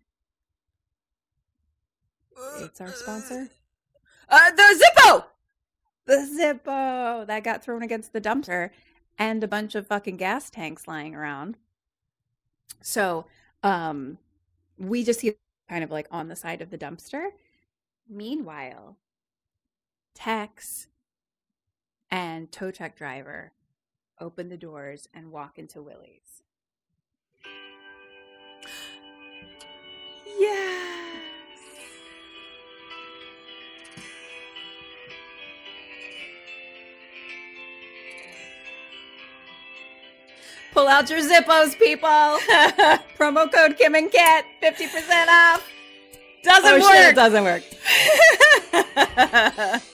[2.57, 3.49] It's our sponsor.
[4.27, 5.25] Uh, the Zippo.
[6.07, 8.71] the Zippo that got thrown against the dumpster
[9.17, 11.57] and a bunch of fucking gas tanks lying around.
[12.81, 13.25] So,
[13.61, 14.17] um,
[14.77, 15.35] we just see
[15.69, 17.29] kind of like on the side of the dumpster.
[18.09, 18.97] Meanwhile,
[20.13, 20.87] Tex
[22.11, 23.51] and tow truck driver
[24.19, 26.43] open the doors and walk into Willy's.
[30.37, 30.82] Yes.
[40.73, 42.09] Pull out your Zippos, people.
[43.17, 45.69] Promo code Kim and Kat, 50% off.
[46.43, 46.93] Doesn't oh, work.
[46.93, 47.63] Shit, it doesn't work.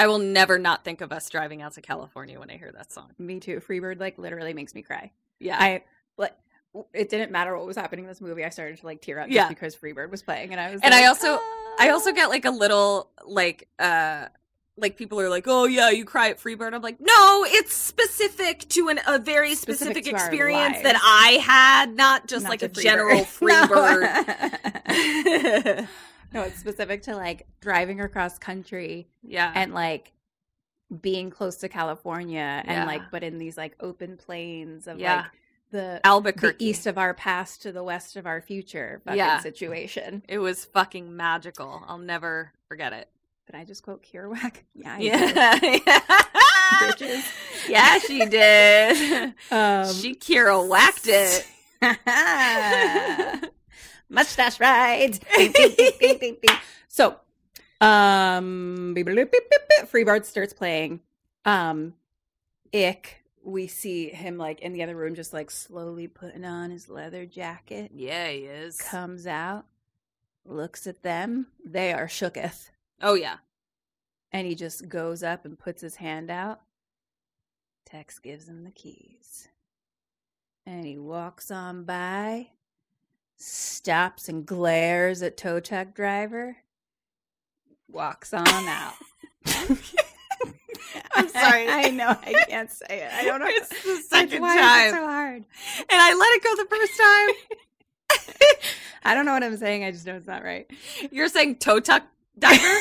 [0.00, 2.92] I will never not think of us driving out to California when I hear that
[2.92, 3.10] song.
[3.18, 3.60] Me too.
[3.60, 5.10] Freebird like literally makes me cry.
[5.40, 5.56] Yeah.
[5.58, 5.82] I
[6.16, 6.34] like
[6.92, 8.44] it didn't matter what was happening in this movie.
[8.44, 9.48] I started to like tear up just Yeah.
[9.48, 11.26] because Freebird was playing, and I was and like, I also
[11.78, 14.26] I "Ah." also get like a little like uh
[14.76, 18.60] like people are like, "Oh yeah, you cry at Freebird." I'm like, "No, it's specific
[18.68, 22.68] to an, a very specific, Specific experience that I had, not just Not like a
[22.68, 24.14] general Freebird.
[24.86, 25.88] Freebird."
[26.34, 29.52] no, it's specific to like driving across country yeah.
[29.54, 30.12] and like
[31.02, 32.62] being close to California Yeah.
[32.66, 35.16] and like but in these like open plains of Yeah.
[35.16, 35.26] like
[35.70, 36.64] the the Albuquerque.
[36.64, 39.40] east of our past to the west of our future fucking Yeah.
[39.40, 40.22] situation.
[40.28, 41.82] it was fucking magical.
[41.86, 43.08] I'll never forget it.
[43.46, 44.56] Did I just quote Kerouac?
[44.74, 46.92] Yeah, I Yeah.
[46.98, 47.24] did.
[47.68, 49.34] Yeah, she did.
[49.50, 51.46] Um, she Kira whacked it.
[54.08, 55.20] mustache rides.
[56.88, 57.16] So,
[57.80, 58.94] um.
[58.96, 61.00] Freebird starts playing.
[61.44, 61.94] Um,
[62.74, 63.17] Ick,
[63.48, 67.24] we see him like in the other room, just like slowly putting on his leather
[67.26, 67.90] jacket.
[67.94, 68.76] Yeah, he is.
[68.78, 69.64] Comes out,
[70.44, 71.46] looks at them.
[71.64, 72.70] They are shooketh,
[73.00, 73.38] Oh yeah.
[74.32, 76.60] and he just goes up and puts his hand out.
[77.86, 79.48] Tex gives him the keys.
[80.66, 82.48] And he walks on by,
[83.36, 86.58] stops and glares at tow truck driver,
[87.90, 88.92] walks on out.
[91.12, 91.68] I'm sorry.
[91.68, 93.12] I, know I can't say it.
[93.12, 93.46] I don't know.
[93.48, 94.88] It's the second why time.
[94.88, 95.44] It's so hard.
[95.78, 97.30] and I let it go the first time.
[99.04, 99.84] I don't know what I'm saying.
[99.84, 100.70] I just know it's not right.
[101.10, 102.04] You're saying toe tuck
[102.38, 102.58] diver?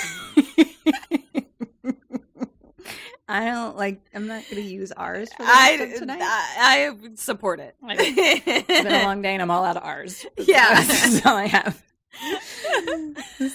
[3.30, 4.00] I don't like.
[4.14, 6.22] I'm not going to use ours for I, tonight.
[6.22, 7.76] I I support it.
[7.84, 10.26] it's been a long day and I'm all out of ours.
[10.38, 10.74] Yeah.
[10.76, 11.84] That's all I have.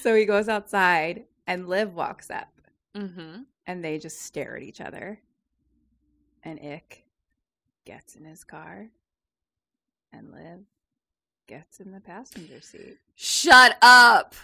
[0.02, 2.48] so he goes outside and Liv walks up
[2.96, 3.42] mm-hmm.
[3.66, 5.20] And they just stare at each other.
[6.42, 7.04] And Ick
[7.84, 8.88] gets in his car
[10.12, 10.60] and Liv
[11.46, 12.98] gets in the passenger seat.
[13.14, 14.34] Shut up.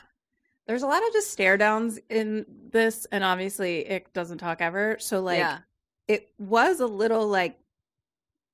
[0.67, 4.97] There's a lot of just stare downs in this, and obviously Ick doesn't talk ever.
[5.01, 5.59] So like yeah.
[6.07, 7.59] it was a little like,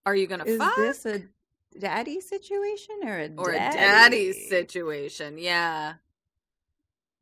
[0.07, 0.77] Are you gonna is fuck?
[0.77, 1.23] this a
[1.78, 3.77] daddy situation or a or daddy?
[3.77, 5.39] a daddy situation?
[5.39, 5.95] Yeah.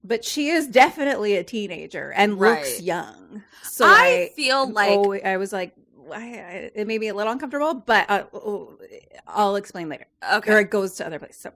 [0.04, 2.80] But she is definitely a teenager and looks Right.
[2.82, 3.42] young.
[3.62, 5.74] So I I, feel like oh, I was like,
[6.12, 8.76] I, I, it made me a little uncomfortable, but uh, oh,
[9.26, 10.06] I'll explain later.
[10.34, 10.52] okay.
[10.52, 11.36] Or it goes to other places.
[11.42, 11.52] So,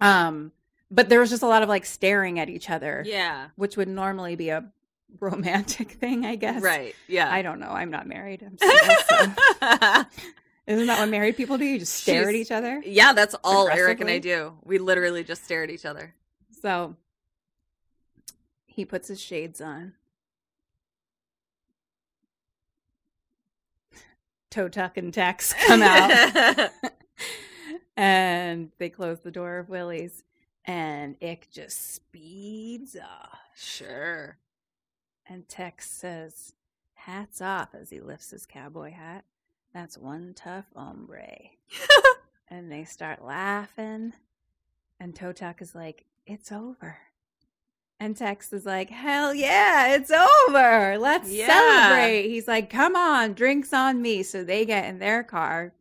[0.00, 0.52] um,
[0.90, 3.48] but there was just a lot of like staring at each other, yeah.
[3.56, 4.64] which would normally be a
[5.20, 6.62] romantic thing, I guess.
[6.62, 6.94] Right.
[7.08, 7.30] Yeah.
[7.30, 7.70] I don't know.
[7.70, 8.42] I'm not married.
[8.42, 10.04] I'm single, so.
[10.68, 11.64] Isn't that what married people do?
[11.64, 12.82] You just stare at each other.
[12.84, 14.52] yeah, that's all Eric and I do.
[14.64, 16.14] We literally just stare at each other.
[16.62, 16.94] So
[18.78, 19.94] he puts his shades on.
[24.52, 26.70] Toe Tuck and Tex come out
[27.96, 30.22] and they close the door of Willy's
[30.64, 33.40] and Ick just speeds off.
[33.56, 34.38] sure.
[35.26, 36.52] And Tex says,
[36.94, 39.24] Hats off as he lifts his cowboy hat.
[39.74, 41.50] That's one tough hombre.
[42.48, 44.12] and they start laughing.
[45.00, 46.98] And Totak is like, It's over.
[48.00, 50.98] And Tex is like, Hell yeah, it's over.
[50.98, 51.46] Let's Yeah.
[51.48, 52.28] celebrate.
[52.28, 54.22] He's like, Come on, drinks on me.
[54.22, 55.72] So they get in their car.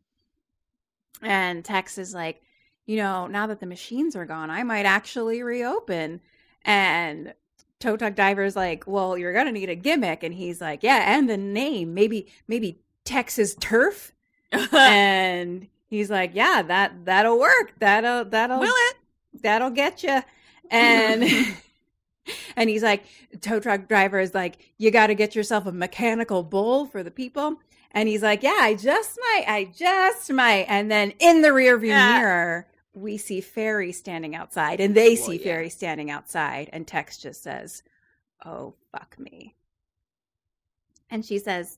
[1.21, 2.41] And Tex is like,
[2.85, 6.21] You know, now that the machines are gone, I might actually reopen.
[6.63, 7.33] And
[7.79, 11.29] Toe Tuck Diver's like, well, you're gonna need a gimmick, and he's like, yeah, and
[11.29, 14.13] the name, maybe, maybe Texas Turf,
[14.73, 18.95] and he's like, yeah, that that'll work, that'll that'll Will it?
[19.43, 20.23] that'll get you,
[20.71, 21.23] and
[22.55, 23.03] and he's like,
[23.41, 27.11] tow truck driver is like, you got to get yourself a mechanical bull for the
[27.11, 27.57] people,
[27.91, 31.87] and he's like, yeah, I just might, I just might, and then in the rearview
[31.89, 32.19] Yeah.
[32.19, 32.67] mirror.
[32.93, 35.43] We see Fairy standing outside, and they Well, see yeah.
[35.43, 37.83] Fairy standing outside, and Tex just says,
[38.43, 39.55] "Oh fuck me,"
[41.09, 41.77] and she says,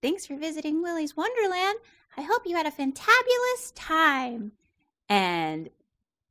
[0.00, 1.78] Thanks for visiting Willy's Wonderland.
[2.16, 4.52] I hope you had a fantabulous time.
[5.08, 5.70] and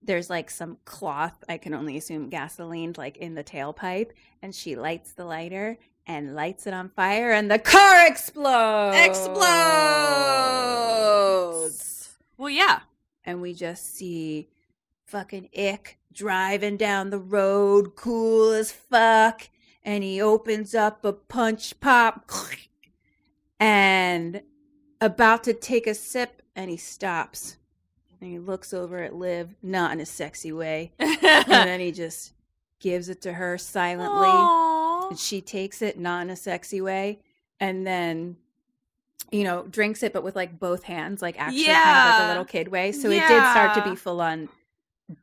[0.02, 4.12] there's like some cloth i can only assume gasoline like in the tailpipe
[4.42, 9.38] and she lights the lighter and lights it on fire and the car explodes Explodes.
[12.38, 12.82] Well, yeah.
[13.26, 14.50] and we just see
[15.06, 19.50] fucking ick driving down the road cool as fuck
[19.84, 22.30] and he opens up a punch pop
[23.60, 24.42] and
[25.02, 27.57] about to take a sip and he stops
[28.22, 32.34] and he looks over at liv not in a sexy way and then he just
[32.80, 35.10] gives it to her silently Aww.
[35.10, 37.20] Oh, She takes it not in a sexy way,
[37.60, 38.36] and then
[39.32, 41.78] you know drinks it, but with like both hands, like actually kind
[42.10, 42.92] of like a little kid way.
[42.92, 44.50] So it did start to be full on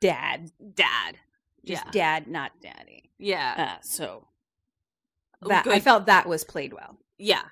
[0.01, 1.17] dad, dad.
[1.67, 3.11] just yeah, dad, not daddy.
[3.19, 4.27] yeah, Uh, so
[5.47, 6.97] that I felt that was played well.
[7.19, 7.43] yeah.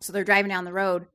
[0.00, 1.06] So they're driving down the road.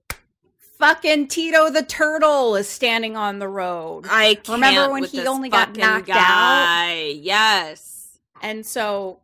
[0.79, 4.05] Fucking Tito the turtle is standing on the road.
[4.09, 7.15] I can't Remember when he only got knocked out?
[7.15, 8.17] Yes.
[8.41, 9.19] And so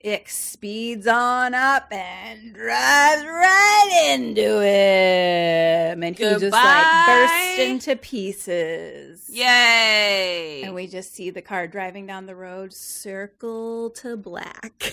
[0.00, 6.02] it speeds on up and drives right into him.
[6.02, 9.30] And he just like bursts into pieces.
[9.30, 10.62] Yay.
[10.64, 14.92] And we just see the car driving down the road, circle to black.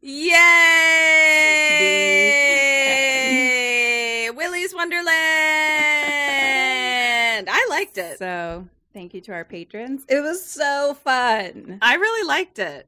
[0.00, 0.36] Yay!
[4.32, 5.08] Willy's Wonderland.
[7.48, 8.18] I liked it.
[8.18, 10.04] So thank you to our patrons.
[10.08, 11.78] It was so fun.
[11.82, 12.86] I really liked it.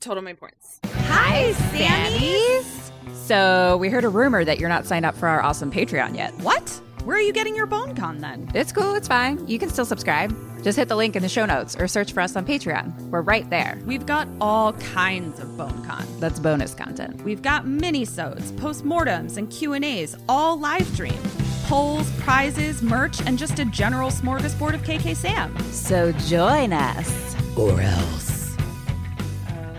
[0.00, 0.80] Total my points.
[0.84, 2.90] Hi, Sammys.
[3.12, 6.34] So we heard a rumor that you're not signed up for our awesome Patreon yet.
[6.38, 6.80] What?
[7.04, 8.50] Where are you getting your bone con then?
[8.54, 9.46] It's cool, it's fine.
[9.46, 10.34] You can still subscribe.
[10.62, 12.98] Just hit the link in the show notes or search for us on Patreon.
[13.10, 13.78] We're right there.
[13.84, 16.06] We've got all kinds of bone con.
[16.18, 17.22] That's bonus content.
[17.22, 21.20] We've got mini-sodes, postmortems, and Q&As, all live streamed.
[21.64, 25.54] Polls, prizes, merch, and just a general smorgasbord of KK Sam.
[25.72, 27.36] So join us.
[27.54, 28.56] Or else.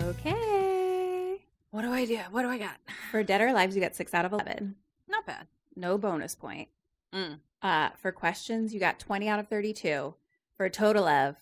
[0.03, 1.41] Okay.
[1.71, 2.19] What do I do?
[2.29, 2.77] What do I got?
[3.09, 4.75] For Dead or Alive, you got six out of 11.
[5.07, 5.47] Not bad.
[5.75, 6.69] No bonus point.
[7.15, 7.39] Mm.
[7.61, 10.13] Uh, for questions, you got 20 out of 32
[10.57, 11.35] for a total of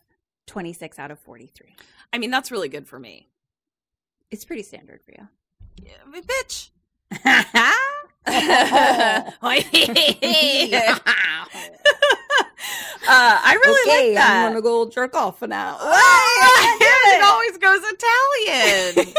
[0.47, 1.75] 26 out of 43.
[2.11, 3.29] I mean, that's really good for me.
[4.29, 5.27] It's pretty standard for you.
[5.83, 6.69] Yeah, bitch.
[8.25, 8.35] uh,
[13.07, 14.45] I really like that.
[14.45, 15.77] I'm gonna go jerk off for now.
[15.81, 19.13] it always goes Italian.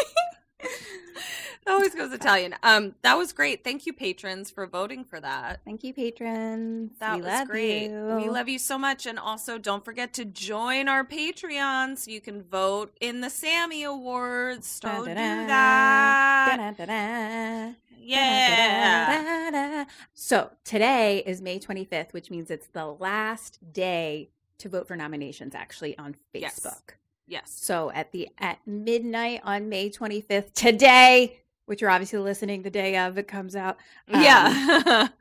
[1.73, 2.55] always goes Italian.
[2.63, 3.65] Um, that was great.
[3.65, 5.61] Thank you, patrons, for voting for that.
[5.65, 6.93] Thank you, patrons.
[7.01, 7.91] That we was love great.
[7.91, 8.17] You.
[8.17, 9.07] We love you so much.
[9.07, 13.83] And also, don't forget to join our Patreon so you can vote in the Sammy
[13.85, 14.67] Awards.
[14.83, 15.47] So do Da-da-da.
[15.47, 16.57] that.
[16.77, 17.73] Da-da-da-da.
[17.99, 19.85] Yeah.
[20.13, 25.55] So today is May 25th, which means it's the last day to vote for nominations
[25.55, 26.61] actually on Yes.
[26.61, 26.95] Facebook.
[27.27, 27.51] Yes.
[27.57, 32.97] So at the at midnight on May 25th today, which you're obviously listening the day
[32.99, 33.77] of it comes out.
[34.13, 35.09] um, yeah.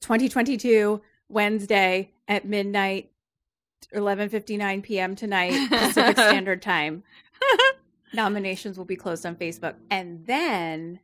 [0.00, 3.10] 2022 Wednesday at midnight
[3.94, 5.16] 11:59 p.m.
[5.16, 7.02] tonight Pacific Standard Time.
[8.14, 11.00] Nominations will be closed on Facebook and then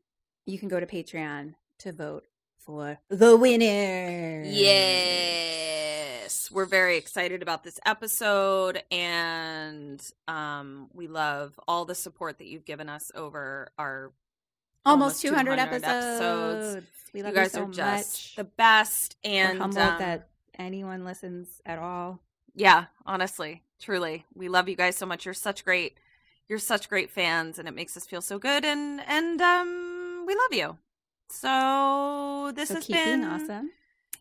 [0.47, 2.25] you can go to Patreon to vote
[2.59, 4.43] for the winner.
[4.47, 6.51] Yes.
[6.51, 12.65] We're very excited about this episode and um we love all the support that you've
[12.65, 14.13] given us over our
[14.85, 16.87] Almost 200, 200 episodes.
[17.13, 18.37] We love you guys you so are just much.
[18.37, 22.21] the best We're and humbled um, that anyone listens at all.
[22.55, 24.27] yeah, honestly, truly.
[24.35, 25.25] We love you guys so much.
[25.25, 25.99] You're such great
[26.49, 30.35] you're such great fans and it makes us feel so good and and um we
[30.35, 30.79] love you.
[31.31, 33.71] So this so has been awesome.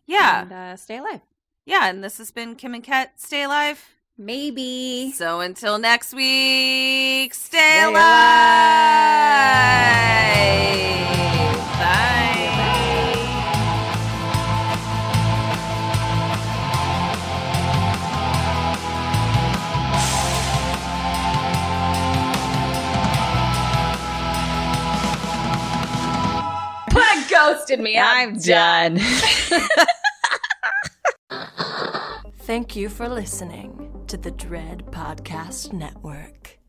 [0.06, 0.42] Yeah.
[0.42, 1.20] And uh, stay alive.
[1.66, 3.20] Yeah, and this has been Kim and Kat.
[3.20, 3.93] Stay alive.
[4.16, 5.10] Maybe.
[5.10, 7.94] So until next week, stay, Stay alive.
[11.78, 12.20] Bye.
[27.28, 27.98] Ghosted me.
[27.98, 29.00] I'm done.
[32.38, 33.84] Thank you for listening
[34.14, 36.63] to the Dread Podcast Network.